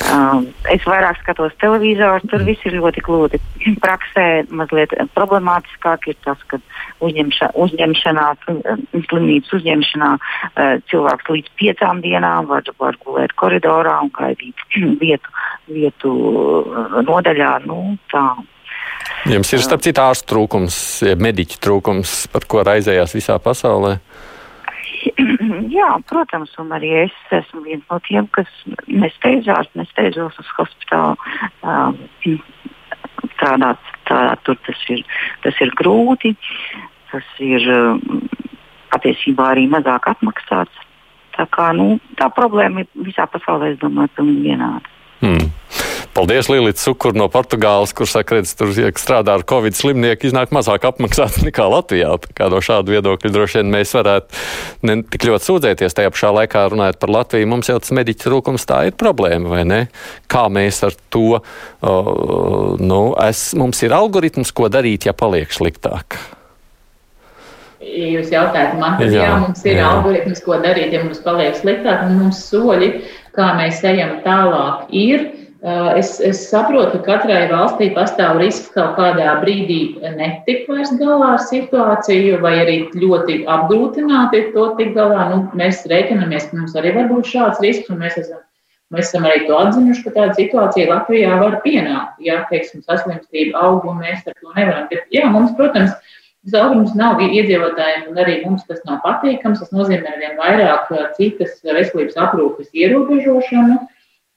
Um, 0.05 0.49
es 0.69 0.83
vairāk 0.85 1.17
skatos 1.21 1.53
televizoru, 1.61 2.19
tur 2.29 2.43
viss 2.45 2.63
ir 2.67 2.75
ļoti 2.77 3.01
gludi. 3.05 3.39
Praksē 3.83 4.45
mazliet 4.53 4.93
problemātiskāk 5.15 6.09
ir 6.11 6.17
tas, 6.25 6.41
ka 6.51 6.59
uzņemša, 7.05 7.53
uzņemšanā, 7.63 8.25
slimnīcas 9.07 9.55
uzņemšanā 9.59 10.09
uh, 10.19 10.75
cilvēks 10.91 11.31
līdz 11.31 11.53
piecām 11.61 12.03
dienām 12.03 12.49
var, 12.51 12.67
var 12.81 12.99
gulēt 13.05 13.35
koridorā 13.39 13.97
un 14.03 14.11
gaidīt 14.15 14.65
vietu, 15.03 15.33
vietu 15.71 16.11
uh, 16.11 16.99
nodaļā. 17.07 17.53
Nu, 17.65 17.95
tā. 18.11 18.27
Jums 19.31 19.51
ir 19.55 19.63
starp 19.63 19.83
citu 19.85 20.03
ārstu 20.03 20.29
trūkums, 20.33 20.77
mediķu 21.17 21.61
trūkums, 21.63 22.25
par 22.33 22.45
ko 22.49 22.65
raizējās 22.67 23.15
visā 23.17 23.39
pasaulē? 23.41 23.97
Jā, 25.73 25.89
protams, 26.09 26.53
un 26.61 26.71
arī 26.75 26.91
es 27.03 27.15
esmu 27.33 27.65
viens 27.65 27.83
no 27.91 27.99
tiem, 28.07 28.27
kas 28.33 28.49
nesteidzās, 28.87 29.69
nesteidzos 29.77 30.37
uz 30.41 30.51
hospitālu. 30.57 31.15
Um, 31.61 31.99
strādāt, 33.35 33.81
strādāt 34.03 34.43
tur 34.47 34.57
tas 34.65 34.81
ir, 34.93 35.03
tas 35.43 35.61
ir 35.61 35.73
grūti, 35.77 36.33
tas 37.11 37.27
ir 37.43 37.67
patiesībā 38.93 39.51
arī 39.53 39.67
mazāk 39.71 40.09
atmaksāts. 40.13 40.83
Tā, 41.35 41.43
kā, 41.51 41.71
nu, 41.75 41.97
tā 42.15 42.29
problēma 42.31 42.85
ir 42.85 43.05
visā 43.09 43.25
pasaulē, 43.27 43.73
es 43.73 43.81
domāju, 43.81 44.13
pilnīgi 44.15 44.53
vienāda. 44.53 44.93
Hmm. 45.19 45.49
Paldies, 46.15 46.47
Līta 46.47 46.79
Cukur 46.79 47.11
no 47.11 47.25
Portugāles, 47.27 47.91
kurš 47.91 48.13
saka, 48.15 48.37
redz, 48.37 48.53
tur 48.55 48.69
ja 48.71 48.87
strādā 48.95 49.33
ar 49.35 49.41
covid 49.43 49.75
slimnieku, 49.75 50.29
iznāk 50.29 50.53
mazāk 50.55 50.85
apmaksāts 50.87 51.41
nekā 51.47 51.65
Latvijā. 51.67 52.13
Kā 52.37 52.47
no 52.53 52.61
šāda 52.63 52.93
viedokļa 52.93 53.31
droši 53.35 53.59
vien 53.59 53.73
mēs 53.73 53.91
varētu 53.97 54.87
ne 54.87 54.95
tik 55.11 55.27
ļoti 55.27 55.49
sūdzēties. 55.49 55.97
Tajā 55.97 56.13
pašā 56.15 56.31
laikā 56.37 56.63
runājot 56.71 57.01
par 57.03 57.13
Latviju, 57.17 57.51
mums 57.51 57.67
jau 57.67 57.75
tas 57.83 57.91
mediķu 57.99 58.29
trūkums 58.29 58.63
tā 58.69 58.85
ir 58.87 58.95
problēma, 58.95 59.51
vai 59.57 59.65
ne? 59.67 59.81
Kā 60.31 60.45
mēs 60.47 60.79
ar 60.87 60.95
to, 61.11 61.41
uh, 61.41 62.09
nu, 62.79 63.03
es, 63.27 63.49
mums 63.59 63.83
ir 63.83 63.99
algoritms, 63.99 64.55
ko 64.55 64.71
darīt, 64.71 65.09
ja 65.09 65.17
paliek 65.17 65.51
sliktāk. 65.51 66.15
Jūs 67.83 68.31
jautājat 68.31 68.79
man, 68.79 68.95
tad 69.03 69.11
jā, 69.11 69.27
jā 69.27 69.39
mums 69.43 69.67
ir 69.67 69.81
jā. 69.81 69.91
algoritms, 69.97 70.39
ko 70.47 70.63
darīt, 70.63 70.95
ja 70.95 71.03
mums 71.03 71.19
paliek 71.27 71.59
sliktāk, 71.59 72.07
un 72.07 72.21
mums 72.23 72.39
soļi, 72.47 72.93
kā 73.35 73.51
mēs 73.59 73.83
ejam 73.83 74.21
tālāk, 74.23 74.87
ir. 74.95 75.33
Es, 75.65 76.19
es 76.21 76.43
saprotu, 76.45 76.99
ka 77.01 77.17
katrai 77.17 77.47
valstī 77.49 77.87
pastāv 77.95 78.37
risks 78.37 78.67
kaut 78.75 78.99
kādā 78.99 79.31
brīdī 79.41 79.95
netikt 80.13 80.67
vairs 80.69 80.91
galā 80.99 81.31
ar 81.39 81.41
situāciju, 81.41 82.37
vai 82.43 82.51
arī 82.61 82.75
ļoti 82.93 83.39
apgrūtināti 83.49 84.43
to 84.53 84.67
tikt 84.77 84.93
galā. 84.93 85.23
Nu, 85.31 85.39
mēs 85.57 85.81
rēķinamies, 85.89 86.51
ka 86.51 86.59
mums 86.59 86.75
arī 86.77 86.91
var 86.99 87.09
būt 87.09 87.31
šāds 87.31 87.63
risks, 87.65 87.89
un 87.89 87.97
mēs 88.03 88.19
esam, 88.21 88.43
mēs 88.93 89.09
esam 89.09 89.25
arī 89.25 89.47
to 89.47 89.57
atzinuši, 89.57 90.03
ka 90.05 90.13
tāda 90.19 90.37
situācija 90.37 90.91
Latvijā 90.91 91.39
var 91.41 91.57
pienākt. 91.65 92.21
Ja, 92.27 92.43
teiksim, 92.51 92.85
saslimstība 92.85 93.57
aug, 93.65 93.89
un 93.89 94.03
mēs 94.05 94.21
ar 94.29 94.37
to 94.37 94.53
nevaram. 94.53 94.85
Bet, 94.93 95.09
jā, 95.17 95.25
mums, 95.33 95.57
protams, 95.57 95.97
Zaudējums 96.45 96.91
nav 96.93 97.17
iedzīvotājiem, 97.25 98.03
un 98.11 98.19
arī 98.21 98.35
mums 98.43 98.67
tas 98.69 98.77
nav 98.85 98.99
patīkams. 99.01 99.63
Tas 99.63 99.71
nozīmē 99.73 100.11
vien 100.21 100.35
vairāk 100.37 100.91
citas 101.17 101.55
veselības 101.65 102.19
aprūpes 102.21 102.69
ierobežošanu 102.69 103.79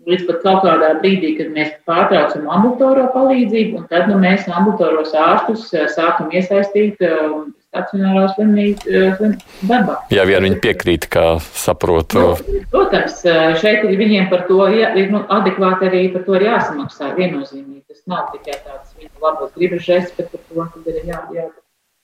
līdz 0.08 0.24
pat 0.28 0.40
kaut 0.44 0.64
kādā 0.64 0.90
brīdī, 1.02 1.34
kad 1.38 1.52
mēs 1.54 1.74
pārtraucam 1.88 2.48
ambulatorā 2.54 3.08
palīdzību, 3.14 3.82
un 3.82 3.86
tad 3.90 4.08
nu, 4.10 4.18
mēs 4.22 4.48
ambulatoros 4.48 5.14
ārstus 5.16 5.68
eh, 5.76 5.86
sākam 5.92 6.32
iesaistīt 6.32 7.02
um, 7.04 7.50
stacionārā 7.68 8.24
slimnīcā 8.32 9.04
eh, 9.04 9.36
darbā. 9.68 9.98
Jā, 10.14 10.24
vien 10.28 10.48
viņi 10.48 10.60
piekrīt, 10.64 11.08
kā 11.12 11.26
saprotu. 11.52 12.24
Nu, 12.24 12.64
protams, 12.72 13.20
šeit 13.60 13.84
ir 13.84 13.96
viņiem 14.00 14.32
par 14.32 14.46
to 14.48 14.64
jā, 14.72 14.94
ir 14.98 15.12
nu, 15.14 15.22
adekvāti 15.38 15.90
arī 15.90 16.04
par 16.16 16.26
to 16.26 16.38
ir 16.40 16.48
jāsamaksā 16.48 17.12
viennozīmīgi. 17.18 17.84
Tas 17.88 18.04
nav 18.10 18.28
tikai 18.34 18.60
tāds 18.64 18.96
viņa 18.98 19.24
labos 19.24 19.56
gribas 19.56 19.84
žests, 19.84 20.16
bet 20.16 20.32
par 20.32 20.44
to, 20.48 20.84
ir 20.88 21.02
jā, 21.04 21.22
jā, 21.36 21.48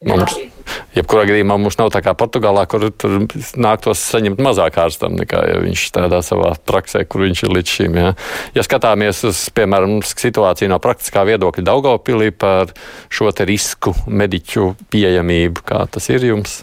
Mums, 0.05 0.35
jebkurā 0.95 1.25
gadījumā 1.29 1.57
mums 1.61 1.79
nav 1.81 1.91
tā 1.95 2.03
kā 2.05 2.13
Portugālā, 2.19 2.65
kur 2.69 2.87
nāktos 3.61 4.03
saņemt 4.13 4.43
mazāk 4.45 4.77
ārstam 4.83 5.17
nekā 5.17 5.41
ja 5.49 5.63
viņš 5.63 5.87
strādā 5.91 6.21
savā 6.25 6.53
praksē, 6.69 7.05
kur 7.09 7.25
viņš 7.25 7.45
ir 7.47 7.55
līdz 7.57 7.75
šim. 7.79 7.97
Ja, 8.01 8.13
ja 8.57 8.67
skatāmies 8.67 9.25
uz, 9.29 9.47
piemēram, 9.57 10.03
situāciju 10.05 10.73
no 10.73 10.81
praktiskā 10.85 11.25
viedokļa 11.29 11.65
Daugavpilī 11.71 12.31
par 12.37 12.75
šo 13.09 13.33
risku 13.49 13.95
mediķu 14.07 14.75
pieejamību, 14.93 15.65
kā 15.65 15.85
tas 15.91 16.11
ir 16.13 16.29
jums? 16.29 16.63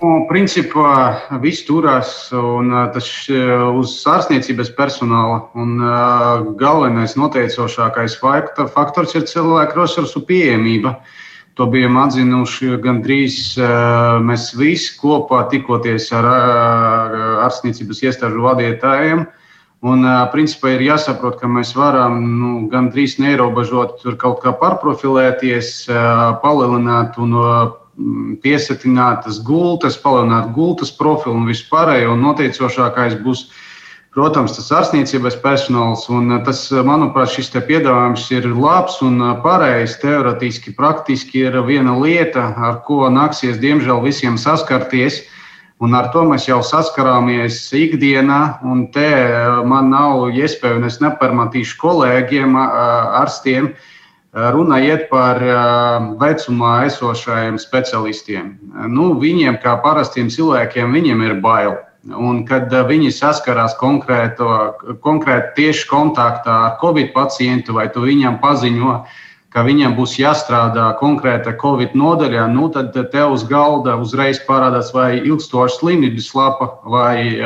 Nu, 0.00 0.24
principā 0.28 0.92
viss 1.42 1.64
turās 1.68 2.12
un 2.36 2.70
tas 2.94 3.08
uz 3.28 3.94
ārstniecības 4.08 4.70
personāla. 4.76 5.42
Un, 5.60 5.80
galvenais 6.60 7.16
noteicošākais 7.20 8.16
faktors 8.20 9.16
ir 9.16 9.26
cilvēku 9.28 9.82
resursu 9.82 10.22
pieejamība. 10.28 10.94
Uh, 10.94 11.18
To 11.58 11.66
bijām 11.66 11.98
atzinuši 12.00 12.78
gandrīz 12.84 13.36
mēs 14.24 14.50
visi 14.56 14.94
kopā, 15.00 15.42
tikoties 15.50 16.08
ar 16.16 16.28
ārstniecības 17.46 18.02
iestāžu 18.06 18.44
vadītājiem. 18.46 19.26
Un, 19.80 20.04
principā, 20.32 20.74
ir 20.74 20.84
jāsaprot, 20.84 21.38
ka 21.40 21.48
mēs 21.48 21.72
varam 21.72 22.18
nu, 22.20 22.50
gandrīz 22.72 23.16
neierobežot 23.20 24.04
kaut 24.20 24.42
kā 24.44 24.52
pārprofilēties, 24.60 25.88
palielināt 26.42 27.16
un 27.20 27.36
piesatināt 28.44 29.24
tas 29.24 29.40
gultas, 29.44 29.96
palielināt 30.00 30.52
gultas 30.56 30.92
profilu 30.92 31.38
un 31.40 31.48
vispārējo. 31.48 32.12
Un 32.14 32.24
noteicošākais 32.28 33.18
būs 33.24 33.46
Protams, 34.10 34.56
tas 34.56 34.72
ārstniecības 34.74 35.36
personāls, 35.38 36.08
un 36.10 36.32
eh, 36.34 36.40
tas, 36.42 36.64
eh, 36.74 36.82
manuprāt, 36.82 37.30
šis 37.30 37.52
piedāvājums 37.54 38.24
ir 38.34 38.48
labs 38.58 38.96
un 39.06 39.20
eh, 39.22 39.36
pareizs. 39.44 40.00
Teorētiski, 40.02 40.72
praktiski 40.74 41.44
ir 41.46 41.58
viena 41.62 41.94
lieta, 41.94 42.48
ar 42.58 42.80
ko 42.88 43.06
nāksies, 43.06 43.60
diemžēl, 43.62 44.02
visiem 44.02 44.34
saskarties. 44.34 45.22
Un 45.80 45.94
ar 45.94 46.10
to 46.12 46.24
mēs 46.26 46.48
jau 46.48 46.58
saskarāmies 46.66 47.60
ikdienā, 47.72 48.58
un 48.66 48.82
te 48.92 49.06
man 49.64 49.88
nav 49.94 50.26
iespēja, 50.28 50.76
un 50.76 50.84
es 50.84 50.98
neparmatīšu 51.00 51.78
kolēģiem, 51.80 52.58
ārstiem. 53.22 53.70
Runa 54.52 54.82
iet 54.84 55.06
par 55.08 55.40
vecumā 56.20 56.74
esošajiem 56.90 57.56
specialistiem. 57.62 58.58
Nu, 58.92 59.14
viņiem, 59.22 59.56
kā 59.64 59.78
parastiem 59.80 60.28
cilvēkiem, 60.28 60.92
viņiem 60.98 61.24
ir 61.30 61.38
bail. 61.40 61.78
Un 62.08 62.44
kad 62.48 62.72
viņi 62.72 63.10
saskarās 63.12 63.74
konkrēti 63.76 65.50
tieši 65.56 65.88
kontaktā 65.90 66.54
ar 66.68 66.78
covid 66.80 67.12
pacientu, 67.12 67.74
vai 67.76 67.90
tu 67.92 68.06
viņam 68.06 68.38
paziņo, 68.40 68.94
ka 69.52 69.64
viņam 69.66 69.98
būs 69.98 70.14
jāstrādā 70.16 70.86
konkrēta 70.96 71.52
covid 71.60 71.92
nodaļā, 71.98 72.46
nu, 72.54 72.70
tad 72.72 72.96
tev 73.12 73.34
uz 73.34 73.44
galda 73.44 73.98
uzreiz 74.00 74.40
parādās 74.46 74.94
vai 74.94 75.18
ilgstoša 75.20 75.76
slimības 75.76 76.30
lapa 76.38 76.70
vai 76.88 77.36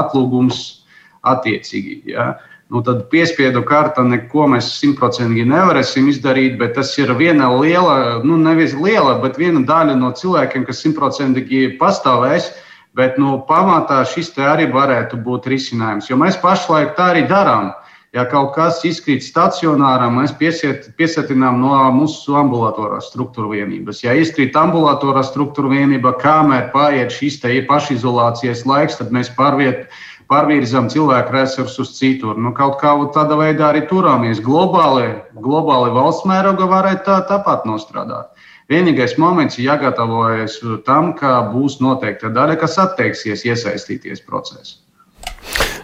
atlūgums 0.00 0.82
attiecīgi. 1.22 2.00
Ja. 2.10 2.32
Nu, 2.70 2.82
tad 2.86 3.04
piespiedu 3.10 3.62
kārta 3.66 4.02
neko 4.06 4.48
mēs 4.50 4.72
simtprocentīgi 4.80 5.46
nevarēsim 5.50 6.08
izdarīt, 6.10 6.56
bet 6.58 6.74
tas 6.78 6.90
ir 6.98 7.10
viena 7.18 7.52
liela, 7.54 8.18
nu 8.26 8.38
nevis 8.38 8.74
liela, 8.78 9.16
bet 9.22 9.38
viena 9.38 9.62
daļa 9.66 9.96
no 9.98 10.10
cilvēkiem, 10.14 10.66
kas 10.66 10.82
simtprocentīgi 10.82 11.76
pastāvēs 11.80 12.50
Bet 12.98 13.20
nu, 13.22 13.36
pamatā 13.46 14.00
šis 14.08 14.32
arī 14.42 14.66
varētu 14.72 15.20
būt 15.22 15.46
risinājums, 15.52 16.10
jo 16.10 16.18
mēs 16.18 16.40
pašlaik 16.42 16.96
tā 16.96 17.12
arī 17.12 17.22
darām. 17.30 17.70
Ja 18.10 18.24
kaut 18.26 18.56
kas 18.56 18.80
izkrīt 18.82 19.22
stacionārā, 19.22 20.08
mēs 20.10 20.32
piesiet, 20.34 20.88
piesaistinām 20.98 21.60
no 21.62 21.76
mūsu 21.94 22.34
ambulatorās 22.40 23.06
struktūra 23.12 23.52
vienības. 23.52 24.00
Ja 24.02 24.16
izkrīt 24.18 24.58
ambulatorā 24.58 25.22
struktūra 25.22 25.70
vienība, 25.70 26.16
kamēr 26.18 26.72
paiet 26.74 27.14
šis 27.14 27.38
pašizolācijas 27.68 28.64
laiks, 28.66 28.98
tad 28.98 29.14
mēs 29.14 29.30
pārviet, 29.38 29.86
pārvirzām 30.26 30.90
cilvēku 30.90 31.36
resursus 31.38 31.94
citur. 32.00 32.34
Nu, 32.34 32.50
kaut 32.50 32.80
kā 32.82 32.96
tādā 33.14 33.38
veidā 33.38 33.70
arī 33.70 33.86
turāmies. 33.86 34.42
Globāli, 34.42 35.14
globāli 35.38 35.94
valsts 35.94 36.26
mēroga 36.26 36.66
varētu 36.66 37.06
tā, 37.06 37.22
tāpat 37.30 37.62
nostrādāt. 37.70 38.34
Vienīgais 38.70 39.16
moments 39.18 39.58
ir 39.58 39.66
jāgatavojas 39.66 40.60
tam, 40.86 41.10
ka 41.18 41.40
būs 41.50 41.80
noteikta 41.82 42.30
daļa, 42.30 42.54
kas 42.60 42.78
atteiksies 42.78 43.42
iesaistīties 43.48 44.22
procesā. 44.22 44.78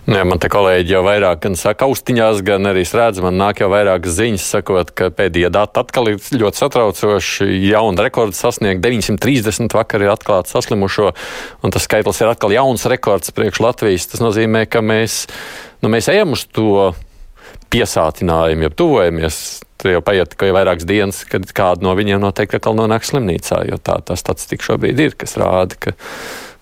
Jā, 0.07 0.21
man 0.23 0.39
te 0.39 0.47
kolēģi 0.47 0.93
jau 0.95 1.01
vairāk 1.03 1.41
gan 1.43 1.57
saka 1.59 1.89
austiņās, 1.89 2.45
gan 2.47 2.69
arī 2.71 2.85
redz, 2.87 3.19
man 3.25 3.35
nāk 3.41 3.59
jau 3.59 3.67
vairākas 3.73 4.15
ziņas, 4.15 4.45
sakot, 4.55 4.93
ka 4.95 5.09
pēdējie 5.11 5.51
dati 5.51 5.83
atkal 5.83 6.13
ir 6.13 6.21
ļoti 6.31 6.61
satraucoši. 6.63 7.49
Jauna 7.73 8.07
rekords 8.07 8.39
sasniegt 8.39 8.85
930 8.85 9.75
vakar 9.75 10.07
ir 10.07 10.13
atklāts 10.15 10.55
saslimušo, 10.55 11.11
un 11.67 11.75
tas 11.75 11.89
skaitlis 11.91 12.23
ir 12.23 12.31
atkal 12.31 12.55
jauns 12.55 12.87
rekords 12.87 13.35
priekš 13.35 13.65
Latvijas. 13.67 14.07
Tas 14.13 14.23
nozīmē, 14.23 14.69
ka 14.71 14.79
mēs, 14.79 15.25
nu, 15.83 15.91
mēs 15.91 16.07
ejam 16.15 16.39
uz 16.39 16.47
to 16.55 16.93
piesātinājumu, 17.75 18.69
jau 18.69 18.77
tuvojamies. 18.85 19.41
Tur 19.77 19.93
jau 19.93 20.03
paiet 20.05 20.31
tikai 20.33 20.53
vairākas 20.57 20.89
dienas, 20.89 21.21
kad 21.29 21.45
kāda 21.57 21.85
no 21.85 21.93
viņiem 21.99 22.23
noteikti 22.23 22.57
atkal 22.59 22.77
nonāk 22.79 23.05
slimnīcā, 23.05 23.63
jo 23.69 23.77
tā 23.83 23.99
tas 24.07 24.23
statistika 24.25 24.71
šobrīd 24.71 25.03
ir, 25.05 25.17
kas 25.21 25.37
rāda, 25.41 25.77
ka 25.77 25.97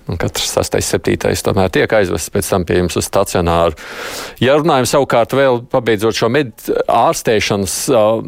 Un 0.04 0.18
katrs 0.20 0.50
sastais, 0.52 0.84
septītais 0.84 1.40
tomēr 1.46 1.70
tiek 1.72 1.92
aizvests 1.96 2.28
pēc 2.32 2.48
tam 2.50 2.64
pie 2.68 2.76
jums 2.76 2.96
uz 3.00 3.06
stacionāru. 3.06 3.78
Ja 4.42 4.58
runājam 4.60 4.88
savukārt 4.90 5.32
vēl 5.32 5.62
pabeidzot 5.72 6.18
šo 6.18 6.28
med, 6.32 6.52
ārstēšanas 6.92 7.76
uh, 7.88 8.18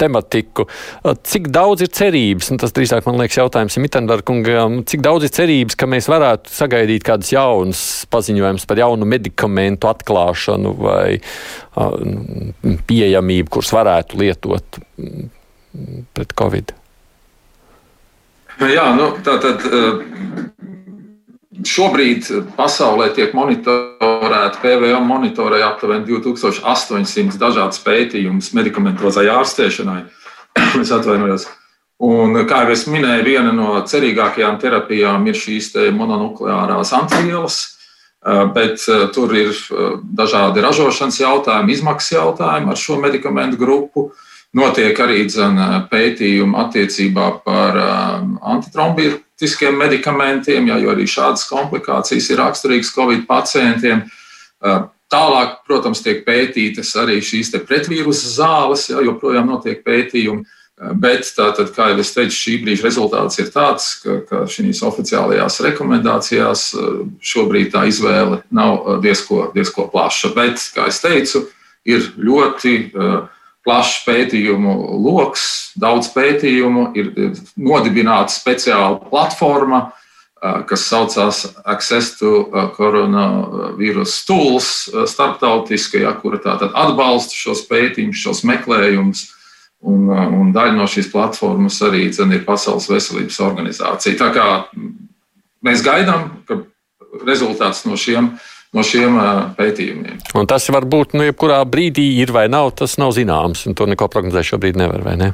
tematiku, 0.00 0.66
uh, 0.66 1.14
cik 1.30 1.46
daudz 1.54 1.84
ir 1.86 1.92
cerības, 1.94 2.50
un 2.50 2.58
tas 2.58 2.74
drīzāk 2.74 3.06
man 3.06 3.20
liekas 3.22 3.38
jautājums 3.38 3.78
Mitenberkungam, 3.78 4.80
cik 4.90 5.04
daudz 5.06 5.28
ir 5.28 5.34
cerības, 5.36 5.78
ka 5.78 5.86
mēs 5.90 6.10
varētu 6.10 6.50
sagaidīt 6.50 7.06
kādus 7.06 7.30
jaunus 7.36 7.84
paziņojumus 8.10 8.66
par 8.66 8.82
jaunu 8.82 9.06
medikamentu 9.14 9.92
atklāšanu 9.92 10.74
vai 10.82 11.20
uh, 11.20 11.94
pieejamību, 12.90 13.54
kurus 13.54 13.70
varētu 13.78 14.18
lietot 14.18 14.82
pret 16.18 16.36
Covid? 16.42 16.74
Jā, 18.66 18.90
nu, 18.98 19.12
tā 19.22 19.38
tad. 19.46 19.70
Uh 19.70 20.78
Šobrīd 21.66 22.28
pasaulē 22.56 23.10
tiek 23.16 23.34
monitorēta, 23.36 24.60
PVM 24.62 25.04
monitorē 25.08 25.60
aptuveni 25.66 26.06
2800 26.08 27.36
dažādas 27.40 27.82
pētījumus 27.84 28.52
medikamentozai 28.56 29.26
ārstēšanai. 29.32 30.04
es 30.82 30.92
atvainojos. 30.94 31.48
Un, 32.00 32.38
kā 32.48 32.62
jau 32.64 32.72
es 32.72 32.86
minēju, 32.88 33.26
viena 33.26 33.52
no 33.52 33.74
cerīgākajām 33.84 34.56
terapijām 34.62 35.26
ir 35.28 35.36
šīs 35.36 35.74
mononukleārās 35.92 36.94
antivielas, 36.96 37.58
bet 38.56 38.80
tur 39.12 39.34
ir 39.36 39.52
dažādi 40.16 40.64
ražošanas 40.64 41.20
jautājumi, 41.20 41.76
izmaksas 41.76 42.16
jautājumi 42.16 42.72
ar 42.72 42.80
šo 42.80 42.96
medikamentu 43.04 43.60
grupu. 43.60 44.10
Notiek 44.56 44.96
arī 44.98 45.26
dzen, 45.28 45.60
pētījumi 45.92 46.56
attiecībā 46.64 47.26
par 47.44 47.76
antitrombīru 48.40 49.20
tiskiem 49.40 49.76
medikamentiem, 49.80 50.70
jā, 50.70 50.78
jo 50.82 50.92
arī 50.92 51.08
šādas 51.08 51.46
komplikācijas 51.48 52.30
ir 52.30 52.40
raksturīgas 52.42 52.94
Covid 52.94 53.26
pacientiem. 53.28 54.04
Tālāk, 55.10 55.60
protams, 55.66 56.04
tiek 56.04 56.22
pētītas 56.26 56.92
arī 57.00 57.18
šīs 57.24 57.50
pretvīrusa 57.66 58.34
zāles, 58.36 58.86
jā, 58.92 59.02
joprojām 59.06 59.48
notiek 59.50 59.82
pētījumi. 59.86 60.44
Bet, 60.96 61.26
tātad, 61.36 61.74
kā 61.76 61.90
jau 61.90 61.98
es 62.00 62.14
teicu, 62.14 62.32
šī 62.32 62.54
brīža 62.62 62.86
rezultāts 62.86 63.36
ir 63.42 63.50
tāds, 63.52 63.88
ka, 64.00 64.14
ka 64.24 64.38
šīs 64.48 64.80
oficiālajās 64.88 65.58
rekomendācijās 65.66 66.62
šobrīd 67.20 67.74
tā 67.74 67.82
izvēle 67.90 68.38
nav 68.48 69.02
diezko, 69.04 69.50
diezko 69.52 69.90
plaša. 69.92 70.32
Bet, 70.38 70.62
kā 70.72 70.86
jau 70.88 71.02
teicu, 71.02 71.42
ir 71.84 72.08
ļoti 72.16 72.74
uh, 72.94 73.18
plašs 73.70 74.02
pētījumu 74.02 74.74
lokus, 74.98 75.46
daudz 75.78 76.10
pētījumu, 76.10 76.90
ir 76.98 77.12
nodibināta 77.54 78.34
speciāla 78.34 78.98
platforma, 79.06 79.92
kas 80.40 80.86
saucās 80.88 81.44
Access 81.68 82.16
to 82.18 82.48
Coronavirus 82.74 84.16
Tools, 84.26 84.70
starptautiskajā, 85.12 86.10
kura 86.22 86.40
tātad 86.42 86.74
atbalsta 86.74 87.36
šos 87.36 87.62
pētījumus, 87.70 88.24
šos 88.24 88.42
meklējumus. 88.48 89.28
Un, 89.80 90.10
un 90.12 90.50
daļa 90.52 90.74
no 90.76 90.84
šīs 90.90 91.06
platformas 91.12 91.78
arī 91.86 92.08
dzen, 92.10 92.34
ir 92.36 92.42
Pasaules 92.44 92.90
veselības 92.90 93.38
organizācija. 93.40 94.18
Tā 94.20 94.32
kā 94.34 94.48
mēs 95.64 95.84
gaidām, 95.86 96.42
ka 96.48 96.58
rezultāts 97.24 97.86
no 97.88 97.96
šiem 97.96 98.34
uh, 98.34 98.49
no 98.76 98.84
šiem 98.86 99.18
pētījumiem. 99.58 100.18
Un 100.38 100.48
tas 100.50 100.68
var 100.72 100.86
būt, 100.90 101.16
nu, 101.18 101.24
jebkurā 101.26 101.60
brīdī 101.68 102.06
ir 102.22 102.32
vai 102.34 102.46
nav, 102.52 102.72
tas 102.78 102.96
nav 103.02 103.14
zināms, 103.16 103.66
un 103.66 103.78
to 103.78 103.88
neko 103.90 104.10
prognozēt 104.12 104.52
šobrīd 104.52 104.78
nevar, 104.78 105.02
vai 105.06 105.16
ne? 105.20 105.32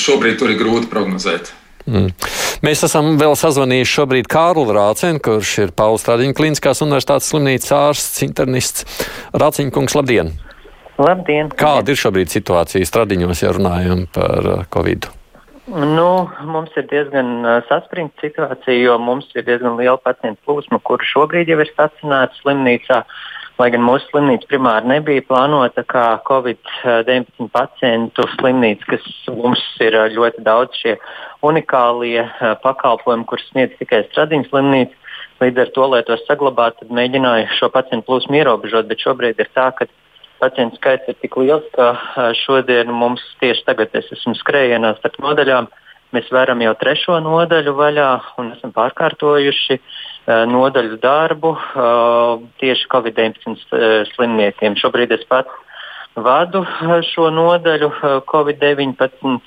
Šobrīd 0.00 0.40
tur 0.40 0.54
ir 0.54 0.58
grūti 0.60 0.90
prognozēt. 0.90 1.52
Mm. 1.84 2.14
Mēs 2.64 2.80
esam 2.86 3.12
vēl 3.20 3.34
sazvanījuši 3.36 3.92
šobrīd 3.98 4.28
Kārlu 4.32 4.64
Rācenu, 4.72 5.20
kurš 5.22 5.56
ir 5.66 5.74
Pauli 5.76 6.00
Stradiņa 6.00 6.36
Kliniskās 6.38 6.80
universitātes 6.84 7.28
slimnīcas 7.28 7.74
ārsts, 7.76 8.22
internists. 8.24 8.86
Rāciņa 9.36 9.74
kungs, 9.74 9.96
labdien! 9.98 10.32
Labdien! 10.96 11.50
Kāda 11.58 11.92
ir 11.92 12.00
šobrīd 12.00 12.32
situācija 12.32 12.88
Stradiņos, 12.88 13.44
ja 13.44 13.52
runājam 13.52 14.06
par 14.14 14.64
Covid? 14.72 15.10
-u? 15.10 15.23
Nu, 15.66 16.28
mums 16.44 16.74
ir 16.76 16.84
diezgan 16.90 17.38
saspringta 17.70 18.26
situācija, 18.26 18.74
jo 18.84 18.98
mums 19.00 19.30
ir 19.32 19.46
diezgan 19.46 19.78
liela 19.78 19.96
pacientu 19.96 20.42
plūsma, 20.44 20.76
kuri 20.84 21.08
šobrīd 21.08 21.48
jau 21.48 21.56
ir 21.62 21.70
stacionēti 21.70 22.42
slimnīcā. 22.42 22.98
Lai 23.56 23.68
gan 23.72 23.84
mūsu 23.86 24.10
slimnīca 24.10 24.50
primāri 24.50 24.90
nebija 24.90 25.22
plānota 25.24 25.86
kā 25.88 26.04
Covid-19 26.28 27.48
pacientu 27.54 28.26
slimnīca, 28.34 28.90
kas 28.92 29.08
mums 29.30 29.62
ir 29.80 29.96
ļoti 30.12 30.44
daudz 30.44 30.76
šie 30.82 30.98
unikālie 31.46 32.26
pakalpojumi, 32.66 33.24
kurus 33.30 33.48
sniedz 33.54 33.78
tikai 33.80 34.02
Stradiņas 34.10 34.52
slimnīca. 34.52 35.00
Līdz 35.40 35.64
ar 35.64 35.70
to, 35.76 35.86
lai 35.94 36.04
tos 36.04 36.20
saglabātu, 36.28 36.90
mēģināju 36.92 37.48
šo 37.56 37.72
pacientu 37.72 38.10
plūsmu 38.10 38.36
ierobežot, 38.42 38.90
bet 38.90 39.00
šobrīd 39.06 39.40
ir 39.40 39.48
tā, 39.56 39.70
ka 39.78 39.88
pacientu 40.44 40.78
skaits 40.80 41.08
ir 41.08 41.16
tik 41.22 41.38
liels, 41.40 41.66
ka 41.74 42.30
šodien 42.44 42.92
mums 42.92 43.24
tieši 43.40 43.64
tagad 43.68 43.96
es 43.96 44.12
esmu 44.12 44.36
skrējienā 44.38 44.94
starp 45.00 45.18
nodaļām. 45.24 45.70
Mēs 46.14 46.28
varam 46.30 46.60
jau 46.62 46.74
trešo 46.78 47.16
nodaļu 47.24 47.72
vaļā 47.74 48.10
un 48.38 48.52
esam 48.54 48.70
pārkārtojuši 48.76 49.80
nodaļu 50.52 51.00
darbu 51.02 51.56
tieši 52.62 52.90
Covid-19 52.92 54.06
slimniekiem. 54.12 54.78
Šobrīd 54.78 55.16
es 55.16 55.24
pats 55.28 55.63
vadu 56.16 56.64
šo 57.10 57.30
nodaļu 57.34 57.90
Covid-19 58.30 59.40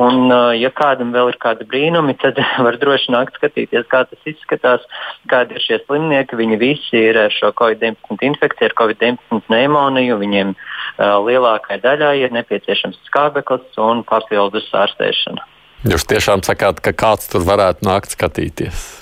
Un, 0.00 0.30
ja 0.56 0.70
kādam 0.72 1.10
vēl 1.12 1.32
ir 1.32 1.36
kādi 1.42 1.66
brīnumi, 1.68 2.14
tad 2.20 2.38
var 2.64 2.78
droši 2.80 3.12
nākt 3.12 3.36
skatīties, 3.36 3.84
kā 3.90 4.04
tas 4.08 4.28
izskatās, 4.28 4.86
kādi 5.30 5.56
ir 5.58 5.64
šie 5.64 5.80
slimnieki. 5.84 6.38
Viņi 6.40 6.60
visi 6.60 7.02
ir 7.10 7.18
ar 7.26 7.34
šo 7.34 7.52
COVID-19 7.58 8.24
infekciju, 8.30 8.70
ar 8.70 8.76
COVID-19 8.80 9.44
pneimoniju. 9.48 10.16
Viņiem 10.22 10.54
uh, 10.54 11.18
lielākai 11.26 11.80
daļai 11.84 12.16
ir 12.24 12.36
nepieciešams 12.36 13.00
skābeklis 13.10 13.76
un 13.82 14.04
papildus 14.08 14.70
ārstēšana. 14.72 15.44
Jūs 15.90 16.04
tiešām 16.08 16.44
sakāt, 16.44 16.82
ka 16.84 16.92
kāds 16.92 17.30
tur 17.32 17.44
varētu 17.44 17.86
nākt 17.88 18.16
skatīties? 18.16 18.99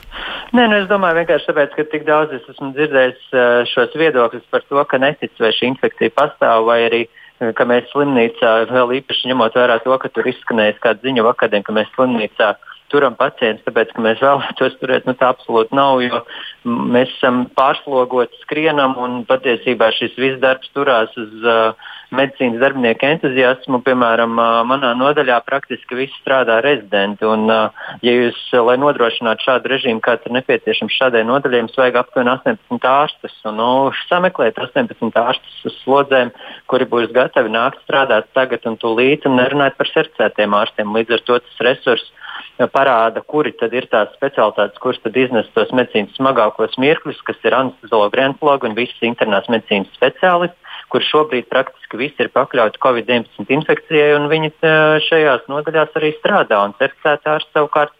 Nē, 0.56 0.64
nu 0.70 0.78
es 0.80 0.86
domāju, 0.88 1.18
vienkārši 1.20 1.50
tāpēc, 1.50 1.74
ka 1.76 1.84
tik 1.92 2.04
daudz 2.08 2.32
es 2.38 2.46
esmu 2.48 2.72
dzirdējis 2.76 3.24
uh, 3.36 3.62
šos 3.68 3.96
viedokļus 4.00 4.46
par 4.52 4.64
to, 4.68 4.80
ka 4.88 5.00
netic, 5.02 5.34
vai 5.42 5.52
šī 5.52 5.72
infekcija 5.74 6.14
pastāv, 6.16 6.64
vai 6.68 6.78
arī 6.86 7.02
uh, 7.04 7.52
ka 7.58 7.66
mēs 7.68 7.90
slimnīcā, 7.92 8.54
vēl 8.72 8.96
īpaši 9.00 9.30
ņemot 9.32 9.58
vērā 9.58 9.78
to, 9.84 9.94
ka 10.00 10.10
tur 10.14 10.30
izskanējis 10.30 10.80
kāda 10.84 11.04
ziņa 11.04 11.26
vakarā, 11.28 11.60
ka 11.64 11.76
mēs 11.76 11.92
slimnīcā 11.94 12.54
turam 12.92 13.16
pacientus, 13.18 13.64
tāpēc 13.66 13.92
ka 13.94 14.04
mēs 14.04 14.22
vēlētos 14.24 14.78
turēt, 14.80 15.06
nu 15.08 15.14
tā 15.18 15.32
absolūti 15.34 15.76
nav, 15.76 16.02
jo 16.04 16.22
mēs 16.64 17.12
esam 17.18 17.44
pārslogoti, 17.58 18.42
skrienam 18.44 18.96
un 19.00 19.22
patiesībā 19.28 19.90
šis 19.96 20.16
viss 20.20 20.42
darbs 20.42 20.70
turās 20.76 21.14
uz 21.20 21.46
uh, 21.46 21.88
medicīnas 22.14 22.60
darbinieku 22.62 23.06
entuziasmu. 23.08 23.80
Piemēram, 23.84 24.32
manā 24.68 24.92
nodaļā 24.98 25.38
praktiski 25.46 25.98
visi 25.98 26.14
strādā 26.22 26.58
rezidenti. 26.64 27.26
Un, 27.28 27.46
ja 28.04 28.14
jūs, 28.14 28.38
lai 28.64 28.78
nodrošinātu 28.80 29.44
šādu 29.44 29.72
režīmu, 29.72 30.02
kāds 30.04 30.28
ir 30.28 30.36
nepieciešams 30.38 30.98
šādai 30.98 31.24
nodaļai, 31.28 31.62
jums 31.64 31.78
vajag 31.80 32.00
aptuveni 32.02 32.32
18 32.34 32.88
ārstus. 32.92 33.36
Un, 33.48 33.58
nu, 33.60 33.70
sameklēt 34.08 34.60
18 34.62 35.20
ārstus 35.20 35.58
uz 35.68 35.80
slodzēm, 35.82 36.32
kuri 36.70 36.88
būs 36.88 37.12
gatavi 37.16 37.52
nākt 37.52 37.82
strādāt 37.84 38.30
tagad 38.36 38.64
un 38.68 38.78
tūlīt, 38.80 39.28
un 39.28 39.38
nerunāt 39.40 39.76
par 39.78 39.90
certificētiem 39.92 40.56
ārstiem. 40.56 40.96
Līdz 40.96 41.18
ar 41.18 41.26
to 41.28 41.42
tas 41.44 41.66
resurss 41.68 42.14
parāda, 42.66 43.22
kuri 43.22 43.52
tad 43.54 43.74
ir 43.76 43.86
tās 43.92 44.10
specialitātes, 44.16 44.80
kuras 44.82 44.98
tad 45.04 45.16
iznes 45.16 45.46
tos 45.54 45.70
medicīnas 45.70 46.16
smagākos 46.18 46.74
mirkļus, 46.82 47.20
kas 47.28 47.38
ir 47.46 47.54
anesteziologi, 47.54 48.18
rentologi 48.18 48.66
un 48.66 48.74
visas 48.74 49.04
internās 49.06 49.46
medicīnas 49.52 49.92
speciālisti, 49.94 50.58
kur 50.90 51.04
šobrīd 51.04 51.46
praktiski 51.52 52.00
visi 52.00 52.24
ir 52.24 52.32
pakļauti 52.34 52.80
Covid-19 52.82 53.54
infekcijai, 53.58 54.16
un 54.16 54.26
viņi 54.32 54.50
šajās 55.06 55.46
nodaļās 55.52 55.94
arī 56.00 56.14
strādā. 56.16 56.64
Un 56.64 56.74
certificēti 56.80 57.30
ārsti 57.30 57.54
savukārt 57.54 57.94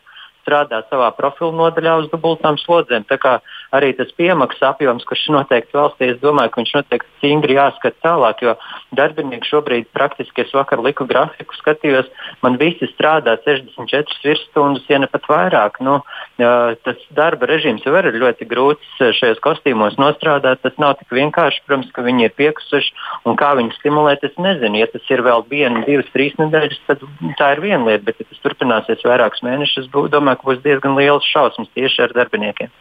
strādā 0.49 0.81
savā 0.89 1.11
profilu 1.17 1.53
nodaļā 1.53 1.95
uz 2.03 2.09
dubultām 2.13 2.57
slodzēm. 2.63 3.05
Tā 3.09 3.21
kā 3.21 3.37
arī 3.77 3.93
tas 3.99 4.11
piemaksas 4.17 4.65
apjoms, 4.73 5.05
kurš 5.05 5.27
ir 5.29 5.37
noteikts 5.37 5.77
valstī, 5.77 6.09
es 6.15 6.21
domāju, 6.23 6.55
ka 6.55 6.63
viņš 6.63 6.75
noteikti 6.79 7.17
stingri 7.19 7.59
jāskata 7.59 8.01
tālāk, 8.07 8.41
jo 8.47 8.55
darbinieki 8.97 9.51
šobrīd 9.51 9.91
praktiski 9.93 10.47
es 10.47 10.55
vakar 10.57 10.81
liku 10.85 11.05
grafiku, 11.09 11.57
skatījos, 11.61 12.09
man 12.45 12.57
visi 12.61 12.89
strādā 12.95 13.37
64 13.45 14.25
virsstundas, 14.25 14.87
ja 14.89 15.03
ne 15.03 15.11
pat 15.11 15.29
vairāk. 15.29 15.81
Nu, 15.85 15.99
tas 16.39 17.05
darba 17.15 17.51
režīms 17.51 17.85
jau 17.85 17.95
ir 17.99 18.11
ļoti 18.17 18.49
grūts 18.49 19.03
šajos 19.21 19.43
kostīmos 19.45 19.99
nostrādāt. 20.01 20.63
Tas 20.65 20.79
nav 20.81 20.97
tik 21.01 21.13
vienkārši, 21.19 21.65
protams, 21.67 21.93
ka 21.93 22.05
viņi 22.07 22.29
ir 22.29 22.35
piekusuši 22.39 22.95
un 23.29 23.37
kā 23.39 23.53
viņu 23.59 23.77
stimulēt, 23.77 24.25
es 24.25 24.37
nezinu. 24.41 24.81
Ja 24.81 24.89
tas 24.91 25.05
ir 25.13 25.23
vēl 25.27 25.45
viena, 25.51 25.85
divas, 25.87 26.09
trīs 26.15 26.37
nedēļas, 26.41 26.81
tad 26.89 27.05
tā 27.41 27.53
ir 27.57 27.65
viena 27.65 27.83
lieta, 27.91 28.07
bet 28.09 28.23
ja 28.23 28.29
tas 28.31 28.43
turpināsies 28.47 29.05
vairākus 29.07 29.45
mēnešus, 29.47 29.91
domāju, 29.93 30.38
ka 30.39 30.49
būs 30.49 30.63
diezgan 30.65 30.97
liels 30.99 31.27
šausmas 31.29 31.69
tieši 31.77 32.07
ar 32.07 32.17
darbiniekiem. 32.17 32.73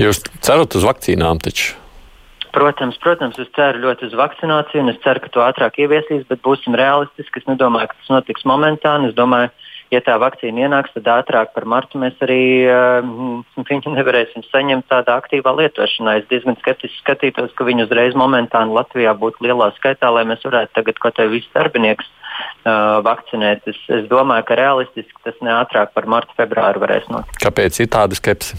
Jūs 0.00 0.22
cerat 0.44 0.76
uz 0.76 0.86
vakcīnām 0.86 1.42
taču? 1.44 1.74
Protams, 2.54 2.94
protams, 3.02 3.38
es 3.42 3.48
ceru 3.56 3.80
ļoti 3.82 4.06
uz 4.06 4.12
vakcināciju, 4.14 4.84
un 4.84 4.92
es 4.92 4.98
ceru, 5.02 5.24
ka 5.24 5.30
to 5.34 5.42
ātrāk 5.42 5.80
ieviesīs, 5.82 6.22
bet 6.28 6.42
būsim 6.44 6.76
realistiski. 6.78 7.42
Es 7.42 7.48
nedomāju, 7.50 7.90
ka 7.90 7.98
tas 7.98 8.12
notiks 8.12 8.46
momentāni. 8.46 9.10
Es 9.10 9.16
domāju, 9.18 9.50
ja 9.90 9.98
tā 10.06 10.14
vakcīna 10.22 10.68
ienāks, 10.68 10.94
tad 10.94 11.10
ātrāk 11.16 11.50
par 11.56 11.66
martu 11.66 11.98
mēs 11.98 12.14
arī 12.22 12.44
uh, 12.70 13.02
viņu 13.70 13.96
nevarēsim 13.96 14.46
saņemt 14.52 14.86
tādā 14.92 15.18
aktīvā 15.18 15.50
lietošanā. 15.58 16.20
Es 16.20 16.30
diezgan 16.30 16.54
skeptiski 16.60 17.02
skatītos, 17.02 17.50
ka 17.58 17.66
viņi 17.66 17.88
uzreiz 17.88 18.14
momentāni 18.18 18.78
Latvijā 18.78 19.16
būtu 19.18 19.42
lielā 19.48 19.72
skaitā, 19.80 20.14
lai 20.14 20.22
mēs 20.30 20.46
varētu 20.46 20.78
tagad 20.78 21.02
kaut 21.02 21.18
kā 21.18 21.26
visus 21.26 21.50
darbiniekus 21.58 22.06
uh, 22.34 23.00
vakcinēt. 23.06 23.66
Es, 23.70 23.80
es 23.98 24.06
domāju, 24.10 24.46
ka 24.48 24.58
realistiski 24.60 25.26
tas 25.26 25.36
ne 25.44 25.52
ātrāk 25.54 25.94
par 25.96 26.08
martu, 26.10 26.34
februāru 26.38 26.82
varēs 26.84 27.10
notikt. 27.12 27.40
Kāpēc 27.44 27.80
ir 27.82 27.90
tāda 27.94 28.18
skepse? 28.18 28.58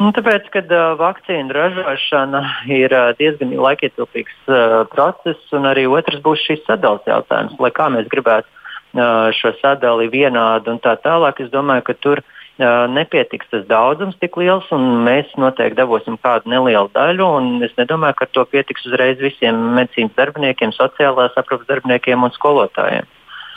Nu, 0.00 0.14
tāpēc, 0.16 0.48
ka 0.54 0.62
uh, 0.64 0.94
vakcīnu 1.00 1.52
ražošana 1.52 2.40
ir 2.72 2.94
uh, 2.96 3.10
diezgan 3.18 3.52
laikietilpīgs 3.52 4.38
uh, 4.48 4.80
process, 4.92 5.42
un 5.56 5.68
arī 5.68 5.84
otrs 5.90 6.22
būs 6.24 6.46
šīs 6.46 6.64
sadales 6.68 7.04
jautājums. 7.08 7.58
Lai 7.60 7.72
kā 7.76 7.90
mēs 7.92 8.08
gribētu 8.12 8.48
uh, 8.48 9.28
šo 9.36 9.52
sadali 9.60 10.08
vienādu 10.12 10.72
un 10.72 10.80
tā 10.80 10.96
tālāk, 11.04 11.44
es 11.44 11.52
domāju, 11.52 11.84
ka 11.90 11.98
tur 12.00 12.24
uh, 12.24 12.36
nepietiks 12.60 13.48
tas 13.52 13.64
daudzums 13.70 14.18
tik 14.20 14.36
liels, 14.40 14.66
un 14.74 15.04
mēs 15.06 15.30
noteikti 15.40 15.78
dabūsim 15.78 16.18
kādu 16.20 16.52
nelielu 16.52 16.90
daļu. 16.96 17.30
Es 17.66 17.72
nedomāju, 17.80 18.18
ka 18.18 18.28
to 18.34 18.44
pietiks 18.50 18.84
uzreiz 18.88 19.22
visiem 19.22 19.56
medicīnas 19.78 20.16
darbiniekiem, 20.18 20.74
sociālās 20.76 21.38
aprūpas 21.40 21.68
darbiniekiem 21.70 22.28
un 22.28 22.36
skolotājiem. 22.36 23.08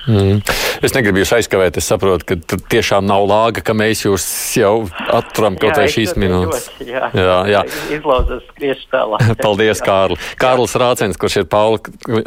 Mm. 0.04 0.41
Es 0.84 0.91
negribu 0.91 1.22
jūs 1.22 1.32
aizkavēt. 1.38 1.78
Es 1.80 1.88
saprotu, 1.88 2.28
ka 2.28 2.36
tur 2.36 2.60
tiešām 2.72 3.06
nav 3.08 3.24
lāga, 3.30 3.64
ka 3.64 3.76
mēs 3.78 4.04
jūs 4.04 4.26
jau 4.60 4.74
atturam 5.16 5.56
kaut 5.60 5.80
vai 5.80 5.88
šīs 5.91 6.18
minūtes. 6.20 6.68
Jā, 6.84 7.08
jā, 7.16 7.38
jā. 7.54 7.62
izlauzās 7.95 8.43
tieši 8.60 8.89
tālāk. 8.91 9.24
Paldies, 9.43 9.80
Kārli. 9.86 10.20
Kārlis 10.41 10.76
Rācens, 10.80 11.20
kurš 11.20 11.43
ir 11.43 11.47
Paula 11.51 11.80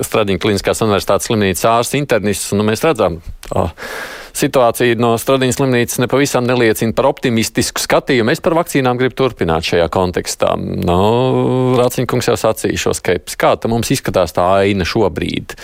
Stradiņa 0.09 0.41
Kliniskās 0.41 0.81
universitātes 0.87 1.29
slimnīcas 1.29 1.68
ārsts 1.68 1.99
internists. 2.01 2.55
Nu, 2.57 2.64
mēs 2.64 2.85
redzam, 2.87 3.20
tā 3.51 3.68
situācija 4.37 4.99
no 5.01 5.14
Stradiņas 5.20 5.59
slimnīcas 5.59 6.01
nepavisam 6.05 6.47
neliecina 6.47 6.95
par 6.97 7.09
optimistisku 7.11 7.82
skatījumu. 7.82 8.34
Es 8.34 8.43
par 8.45 8.57
vakcīnām 8.59 9.01
gribu 9.01 9.16
turpināt 9.18 9.68
šajā 9.68 9.87
kontekstā. 9.93 10.55
Nu, 10.61 10.99
Rāciņkungs 11.80 12.30
jau 12.30 12.39
sacīja 12.41 12.87
šo 12.87 12.97
skepsi. 12.97 13.39
Kā 13.41 13.57
mums 13.70 13.93
izskatās 13.95 14.37
tā 14.37 14.49
aina 14.62 14.87
šobrīd? 14.89 15.57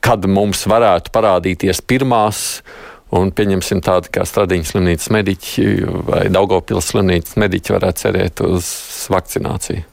kad 0.00 0.26
mums 0.26 0.64
varētu 0.66 1.12
parādīties 1.14 1.82
pirmās. 1.86 2.62
Un 3.08 3.30
pieņemsim 3.32 3.80
tādu 3.80 4.10
kā 4.12 4.26
Stradiņas 4.28 4.74
slimnīcas 4.74 5.10
mediķi 5.14 5.68
vai 6.10 6.26
Daugopils 6.28 6.90
slimnīcas 6.90 7.38
mediķi 7.40 7.72
varētu 7.72 8.02
cerēt 8.02 8.42
uz 8.44 8.68
vakcināciju. 9.08 9.86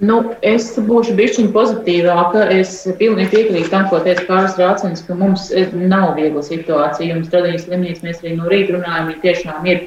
Nu, 0.00 0.16
es 0.40 0.70
būšu 0.80 1.12
bišķiņa 1.18 1.50
pozitīvāka. 1.52 2.46
Es 2.56 2.86
pilnīgi 2.96 3.34
piekrītu 3.34 3.68
tam, 3.68 3.82
ko 3.90 3.98
teica 4.00 4.24
Kārlis 4.24 4.56
Rācins, 4.56 5.02
ka 5.04 5.16
mums 5.18 5.50
nav 5.76 6.14
viegla 6.16 6.40
situācija. 6.46 7.10
Jums 7.12 7.28
Stradiņas 7.28 7.66
slimnīca 7.66 8.06
mēs 8.06 8.22
arī 8.22 8.32
no 8.38 8.48
rīta 8.48 8.78
runājam, 8.78 9.10
viņi 9.10 9.24
tiešām 9.26 9.68
ir 9.68 9.82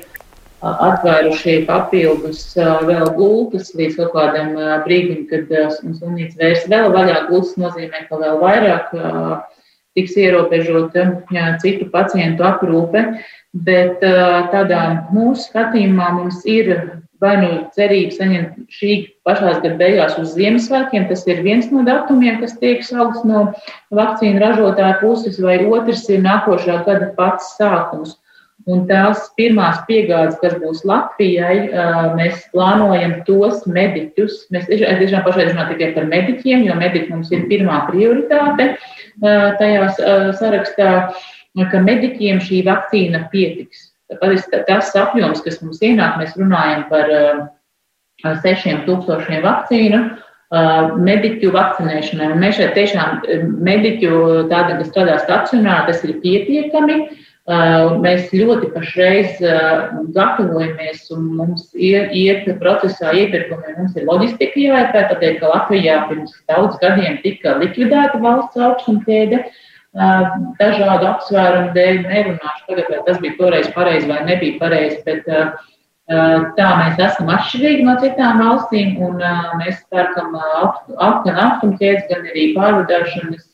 atvērušie 0.63 1.55
papildus 1.67 2.43
vēl 2.55 3.09
gultas 3.17 3.73
līdz 3.75 3.97
kaut 3.97 4.13
kādam 4.13 4.53
brīdim, 4.85 5.25
kad 5.31 5.49
slimnīca 5.81 6.39
vērs 6.39 6.69
vēl 6.69 6.93
vaļā. 6.93 7.17
Gultas 7.31 7.57
nozīmē, 7.65 8.05
ka 8.05 8.21
vēl 8.21 8.37
vairāk 8.43 8.93
tiks 9.97 10.13
ierobežota 10.21 11.09
citu 11.65 11.89
pacientu 11.89 12.45
aprūpe. 12.53 13.07
Bet 13.53 13.97
tādā 14.53 14.83
mūsu 15.09 15.49
skatījumā 15.49 16.13
mums 16.21 16.45
ir 16.45 17.01
vai 17.23 17.33
nu 17.39 17.51
cerība 17.75 18.15
saņemt 18.17 18.73
šī 18.73 18.95
pašā 19.27 19.53
gada 19.63 19.77
beigās 19.79 20.17
uz 20.19 20.33
Ziemassvētkiem. 20.35 21.07
Tas 21.09 21.23
ir 21.29 21.43
viens 21.45 21.69
no 21.71 21.85
datumiem, 21.87 22.41
kas 22.41 22.57
tiek 22.59 22.83
saukts 22.85 23.23
no 23.27 23.45
vakcīnu 23.95 24.43
ražotāja 24.43 24.99
puses, 24.99 25.39
vai 25.39 25.61
otrs 25.63 26.03
ir 26.11 26.21
nākošā 26.25 26.81
gada 26.87 27.13
pats 27.17 27.55
sākums. 27.59 28.17
Un 28.69 28.85
tās 28.87 29.25
pirmās 29.35 29.81
piegādes, 29.89 30.37
kas 30.39 30.53
būs 30.61 30.85
Latvijai, 30.87 31.67
mēs 32.15 32.45
plānojam 32.53 33.17
tos 33.27 33.65
mediķus. 33.67 34.45
Mēs 34.55 34.69
tiešām 34.69 35.25
pašai 35.25 35.49
runājam 35.49 35.73
tikai 35.73 35.89
par 35.97 36.07
mediķiem, 36.07 36.63
jo 36.69 36.77
mediķi 36.79 37.11
mums 37.11 37.31
ir 37.35 37.43
pirmā 37.49 37.81
prioritāte 37.89 38.69
tajā 39.19 39.89
sarakstā, 40.39 40.91
ka 41.59 41.83
mediķiem 41.89 42.39
šī 42.43 42.63
vakcīna 42.69 43.25
pietiks. 43.33 43.92
Tas 44.21 44.93
apjoms, 44.99 45.41
kas 45.45 45.61
mums 45.63 45.81
ienāk, 45.83 46.19
mēs 46.21 46.37
runājam 46.39 46.85
par 46.91 47.11
sešiem 48.43 48.85
tūkstošiem 48.87 49.43
vakcīnu. 49.45 50.03
Mediķu 51.03 51.49
vakcinēšanai. 51.49 52.27
Mēs 52.37 52.59
šeit 52.59 52.75
tiešām 52.77 53.23
mediķu, 53.65 54.17
tādi, 54.51 54.75
kas 54.79 54.89
strādā 54.91 55.15
stacionārā, 55.23 55.87
tas 55.87 56.03
ir 56.05 56.19
pietiekami. 56.21 56.97
Uh, 57.01 57.23
Mēs 57.43 58.29
ļoti 58.31 58.69
pašreiz 58.71 59.41
gatavojamies 60.15 61.09
un 61.11 61.25
mums 61.35 61.65
iet, 61.75 62.13
iet 62.15 62.45
procesā 62.61 63.11
iepirkumi. 63.11 63.73
Mums 63.81 63.97
ir 63.99 64.07
loģistika 64.07 64.61
jāiepērk, 64.61 65.09
tādēļ, 65.11 65.35
ka 65.41 65.49
Latvijā 65.51 65.97
pirms 66.07 66.31
daudz 66.47 66.77
gadiem 66.79 67.17
tika 67.19 67.57
likvidēta 67.59 68.21
valsts 68.23 68.55
augstumķēde. 68.55 69.41
Dažādu 69.93 71.05
apsvērumu 71.11 71.73
dēļ 71.75 72.01
nerunāšu 72.07 72.65
tagad, 72.69 72.89
vai 72.89 73.01
tas 73.05 73.21
bija 73.21 73.37
toreiz 73.37 73.69
pareizi 73.75 74.09
vai 74.09 74.23
nebija 74.25 74.57
pareizi, 74.61 74.99
bet 75.05 75.27
tā 76.57 76.69
mēs 76.79 76.97
esam 76.99 77.29
atšķirīgi 77.31 77.85
no 77.85 77.93
citām 78.01 78.41
valstīm 78.41 78.97
un 79.05 79.21
mēs 79.61 79.83
pērkam 79.93 80.33
gan 80.33 81.37
augstumķēdes, 81.45 82.09
gan 82.09 82.25
arī 82.33 82.49
pārvadāšanas 82.57 83.51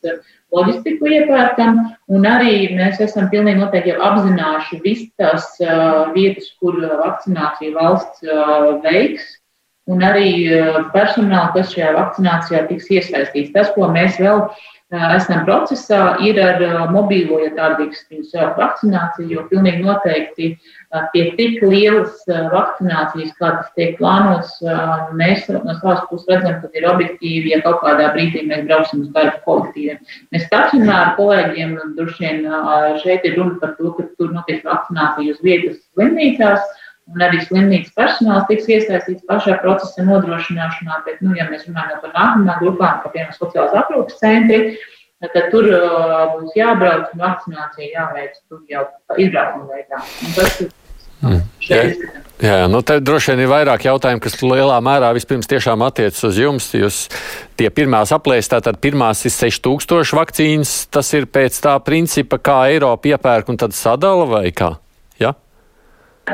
loģistiku 0.54 1.10
iepērkam, 1.14 1.78
un 2.10 2.26
arī 2.26 2.54
mēs 2.74 3.00
esam 3.02 3.28
pilnīgi 3.32 3.60
noteikti 3.60 3.92
jau 3.92 4.00
apzinājuši 4.08 4.80
visas 4.84 5.12
tās 5.20 5.46
uh, 5.62 6.10
vietas, 6.14 6.50
kur 6.62 6.80
vakcināciju 6.80 7.76
valsts 7.76 8.24
uh, 8.26 8.72
veiks, 8.84 9.28
un 9.90 10.02
arī 10.06 10.32
uh, 10.50 10.80
personāli, 10.94 11.54
kas 11.54 11.74
šajā 11.74 11.94
vakcinācijā 11.98 12.66
tiks 12.70 12.90
iesaistīts. 12.90 13.54
Tas, 13.54 13.70
ko 13.76 13.90
mēs 13.94 14.18
vēl 14.22 14.48
esam 14.90 15.44
procesā, 15.46 16.16
ir 16.26 16.38
ar 16.42 16.90
mobīlo, 16.90 17.38
ja 17.44 17.52
tā 17.54 17.68
drīkst 17.78 18.10
viņu 18.10 18.24
saukt, 18.26 18.58
vakcināciju, 18.58 19.28
jo 19.30 19.44
pilnīgi 19.50 19.84
noteikti 19.86 20.48
pie 21.12 21.22
tik 21.38 21.62
lielas 21.62 22.24
vakcinācijas, 22.26 23.30
kā 23.38 23.52
tas 23.60 23.70
tiek 23.78 23.94
plānots, 24.00 24.56
mēs 25.14 25.46
no 25.52 25.76
savas 25.78 26.02
puses 26.10 26.26
redzam, 26.32 26.58
ka 26.58 26.72
ir 26.74 26.88
objektīvi, 26.90 27.54
ja 27.54 27.62
kaut 27.62 27.78
kādā 27.84 28.10
brīdī 28.16 28.42
mēs 28.50 28.66
brauksim 28.66 29.06
uz 29.06 29.14
darbu 29.14 29.38
kolektīviem. 29.46 30.02
Mēs 30.34 30.48
stacionāri 30.50 31.16
kolēģiem, 31.20 31.78
droši 31.94 32.26
vien 32.26 32.44
šeit 33.04 33.30
ir 33.30 33.38
runa 33.38 33.60
par 33.62 33.78
to, 33.78 33.94
ka 33.94 34.10
tur 34.18 34.34
notiek 34.34 34.66
vakcinācija 34.66 35.36
uz 35.36 35.42
vietas 35.46 35.78
slimnīcās, 35.94 36.66
un 37.14 37.24
arī 37.26 37.42
slimnīcas 37.44 37.94
personāls 37.96 38.46
tiks 38.50 38.68
iesaistīts 38.70 39.26
pašā 39.28 39.58
procesa 39.64 40.06
nodrošināšanā. 40.06 41.02
Bet, 41.06 41.20
nu, 41.24 41.34
ja 41.38 41.48
mēs 41.50 41.66
runājam 41.68 42.02
par 42.04 42.14
nākamajām 42.14 42.64
grupām, 42.64 43.02
kā 43.02 43.12
piemēram 43.14 43.36
sociālās 43.36 43.76
aprūpas 43.82 44.18
centri, 44.22 44.76
tad 45.26 45.50
tur 45.52 45.68
uh, 45.68 46.36
būs 46.36 46.56
jābrauc 46.56 47.10
un 47.14 47.24
vakcinācija 47.26 47.90
jāveic 47.92 48.38
tur 48.48 48.62
jau 48.70 48.86
izbraukuma 49.18 49.74
veidā. 49.74 50.04
Un 50.26 50.36
tas. 50.38 50.60
Mm. 51.20 51.40
šeit. 51.60 51.98
Jā, 52.40 52.64
nu 52.72 52.78
te 52.80 52.94
droši 53.04 53.34
vien 53.34 53.42
ir 53.44 53.50
vairāk 53.50 53.82
jautājumu, 53.84 54.22
kas 54.24 54.38
lielā 54.40 54.78
mērā 54.80 55.10
vispirms 55.12 55.48
tiešām 55.50 55.82
attiecas 55.84 56.22
uz 56.24 56.38
jums. 56.40 56.70
Jūs 56.72 57.00
tie 57.60 57.68
pirmās 57.68 58.14
aplēs, 58.16 58.48
tātad 58.48 58.80
pirmās 58.80 59.20
ir 59.28 59.34
6000 59.34 60.16
vakcīnas, 60.16 60.72
tas 60.88 61.12
ir 61.12 61.28
pēc 61.28 61.60
tā 61.60 61.76
principa, 61.84 62.40
kā 62.40 62.62
Eiropa 62.72 63.12
iepērk 63.12 63.52
un 63.52 63.60
tad 63.60 63.76
sadala 63.76 64.24
vai 64.30 64.46
kā? 64.56 64.78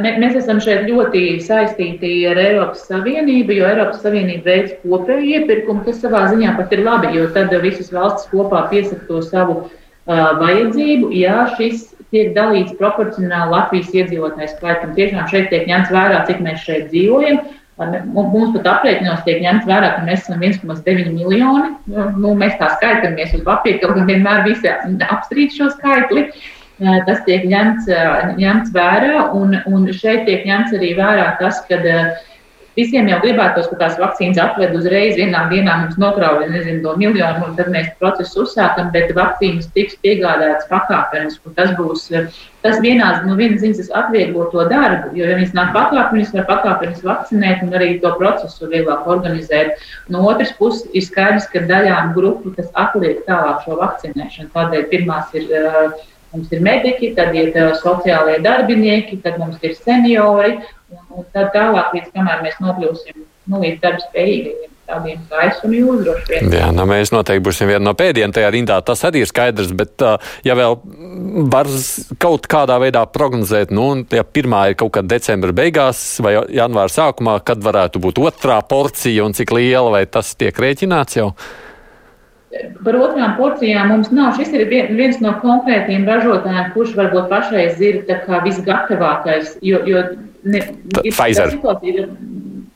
Mēs 0.05 0.37
esam 0.39 0.61
šeit 0.61 0.87
ļoti 0.91 1.39
saistīti 1.45 2.11
ar 2.31 2.39
Eiropas 2.41 2.85
Savienību, 2.91 3.55
jo 3.57 3.67
Eiropas 3.69 4.03
Savienība 4.05 4.51
veids 4.51 4.77
kopēju 4.83 5.41
iepirkumu, 5.41 5.85
kas 5.87 6.01
savā 6.03 6.27
ziņā 6.33 6.57
pat 6.59 6.73
ir 6.77 6.85
labi, 6.87 7.13
jo 7.17 7.27
tad 7.35 7.55
visas 7.63 7.93
valstis 7.95 8.31
kopā 8.33 8.67
piesaka 8.73 9.07
to 9.09 9.21
savu 9.25 9.59
uh, 9.65 10.33
vajadzību. 10.41 11.13
Jā, 11.17 11.47
šis 11.57 11.93
tiek 12.15 12.33
dalīts 12.37 12.77
proporcionāli 12.81 13.55
Latvijas 13.55 13.95
iedzīvotāju 13.95 14.53
skaitam. 14.55 14.97
Tiešām 14.99 15.31
šeit 15.33 15.49
tiek 15.53 15.69
ņemts 15.71 15.95
vērā, 15.95 16.25
cik 16.29 16.43
mēs 16.45 16.67
šeit 16.67 16.91
dzīvojam. 16.93 17.41
Mums 17.77 18.55
pat 18.55 18.69
aprēķinos 18.73 19.25
tiek 19.27 19.43
ņemts 19.45 19.67
vērā, 19.69 19.91
ka 19.99 20.05
mēs 20.07 20.23
esam 20.25 20.41
1,9 20.41 21.11
miljoni. 21.13 21.75
Nu, 22.17 22.33
mēs 22.39 22.57
tā 22.61 22.71
skaitāmies 22.79 23.35
uz 23.37 23.43
papīra, 23.45 23.83
kaut 23.83 23.99
gan 23.99 24.09
vienmēr 24.09 24.47
visi 24.47 24.73
apstrīd 24.73 25.53
šo 25.57 25.69
skaitli. 25.75 26.31
Tas 26.77 27.23
tiek 27.25 27.47
ņemts, 27.49 27.87
ņemts 28.37 28.73
vērā, 28.75 29.31
un, 29.39 29.57
un 29.65 29.87
šeit 29.97 30.27
tiek 30.29 30.45
ņemts 30.45 30.75
arī 30.77 30.91
vērā 30.99 31.31
tas, 31.41 31.63
ka 31.71 31.79
uh, 31.81 32.11
Visiem 32.77 33.07
jau 33.09 33.17
gribētos, 33.23 33.71
ka 33.71 33.77
tās 33.81 33.95
vakcīnas 33.97 34.37
atved 34.37 34.75
uzreiz 34.77 35.15
vienā 35.17 35.47
dienā 35.49 35.79
mums 35.81 35.95
nokrauj, 35.97 36.43
nezinu, 36.53 36.83
to 36.85 36.91
miljonu, 37.01 37.47
un 37.47 37.55
tad 37.57 37.71
mēs 37.73 37.87
procesu 38.03 38.43
uzsākam, 38.43 38.91
bet 38.93 39.15
vakcīnas 39.17 39.71
tiks 39.73 39.95
piegādātas 40.05 40.67
pakāpeniski. 40.69 41.55
Tas 41.57 41.73
būs, 41.79 42.03
tas 42.67 42.83
vienās, 42.85 43.23
no 43.25 43.39
vienas 43.39 43.63
ziņas 43.63 43.89
atvieglo 44.03 44.51
to 44.53 44.67
darbu, 44.69 45.15
jo, 45.17 45.25
ja 45.25 45.39
viņas 45.39 45.55
nāk 45.57 45.71
pakāpeniski, 45.73 46.37
var 46.43 46.51
pakāpeniski 46.51 47.09
vakcinēt 47.09 47.63
un 47.65 47.73
arī 47.81 47.89
to 48.03 48.11
procesu 48.21 48.69
vieglāk 48.75 49.09
organizēt. 49.15 49.81
No 50.13 50.27
otras 50.29 50.53
puses, 50.61 50.85
ir 50.93 51.07
skaidrs, 51.07 51.49
ka 51.55 51.65
daļām 51.73 52.13
grupu 52.19 52.53
tas 52.61 52.69
atliek 52.77 53.25
tālāk 53.25 53.65
šo 53.65 53.81
vakcinēšanu. 53.81 54.53
Tādēļ 54.53 54.87
pirmās 54.93 55.33
ir. 55.41 55.49
Uh, 55.49 56.13
Mums 56.35 56.51
ir 56.53 56.63
mediķi, 56.65 57.13
tad 57.17 57.37
ir 57.39 57.53
uh, 57.55 57.71
sociālie 57.81 58.41
darbinieki, 58.45 59.21
tad 59.25 59.39
mums 59.41 59.63
ir 59.65 59.77
seniori, 59.79 60.57
Un, 60.87 61.03
un 61.19 61.27
tad 61.35 61.51
tālāk, 61.55 61.95
līdz 61.97 62.15
kamēr 62.15 62.43
mēs 62.47 62.59
nokļūsim 62.63 63.23
nu, 63.51 63.61
līdz 63.63 63.83
darbspējīgiem. 63.83 64.73
Tādiem 64.87 65.23
kā 65.27 65.41
es 65.49 65.57
un 65.67 65.73
jūs 65.75 66.05
droši 66.07 66.29
vien. 66.31 66.53
Jā, 66.55 66.69
nu 66.71 66.85
mēs 66.87 67.11
noteikti 67.11 67.43
būsim 67.43 67.67
viena 67.67 67.83
no 67.89 67.95
pēdējiem 67.99 68.31
tajā 68.37 68.53
rindā. 68.55 68.77
Tas 68.87 69.01
arī 69.09 69.25
ir 69.25 69.27
skaidrs, 69.27 69.73
bet 69.75 70.05
ja 70.47 70.55
vēl 70.55 70.77
var 71.51 71.67
kaut 72.23 72.47
kādā 72.47 72.77
veidā 72.79 73.03
prognozēt, 73.11 73.75
nu, 73.75 73.89
ja 74.15 74.23
pirmā 74.23 74.69
ir 74.71 74.79
kaut 74.79 74.95
kad 74.95 75.11
decembra 75.11 75.51
beigās 75.59 76.05
vai 76.23 76.37
janvāra 76.55 76.95
sākumā, 77.01 77.41
kad 77.43 77.67
varētu 77.67 78.05
būt 78.07 78.23
otrā 78.31 78.61
porcija 78.71 79.27
un 79.27 79.35
cik 79.35 79.57
liela, 79.59 79.91
vai 79.97 80.05
tas 80.07 80.37
tiek 80.39 80.55
rēķināts 80.55 81.19
jau? 81.19 81.33
Par 82.85 82.97
otrām 82.99 83.35
porcijām 83.39 83.91
mums 83.93 84.13
nav. 84.15 84.37
Šis 84.39 84.53
ir 84.57 84.67
viens 84.71 85.21
no 85.25 85.35
konkrētiem 85.43 86.07
ražotājiem, 86.09 86.73
kurš 86.75 86.95
varbūt 86.99 87.29
pašreiz 87.33 87.81
ir 87.83 88.03
visgatavākais. 88.45 89.57
Jo, 89.65 89.83
jo 89.89 90.03
ne, 90.47 90.63
Pfizer. 91.03 91.57
Ir, 91.83 92.07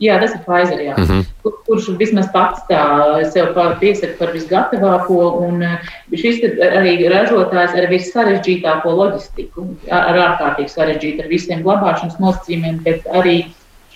jā, 0.03 0.17
tas 0.23 0.35
ir 0.35 0.43
Pfizer, 0.47 0.83
jā, 0.85 0.97
mm 0.97 1.05
-hmm. 1.05 1.29
Kur, 1.43 1.55
kurš 1.67 1.89
vismaz 1.99 2.29
pats 2.33 2.61
tā 2.71 2.83
sev 3.33 3.55
piesaka 3.81 4.19
par 4.19 4.33
visgatavāko. 4.33 5.21
Un 5.47 5.65
šis 6.15 6.43
arī 6.43 6.97
ražotājs 7.13 7.77
ar 7.79 7.89
vissarežģītāko 7.93 8.97
loģistiku, 9.01 9.69
ar 9.91 10.19
ārkārtīgi 10.27 10.69
sarežģītu, 10.69 11.23
ar 11.23 11.29
visiem 11.29 11.63
glabāšanas 11.63 12.19
nosacījumiem, 12.19 12.83
bet 12.83 13.07
arī 13.13 13.45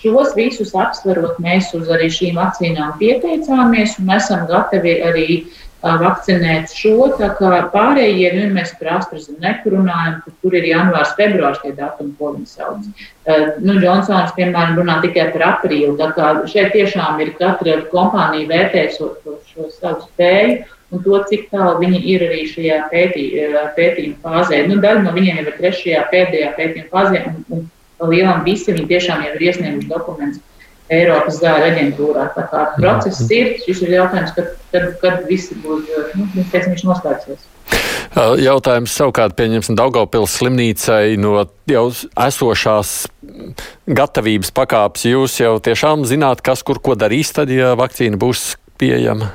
šos 0.01 0.35
visus 0.35 0.75
apsverot, 0.75 1.39
mēs 1.39 1.73
uz 1.73 1.89
arī 1.89 2.09
šīm 2.09 2.35
vakcīnām 2.35 2.97
pieteicāmies 2.99 3.99
un 3.99 4.09
esam 4.09 4.47
gatavi 4.47 5.01
arī 5.01 5.27
uh, 5.41 5.64
vakcinēt 6.01 6.73
šo. 6.73 7.09
Tā 7.19 7.29
kā 7.37 7.49
pārējie, 7.73 8.31
nu, 8.35 8.45
mēs 8.55 8.73
par 8.79 8.95
AstraZeneku 8.99 9.73
runājam, 9.73 10.21
kur 10.41 10.55
ir 10.57 10.67
janvārs, 10.69 11.13
februārs 11.19 11.61
tie 11.63 11.73
datumi, 11.77 12.15
ko 12.19 12.31
viņi 12.35 12.49
sauc. 12.49 12.87
Nu, 13.61 13.77
Džonsons, 13.79 14.33
piemēram, 14.37 14.79
runā 14.79 14.99
tikai 15.05 15.29
par 15.35 15.45
aprīli. 15.51 15.93
Tā 15.99 16.09
kā 16.17 16.31
šeit 16.51 16.73
tiešām 16.75 17.21
ir 17.23 17.35
katra 17.39 17.77
kompānija 17.91 18.49
vērtē 18.51 18.87
šo, 18.97 19.11
šo 19.51 19.69
savu 19.75 20.07
spēju 20.07 20.63
un 20.93 21.03
to, 21.03 21.21
cik 21.29 21.47
tālu 21.51 21.79
viņi 21.81 22.01
ir 22.13 22.25
arī 22.27 22.41
šajā 22.49 22.81
pētī, 22.91 23.23
pētījuma 23.77 24.19
fāzē. 24.23 24.65
Nu, 24.69 24.79
daļa 24.83 25.05
no 25.05 25.13
viņiem 25.15 25.41
jau 25.41 25.47
ir 25.47 25.55
trešajā, 25.61 26.03
pēdējā 26.11 26.51
pētījuma 26.59 26.91
fāzē, 26.93 27.23
un, 27.31 27.65
un 27.99 28.11
lielam 28.11 28.43
visi 28.45 28.73
viņi 28.73 28.91
tiešām 28.93 29.25
jau 29.25 29.33
ir 29.37 29.47
iesnieguši 29.49 29.89
dokumentus 29.89 30.43
Eiropas 30.93 31.39
zāļu 31.41 31.69
aģentūrā. 31.71 32.27
Tā 32.35 32.45
kā 32.51 32.63
process 32.77 33.23
mhm. 33.25 33.33
ir, 33.33 33.51
šis 33.65 33.83
ir 33.85 33.95
jautājums, 33.97 34.33
kad, 34.37 34.53
kad, 34.73 34.87
kad 35.01 35.27
visi 35.29 35.57
būs, 35.63 35.89
nu, 36.17 36.29
viņš 36.53 36.85
noslēgsies. 36.89 37.51
Jautājums 38.15 38.93
savukārt 38.95 39.33
pieņemsim 39.35 39.75
Daugavpils 39.75 40.37
slimnīcai 40.39 41.17
no 41.19 41.41
jau 41.67 41.87
esošās 42.27 42.93
gatavības 43.97 44.53
pakāpes. 44.55 45.07
Jūs 45.09 45.39
jau 45.41 45.57
tiešām 45.59 46.05
zināt, 46.07 46.45
kas 46.45 46.63
kur 46.63 46.79
ko 46.79 46.95
darīs 46.95 47.33
tad, 47.35 47.51
ja 47.51 47.73
vakcīna 47.75 48.21
būs 48.21 48.53
pieejama? 48.79 49.33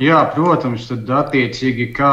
Jā, 0.00 0.22
protams, 0.32 0.86
tad 0.88 1.10
attiecīgi, 1.12 1.90
kā 1.92 2.12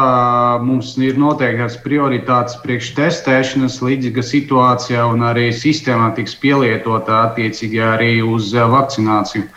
mums 0.59 0.97
ir 0.99 1.15
noteiktas 1.21 1.77
prioritātes 1.79 2.57
priekš 2.59 2.89
testēšanas 2.97 3.77
līdzīga 3.85 4.23
situācijā, 4.29 5.05
un 5.07 5.23
arī 5.23 5.47
sistēmā 5.55 6.09
tiks 6.17 6.35
pielietota 6.41 7.21
attiecīgi 7.29 7.79
arī 7.79 8.11
uz 8.19 8.51
vakcināciju. 8.51 9.47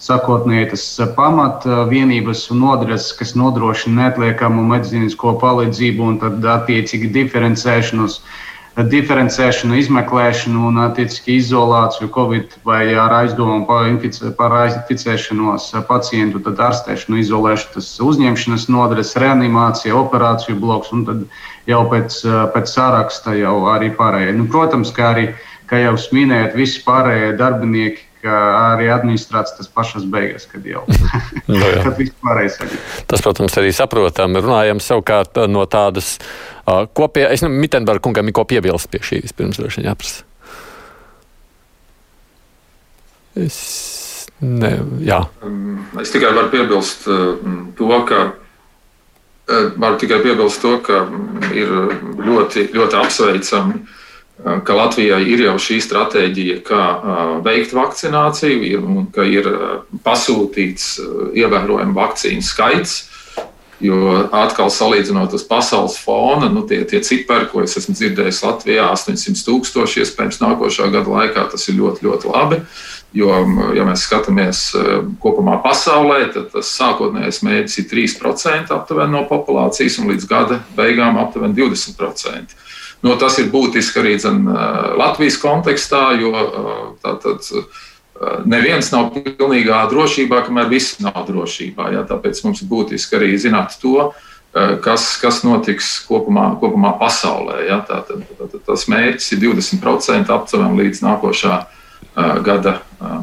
Sākotnēji 0.00 0.68
tas 0.74 0.84
pamat 1.16 1.64
vienības 1.88 2.46
un 2.52 2.62
nodaļas, 2.66 3.10
kas 3.16 3.34
nodrošina 3.36 4.04
neatliekamu 4.04 4.62
medicīnisko 4.74 5.34
palīdzību 5.40 6.06
un 6.12 6.20
tad 6.20 6.46
attiecīgi 6.60 7.10
diferencēšanos. 7.16 8.20
Uh, 8.20 8.49
diferencēšanu, 8.78 9.74
izmeklēšanu 9.80 10.68
un, 10.68 10.78
attiecīgi, 10.84 11.36
izolāciju 11.40 12.10
Covid 12.14 12.54
vai 12.64 12.94
ar 12.94 13.12
aizdomu 13.18 13.64
par, 13.66 13.88
infice, 13.90 14.30
par 14.38 14.54
inficēšanos 14.68 15.70
pacientu, 15.88 16.42
tad 16.44 16.62
ārstēšanu, 16.70 17.18
izolēšanu, 17.20 17.84
uzņemšanas 18.10 18.68
nodaļas, 18.70 19.16
reanimācija, 19.20 19.96
operāciju 19.98 20.58
bloks 20.62 20.92
un 20.94 21.06
tad 21.08 21.24
jau 21.70 21.82
pēc, 21.90 22.20
pēc 22.54 22.76
sāraksta 22.76 23.34
jau 23.38 23.56
arī 23.74 23.90
pārējie. 23.96 24.36
Nu, 24.38 24.46
protams, 24.52 24.94
kā 24.94 25.10
arī, 25.16 25.26
kā 25.70 25.82
jau 25.82 25.96
minējāt, 26.14 26.54
visi 26.58 26.84
pārējie 26.86 27.34
darbinieki 27.40 28.09
arī 28.28 28.88
administrācija 28.92 29.56
tas 29.56 29.68
pašas 29.72 30.04
beigas, 30.10 30.46
kad 30.50 30.64
jau 30.66 30.82
no, 30.88 31.10
nu 31.58 31.60
kad 31.84 31.94
viss 31.98 32.16
pārējais 32.22 32.58
ir. 32.64 32.74
Tas, 33.10 33.22
protams, 33.24 33.56
arī 33.60 33.72
saprotam. 33.76 34.36
Runājam 34.36 34.82
savukārt 34.84 35.40
no 35.50 35.64
tādas 35.70 36.16
uh, 36.18 36.84
kopējā, 36.84 37.30
es 37.30 37.44
nezinu, 37.44 37.62
Mitenberga 37.62 38.04
kungam 38.04 38.28
ir 38.28 38.36
ko 38.36 38.44
piebilst 38.48 38.90
pie 38.92 39.02
šīs, 39.06 39.36
pirms 39.36 39.60
droši 39.60 39.80
vien 39.80 39.90
jāprasa. 39.90 40.26
Es, 43.40 43.58
ne, 44.42 44.74
jā. 45.06 45.22
Um, 45.46 45.78
es 46.02 46.12
tikai 46.12 46.34
varu 46.34 46.50
piebilst 46.52 47.06
uh, 47.08 47.38
to, 47.78 47.90
ka 48.10 48.20
uh, 48.32 49.70
varu 49.80 50.00
tikai 50.02 50.20
piebilst 50.26 50.60
to, 50.64 50.76
ka 50.84 51.04
ir 51.54 51.72
ļoti, 52.20 52.68
ļoti 52.74 53.00
apsveicami 53.00 53.80
ka 54.40 54.74
Latvijai 54.76 55.20
ir 55.28 55.44
jau 55.44 55.56
šī 55.60 55.80
stratēģija, 55.84 56.60
kā 56.64 56.84
veikt 57.44 57.74
vakcināciju, 57.76 58.80
un 58.80 59.06
ka 59.12 59.26
ir 59.28 59.48
pasūtīts 60.06 60.94
ievērojams 61.36 61.96
vakcīnu 61.96 62.44
skaits. 62.44 62.98
Jo 63.80 64.26
atkal 64.36 64.68
salīdzinot 64.68 65.32
uz 65.32 65.44
pasaules 65.48 65.94
fona, 66.04 66.50
nu, 66.52 66.66
tie, 66.68 66.82
tie 66.84 66.98
cipari, 67.00 67.46
ko 67.48 67.62
es 67.64 67.78
esmu 67.80 67.94
dzirdējis 67.96 68.42
Latvijā, 68.44 68.90
800 68.92 69.40
tūkstoši, 69.46 70.02
iespējams, 70.04 70.40
nākošā 70.42 70.90
gada 70.92 71.08
laikā, 71.08 71.46
tas 71.48 71.64
ir 71.72 71.78
ļoti, 71.78 72.04
ļoti 72.04 72.28
labi. 72.28 72.60
Jo, 73.16 73.40
ja 73.74 73.86
mēs 73.88 74.04
skatāmies 74.04 74.60
kopumā 75.24 75.56
pasaulē, 75.64 76.26
tad 76.34 76.52
tas 76.52 76.68
sākotnējais 76.76 77.40
mērķis 77.42 77.80
ir 77.80 77.88
3% 77.90 78.76
aptuveni 78.76 79.16
no 79.16 79.24
populācijas, 79.32 79.96
un 79.98 80.12
līdz 80.12 80.28
gada 80.28 80.60
beigām 80.76 81.16
aptuveni 81.24 81.56
20%. 81.56 82.60
Nu, 83.00 83.14
tas 83.16 83.38
ir 83.40 83.48
būtiski 83.52 84.02
arī 84.02 84.16
dzen, 84.20 84.42
Latvijas 85.00 85.38
kontekstā, 85.40 86.02
jo 86.20 86.32
tātad, 87.00 87.46
neviens 88.44 88.90
nav 88.92 89.14
pilnīgā 89.14 89.86
drošībā, 89.88 90.42
kamēr 90.44 90.68
visi 90.68 91.00
nav 91.06 91.22
drošībā. 91.28 91.88
Jā, 91.94 92.04
tāpēc 92.08 92.42
mums 92.44 92.60
ir 92.60 92.68
būtiski 92.68 93.16
arī 93.16 93.32
zināt 93.40 93.78
to, 93.80 94.10
kas, 94.84 95.14
kas 95.22 95.40
notiks 95.46 95.94
kopumā, 96.08 96.50
kopumā 96.60 96.92
pasaulē. 97.00 97.62
Jā, 97.70 97.80
tātad, 97.88 98.26
tātad, 98.36 98.60
tas 98.68 98.84
mērķis 98.92 99.32
ir 99.36 99.44
20% 99.48 100.34
aptuveni 100.36 100.84
līdz 100.84 101.04
nākošā 101.06 101.60
gada 102.44 102.78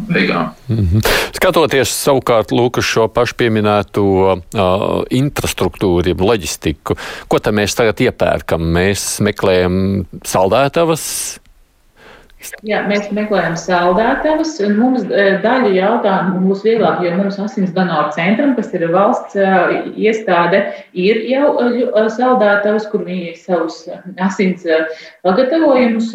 beigām. 0.07 0.53
Mm 0.67 0.87
-hmm. 0.91 1.07
Skatoties 1.37 1.91
savukārt 2.05 2.51
Lūkas 2.51 2.85
šo 2.85 3.07
pašu 3.07 3.35
pieminēto 3.37 4.03
uh, 4.03 5.03
infrastruktūru, 5.09 6.07
jeb 6.07 6.21
loģistiku, 6.21 6.97
ko 7.27 7.39
tad 7.39 7.53
mēs 7.53 7.75
tagad 7.75 8.01
iepērkam? 8.01 8.61
Mēs 8.61 9.19
meklējam 9.21 10.05
saldētavas, 10.25 11.39
Jā, 12.65 12.79
mēs 12.87 13.09
meklējam 13.13 13.55
saldētavas. 13.59 14.55
Mums 14.75 15.05
daļu 15.43 15.71
jautājumu 15.75 16.41
būs 16.47 16.63
vieglāk, 16.65 17.01
jo 17.05 17.13
mums 17.17 17.39
asins 17.43 17.73
donoru 17.75 18.13
centram, 18.15 18.53
kas 18.57 18.71
ir 18.77 18.87
valsts 18.93 19.37
iestāde, 19.93 20.63
ir 20.97 21.21
jau 21.29 21.51
saldētavas, 22.15 22.87
kur 22.91 23.05
viņi 23.07 23.35
savus 23.41 23.83
asins 24.23 24.65
pagatavojumus 25.27 26.13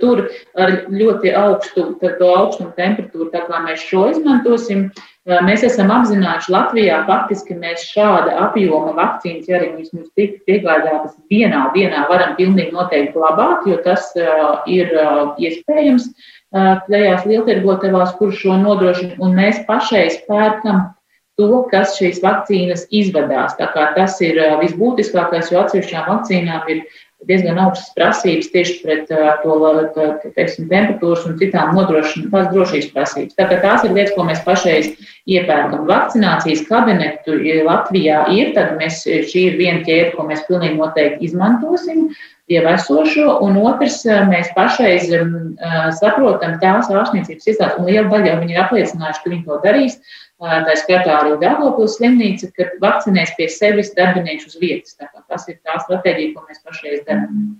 tur 0.00 0.26
ar 0.58 0.78
ļoti 0.90 1.34
augstu, 1.38 1.90
augstumu 2.02 2.72
temperatūru, 2.78 3.30
tā 3.34 3.44
kā 3.46 3.62
mēs 3.68 3.84
šo 3.86 4.08
izmantosim. 4.14 4.88
Mēs 5.26 5.64
esam 5.66 5.88
apzināti, 5.90 6.52
Latvijā 6.54 7.00
faktiski 7.08 7.56
mēs 7.58 7.82
šāda 7.90 8.36
apjoma 8.44 8.92
vakcīnas, 8.94 9.48
ja 9.50 9.56
arī 9.58 9.72
viņas 9.72 9.94
mums 9.96 10.10
tika 10.14 10.38
piegādātas 10.46 11.16
vienā 11.32 11.64
dienā, 11.74 12.04
varam 12.06 12.36
pilnīgi 12.38 12.70
noteikti 12.76 13.16
glabāt, 13.16 13.66
jo 13.66 13.80
tas 13.82 14.12
ir 14.70 14.92
iespējams 15.42 16.06
tajās 16.52 17.26
lieltirgotavās, 17.26 18.14
kur 18.20 18.30
šo 18.30 18.54
nodrošina, 18.60 19.18
un 19.18 19.34
mēs 19.34 19.64
pašreiz 19.66 20.20
pērkam 20.30 20.84
to, 21.36 21.50
kas 21.72 21.98
šīs 21.98 22.22
vakcīnas 22.22 22.86
izvadās. 22.94 23.58
Tā 23.58 23.66
kā 23.74 23.90
tas 23.98 24.20
ir 24.22 24.38
visbūtiskākais, 24.62 25.50
jo 25.50 25.64
atsevišķām 25.64 26.06
vakcīnām 26.12 26.70
ir 26.70 26.86
diezgan 27.28 27.58
augstas 27.62 27.92
prasības 27.96 28.50
tieši 28.52 28.76
pret 28.82 29.10
to 29.10 30.06
teiksim, 30.36 30.68
temperatūras 30.70 31.26
un 31.28 31.36
citām 31.40 31.74
nodrošināšanas 31.76 32.52
drošības 32.52 32.92
prasības. 32.94 33.36
Tātad 33.38 33.64
tās 33.64 33.84
ir 33.86 33.94
lietas, 33.96 34.14
ko 34.16 34.26
mēs 34.28 34.44
pašreiz 34.46 34.92
iepērkam. 35.26 35.86
Vakcinācijas 35.90 36.64
kabinetu 36.70 37.40
Latvijā 37.66 38.22
ir, 38.34 38.54
tad 38.56 38.76
mēs, 38.80 39.02
šī 39.04 39.50
ir 39.50 39.60
viena 39.60 39.82
ķēde, 39.86 40.14
ko 40.16 40.28
mēs 40.30 40.46
pilnīgi 40.48 40.78
noteikti 40.78 41.30
izmantosim 41.30 42.08
jau 42.50 42.62
esošo, 42.70 43.26
un 43.42 43.58
otrs, 43.62 44.04
mēs 44.30 44.52
pašreiz 44.54 45.10
saprotam 45.98 46.56
tās 46.62 46.90
ārstniecības 46.90 47.50
iestādes, 47.50 47.80
un 47.80 47.90
liela 47.90 48.06
daļa 48.12 48.32
jau 48.32 48.38
viņi 48.42 48.56
ir 48.56 48.62
apliecinājuši, 48.62 49.22
ka 49.24 49.32
viņi 49.32 49.44
to 49.48 49.58
darīs 49.64 49.98
tā 50.40 50.74
skaitā 50.76 51.20
arī 51.20 51.36
Dārgopils 51.40 51.96
slimnīca, 51.96 52.50
kad 52.56 52.74
vakcinēs 52.82 53.36
pie 53.38 53.48
sevis 53.48 53.94
darbiniekus 53.96 54.52
uz 54.52 54.58
vietas. 54.60 54.96
Tas 55.28 55.46
ir 55.48 55.60
tā 55.64 55.78
stratēģija, 55.84 56.34
ko 56.34 56.44
mēs 56.48 56.60
pašreiz 56.64 57.06
darām. 57.06 57.56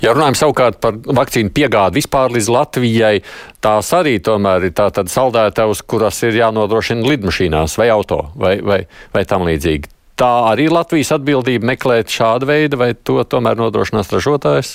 Ja 0.00 0.14
runājam 0.16 0.36
savukārt 0.38 0.80
par 0.80 0.96
vakcīnu 0.96 1.52
piegādi 1.54 2.00
vispār 2.00 2.32
līdz 2.32 2.48
Latvijai, 2.50 3.20
tās 3.60 3.92
arī 3.94 4.16
tomēr 4.24 4.70
ir 4.70 4.74
tādas 4.76 5.12
saldētavas, 5.12 5.82
kuras 5.84 6.22
ir 6.24 6.38
jānodrošina 6.40 7.04
lidmašīnās 7.06 7.76
vai 7.78 7.90
auto 7.92 8.22
vai, 8.34 8.56
vai, 8.64 8.80
vai 9.14 9.24
tam 9.28 9.44
līdzīgi. 9.48 9.99
Tā 10.20 10.28
arī 10.50 10.66
Latvijas 10.68 11.14
atbildība 11.16 11.70
meklēt 11.70 12.12
šādu 12.12 12.50
veidu, 12.50 12.76
vai 12.76 12.92
to 12.92 13.22
tomēr 13.24 13.56
nodrošinās 13.56 14.10
ražotājs? 14.12 14.74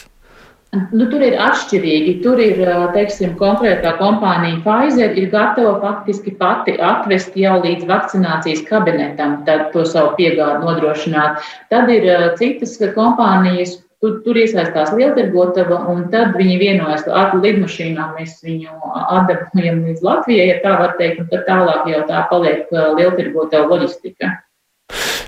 Nu, 0.74 1.06
tur 1.12 1.22
ir 1.22 1.36
atšķirīgi. 1.39 2.16
Tur 2.24 2.39
ir, 2.41 2.58
teiksim, 2.96 3.36
konkrētā 3.39 3.91
kompānija 4.00 4.58
Pfizer 4.64 5.14
ir 5.16 5.30
gatava 5.30 5.76
faktiski 5.84 6.34
pati 6.39 6.74
atvest 6.82 7.38
jau 7.38 7.60
līdz 7.62 7.86
vakcinācijas 7.91 8.64
kabinetam, 8.68 9.38
tad 9.48 9.70
to 9.76 9.86
savu 9.88 10.16
piegādu 10.18 10.66
nodrošināt. 10.66 11.46
Tad 11.70 11.93
ir 11.93 12.10
citas 12.41 12.74
kompānijas, 12.98 13.78
tur, 14.02 14.18
tur 14.26 14.41
iesaistās 14.41 14.91
lieltirgotava, 14.98 15.78
un 15.93 16.08
tad 16.16 16.34
viņi 16.41 16.58
vienojas 16.64 17.06
ar 17.08 17.38
lidmašīnām. 17.38 18.18
Mēs 18.18 18.41
viņu 18.43 18.74
atdabūjam 19.20 19.86
līdz 19.91 20.04
Latvijai, 20.10 20.50
ja 20.56 20.58
tā 20.66 20.74
var 20.82 20.98
teikt, 20.98 21.22
un 21.22 21.32
tad 21.32 21.46
tālāk 21.48 21.88
jau 21.93 22.02
tā 22.10 22.26
paliek 22.34 22.74
lieltirgotava 22.74 23.70
loģistika. 23.72 24.34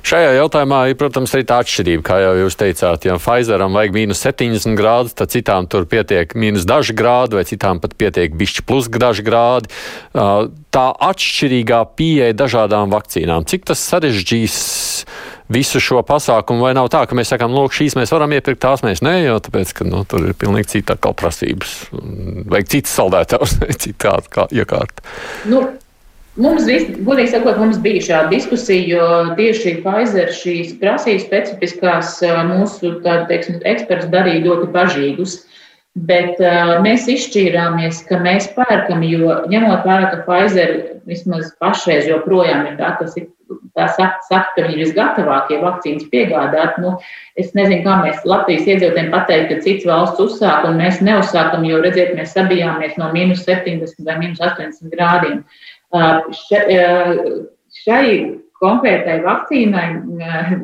Šajā 0.07 0.37
jautājumā 0.37 0.85
ir, 0.87 0.95
protams, 0.95 1.33
arī 1.35 1.43
tā 1.49 1.57
atšķirība, 1.59 2.03
kā 2.07 2.17
jau 2.21 2.33
jūs 2.39 2.55
teicāt. 2.55 3.03
Ja 3.09 3.17
Pfizeram 3.19 3.73
vajag 3.75 3.95
mīnus 3.95 4.21
70 4.23 4.77
grādus, 4.79 5.15
tad 5.17 5.33
citām 5.33 5.65
tur 5.67 5.83
pietiek 5.89 6.31
mīnus 6.31 6.63
daži 6.69 6.93
grādi, 6.95 7.35
vai 7.35 7.43
citām 7.49 7.81
pat 7.83 7.97
pietiek 7.99 8.35
bišķi 8.39 8.63
plus 8.69 8.87
daži 8.93 9.25
grādi. 9.27 9.67
Tā 10.13 10.85
atšķirīgā 11.09 11.81
pieeja 11.99 12.37
dažādām 12.39 12.93
vakcīnām, 12.93 13.43
cik 13.51 13.67
tas 13.67 13.81
sarežģīs 13.83 14.55
visu 15.51 15.81
šo 15.83 15.99
pasākumu, 16.07 16.63
vai 16.63 16.71
nav 16.77 16.87
tā, 16.93 17.01
ka 17.07 17.17
mēs 17.17 17.33
sakām, 17.33 17.51
lūk, 17.55 17.75
šīs 17.75 17.97
mēs 17.99 18.13
varam 18.15 18.31
iepirkt, 18.37 18.61
tās 18.63 18.85
mēs 18.87 19.03
nē, 19.03 19.15
jo 19.25 19.41
tāpēc, 19.43 19.73
ka 19.75 19.87
nu, 19.87 20.05
tur 20.07 20.29
ir 20.29 20.37
pilnīgi 20.39 20.77
cita 20.77 20.95
prasības, 20.95 21.75
vajag 22.47 22.71
citas 22.77 22.95
saldētājs, 22.95 23.57
cita 23.83 24.15
iekārta. 24.55 25.03
Nu. 25.51 25.65
Mums, 26.37 26.67
godīgi 27.01 27.31
sakot, 27.31 27.57
mums 27.57 27.79
bija 27.81 28.03
šāda 28.05 28.29
diskusija, 28.29 28.83
jo 28.91 29.35
tieši 29.39 29.79
Pfizer 29.81 30.29
šīs 30.37 30.75
prasības 30.77 31.23
specifiskās 31.25 32.11
mūsu 32.51 32.91
teiksim, 33.01 33.57
eksperts 33.65 34.11
darīja 34.13 34.43
ļoti 34.45 34.67
bažīgus. 34.75 35.39
Bet 35.97 36.37
uh, 36.37 36.75
mēs 36.85 37.07
izšķīrāmies, 37.09 38.03
ka 38.05 38.19
mēs 38.21 38.51
pērkam, 38.53 39.01
jo 39.01 39.39
ņemot 39.49 39.87
vērā, 39.87 40.11
ka 40.11 40.19
Pfizer 40.27 40.75
vismaz 41.09 41.49
pašreiz 41.57 42.05
joprojām 42.05 42.67
ir 42.67 42.75
tā, 42.77 42.91
kas 42.99 43.17
ir 43.17 43.31
tā 43.73 43.87
saka, 43.95 44.43
ka 44.53 44.61
viņi 44.61 44.75
ir 44.75 44.81
visgatavākie 44.83 45.57
vakcīnas 45.63 46.05
piegādāt. 46.11 46.77
Nu, 46.83 46.99
es 47.39 47.49
nezinu, 47.57 47.81
kā 47.87 47.95
mēs 48.03 48.21
Latvijas 48.29 48.69
iedzīvotājiem 48.69 49.09
pateikt, 49.15 49.49
ka 49.49 49.65
cits 49.65 49.89
valsts 49.89 50.21
uzsāk, 50.21 50.67
un 50.69 50.77
mēs 50.83 51.01
neuzsākam, 51.01 51.65
jo, 51.65 51.81
redziet, 51.81 52.13
mēs 52.19 52.37
sabijāmies 52.37 52.93
no 53.01 53.09
minus 53.15 53.41
70 53.49 54.05
vai 54.05 54.19
minus 54.21 54.43
80 54.43 54.93
grādiem. 54.93 55.41
Uh, 55.41 55.76
Šai 57.77 58.07
konkrētai 58.61 59.19
vakcīnai, 59.25 59.87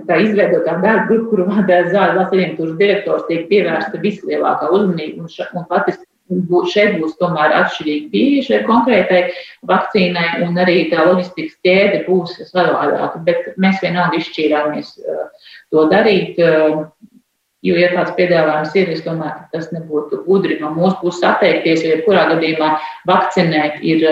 tā 0.07 0.17
izveidotā 0.23 0.79
darba 0.81 1.05
grupa, 1.09 1.29
kuru 1.29 1.45
vadīja 1.51 1.91
Zāles 1.93 2.31
aģentūras 2.31 2.79
direktors, 2.79 3.27
tiek 3.29 3.45
pievērsta 3.51 4.01
vislielākā 4.01 4.71
uzmanība. 4.73 5.23
Un, 5.23 5.29
un 5.29 5.67
patiesībā 5.69 6.63
šeit 6.73 6.97
būs 7.01 7.15
tomēr 7.21 7.53
atšķirīga 7.59 8.09
pieeja 8.13 8.47
šai 8.49 8.61
konkrētai 8.67 9.21
vakcīnai, 9.69 10.27
un 10.47 10.57
arī 10.63 10.77
tā 10.91 11.05
loģistikas 11.05 11.59
ķēde 11.65 12.03
būs 12.09 12.37
savādāka. 12.49 13.21
Bet 13.27 13.53
mēs 13.61 13.81
vienalga 13.85 14.19
izšķīrāmies 14.19 14.95
to 15.71 15.89
darīt. 15.93 16.39
Jo, 17.63 17.77
ja 17.79 17.93
tāds 17.93 18.11
piedāvājums 18.17 18.73
ir, 18.75 18.89
es 18.91 19.05
domāju, 19.05 19.37
ka 19.37 19.45
tas 19.53 19.69
nebūtu 19.71 20.25
gudri 20.25 20.57
no 20.59 20.73
mūsu 20.75 20.97
puses 20.99 21.23
atteikties, 21.23 21.85
jo 21.85 21.93
jebkurā 21.93 22.25
gadījumā 22.33 22.73
vakcinēt 23.07 23.77
ir 23.87 24.03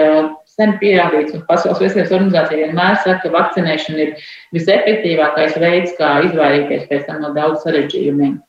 sen 0.58 0.78
pierādīts, 0.82 1.36
un 1.38 1.44
Pasaules 1.48 1.82
veselības 1.82 2.14
organizācija 2.18 2.68
vienmēr 2.68 3.02
saka, 3.02 3.20
ka 3.24 3.34
vakcinēšana 3.38 4.06
ir 4.06 4.14
visefektīvākais 4.56 5.58
veids, 5.62 5.98
kā 6.00 6.14
izvairīties 6.30 6.88
pēc 6.92 7.10
tam 7.10 7.22
no 7.26 7.34
daudz 7.38 7.66
sarežģījumiem. 7.66 8.40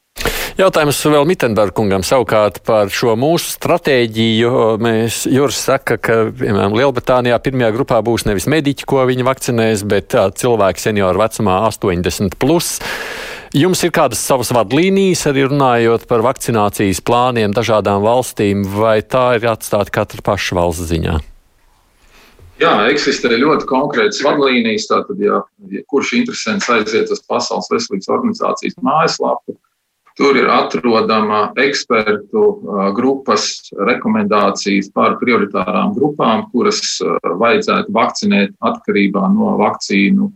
Jautājums 0.53 0.99
vēl 1.09 1.25
Mitenberga 1.25 1.73
kungam 1.79 2.03
savukārt 2.05 2.59
par 2.69 2.91
šo 2.93 3.15
mūsu 3.17 3.55
stratēģiju. 3.55 4.51
Mēs, 4.85 5.23
Juris 5.33 5.63
saka, 5.65 5.97
ka, 5.97 6.19
piemēram, 6.29 6.77
Lielbritānijā 6.77 7.39
pirmajā 7.41 7.71
grupā 7.73 8.03
būs 8.05 8.27
nevis 8.29 8.47
mediķi, 8.53 8.85
ko 8.85 9.07
viņi 9.09 9.25
vakcinēs, 9.31 9.87
bet 9.89 10.13
cilvēki 10.13 10.85
senioru 10.85 11.25
vecumā 11.25 11.63
80. 11.71 12.37
Plus. 12.37 12.75
Jums 13.57 13.81
ir 13.85 13.97
kādas 13.97 14.21
savas 14.21 14.53
vadlīnijas, 14.53 15.25
arī 15.33 15.49
runājot 15.49 16.05
par 16.09 16.25
vakcinācijas 16.29 17.01
plāniem 17.05 17.57
dažādām 17.57 18.05
valstīm, 18.05 18.69
vai 18.77 19.01
tā 19.01 19.31
ir 19.41 19.49
atstāta 19.57 19.93
katra 20.03 20.25
paša 20.33 20.61
valsts 20.61 20.93
ziņā? 20.93 21.21
Jā, 22.63 22.73
eksistē 22.93 23.33
ļoti 23.35 23.67
konkrētas 23.67 24.23
vadlīnijas. 24.23 24.87
Tātad, 24.91 25.19
ja, 25.23 25.41
ja 25.73 25.83
kurš 25.91 26.15
interesants 26.21 26.69
aiziet 26.71 27.11
uz 27.11 27.23
Pasaules 27.27 27.71
veselības 27.73 28.11
organizācijas 28.13 28.77
mājaslapu, 28.87 29.57
tur 30.19 30.37
ir 30.39 30.51
atrodama 30.53 31.47
ekspertu 31.59 32.45
grupas 32.95 33.49
rekomendācijas 33.89 34.93
par 34.95 35.17
prioritārām 35.23 35.97
grupām, 35.97 36.47
kuras 36.53 37.01
vajadzētu 37.25 37.97
vakcinēt 37.97 38.55
atkarībā 38.71 39.27
no 39.35 39.57
vakcīnu 39.63 40.31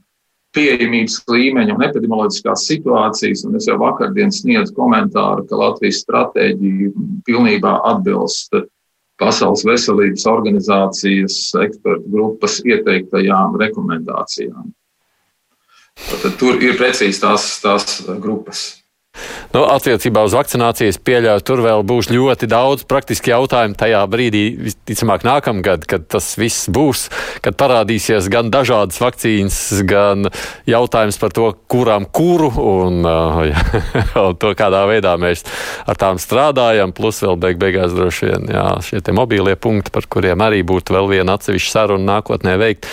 pieejamības 0.57 1.19
līmeņa 1.29 1.75
un 1.77 1.85
epidemioloģiskās 1.85 2.65
situācijas. 2.71 3.45
Un 3.47 3.59
es 3.61 3.69
jau 3.69 3.77
vakardien 3.83 4.33
sniedzu 4.33 4.75
komentāru, 4.75 5.45
ka 5.47 5.61
Latvijas 5.61 6.01
stratēģija 6.07 6.95
pilnībā 7.29 7.77
atbilst 7.93 8.57
Pasaules 9.17 9.65
veselības 9.65 10.27
organizācijas 10.29 11.37
ekspertu 11.65 12.11
grupas 12.13 12.59
ieteiktajām 12.65 13.57
rekomendācijām. 13.63 14.75
Tad 15.97 16.35
tur 16.37 16.61
ir 16.61 16.77
precīzi 16.77 17.23
tās, 17.23 17.47
tās 17.63 18.03
grupas. 18.21 18.67
Nu, 19.55 19.65
attiecībā 19.71 20.25
uz 20.27 20.35
vakcinācijas 20.37 20.99
pieļauju, 21.07 21.45
tur 21.47 21.63
vēl 21.65 21.85
būs 21.87 22.11
ļoti 22.13 22.49
daudz 22.51 22.85
praktiski 22.89 23.33
jautājumu 23.33 23.79
tajā 23.79 24.03
brīdī, 24.11 24.45
visticamāk, 24.67 25.25
nākamgad, 25.27 25.87
kad 25.89 26.07
tas 26.13 26.33
viss 26.39 26.69
būs, 26.73 27.07
kad 27.45 27.57
parādīsies 27.59 28.29
gan 28.33 28.51
dažādas 28.53 29.01
vakcīnas, 29.03 29.61
gan 29.89 30.29
jautājums 30.69 31.21
par 31.23 31.35
to, 31.37 31.51
kuram 31.71 32.09
kuru 32.11 32.51
un, 32.63 33.01
uh, 33.07 33.43
un 34.27 34.37
to, 34.41 34.53
kādā 34.59 34.85
veidā 34.91 35.17
mēs 35.21 35.47
ar 35.87 35.99
tām 36.01 36.21
strādājam, 36.23 36.95
plus 36.97 37.23
vēl 37.25 37.41
beig 37.41 37.61
beigās 37.63 37.95
droši 37.97 38.31
vien 38.31 38.51
jā, 38.53 38.67
šie 38.85 39.03
mobīlie 39.17 39.57
punkti, 39.57 39.93
par 39.95 40.09
kuriem 40.11 40.45
arī 40.45 40.63
būtu 40.67 40.97
vēl 40.97 41.11
viena 41.17 41.37
atsevišķa 41.39 41.73
saruna 41.73 42.17
nākotnē 42.17 42.57
veikt. 42.61 42.89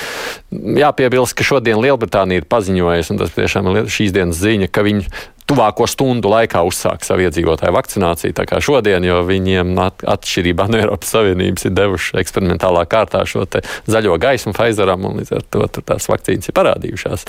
Jāpiebilst, 0.54 1.36
ka 1.38 1.46
šodien 1.48 1.82
Lielbritānija 1.84 2.44
ir 2.44 2.50
paziņojusi, 2.50 3.14
un 3.14 3.22
tas 3.22 3.36
tiešām 3.36 3.72
ir 3.74 3.92
šīs 3.92 4.14
dienas 4.16 4.42
ziņa, 4.42 4.70
ka 4.74 4.86
viņi 4.86 5.08
tuvāko 5.54 5.86
stundu 5.90 6.32
laikā 6.34 6.64
uzsākt 6.66 7.06
savu 7.06 7.28
iedzīvotāju 7.28 7.76
vakcināciju. 7.76 8.34
Tā 8.38 8.46
kā 8.50 8.60
šodien, 8.64 9.06
jo 9.06 9.20
viņiem 9.28 9.76
atšķirībā 9.78 10.66
no 10.72 10.80
Eiropas 10.82 11.14
Savienības 11.14 11.68
ir 11.70 11.76
devuši 11.78 12.18
eksperimentālā 12.24 12.86
kārtā 12.90 13.22
šo 13.30 13.46
zaļo 13.90 14.18
gaismu 14.22 14.56
Pfizeram, 14.56 15.06
un 15.06 15.22
līdz 15.22 15.36
ar 15.38 15.46
to 15.54 15.68
tās 15.82 16.10
vakcīnas 16.10 16.50
ir 16.50 16.58
parādījušās. 16.58 17.26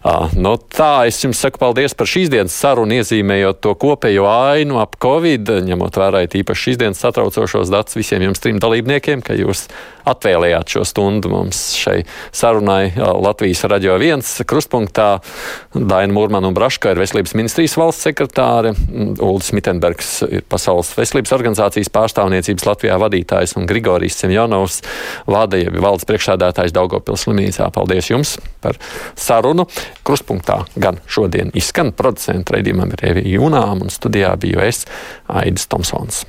Uh, 0.00 0.30
no 0.38 0.54
tā 0.56 1.08
es 1.10 1.18
jums 1.20 1.40
saku 1.42 1.60
paldies 1.60 1.92
par 1.98 2.08
šīs 2.08 2.30
dienas 2.32 2.54
sarunu, 2.56 3.00
iezīmējot 3.00 3.60
to 3.64 3.74
kopējo 3.80 4.28
ainu 4.30 4.78
ap 4.80 4.96
Covid, 5.02 5.50
ņemot 5.66 5.98
vērā 6.00 6.22
īpaši 6.24 6.70
šīs 6.70 6.80
dienas 6.80 7.02
satraucošos 7.02 7.72
datus 7.72 7.98
visiem 7.98 8.24
jums 8.28 8.40
trim 8.40 8.60
dalībniekiem, 8.62 9.24
ka 9.24 9.36
jūs 9.36 9.66
atvēlējāt 10.08 10.76
šo 10.76 10.84
stundu 10.88 11.30
mums 11.32 11.60
šai 11.78 11.98
sarunai 12.32 12.92
Latvijas 12.96 13.64
radio 13.70 13.96
viens 14.00 14.30
krustpunktā. 14.48 15.10
Daina 15.74 16.14
Mūrmana 16.14 16.48
un 16.50 16.56
Braška 16.56 16.94
ir 16.94 17.00
veselības 17.02 17.36
ministrijas 17.40 17.76
valsts 17.80 18.06
sekretāre, 18.06 18.72
Uldis 19.24 19.50
Mitenbergs 19.56 20.10
ir 20.28 20.44
Pasaules 20.50 20.92
veselības 20.98 21.32
organizācijas 21.36 21.92
pārstāvniecības 21.94 22.66
Latvijā 22.68 22.98
vadītājs 23.00 23.56
un 23.58 23.68
Grigorijs 23.70 24.18
Semjonovs 24.20 24.80
jeb 25.60 25.78
valdes 25.82 26.06
priekšsādātājs 26.08 26.74
Daugopils 26.76 27.24
slimnīcā. 27.26 27.70
Paldies 27.74 28.10
jums 28.12 28.36
par 28.62 28.78
sarunu. 29.18 29.66
Krustpunktā 30.06 30.62
gan 30.76 31.00
šodien 31.10 31.52
izskan 31.56 31.94
producenta 31.96 32.56
raidījumam 32.56 32.92
ir 32.96 33.08
Evija 33.12 33.38
Junām 33.38 33.86
un 33.86 33.94
studijā 33.94 34.34
biju 34.40 34.62
es 34.66 34.84
Aidis 35.28 35.66
Tomsons. 35.70 36.26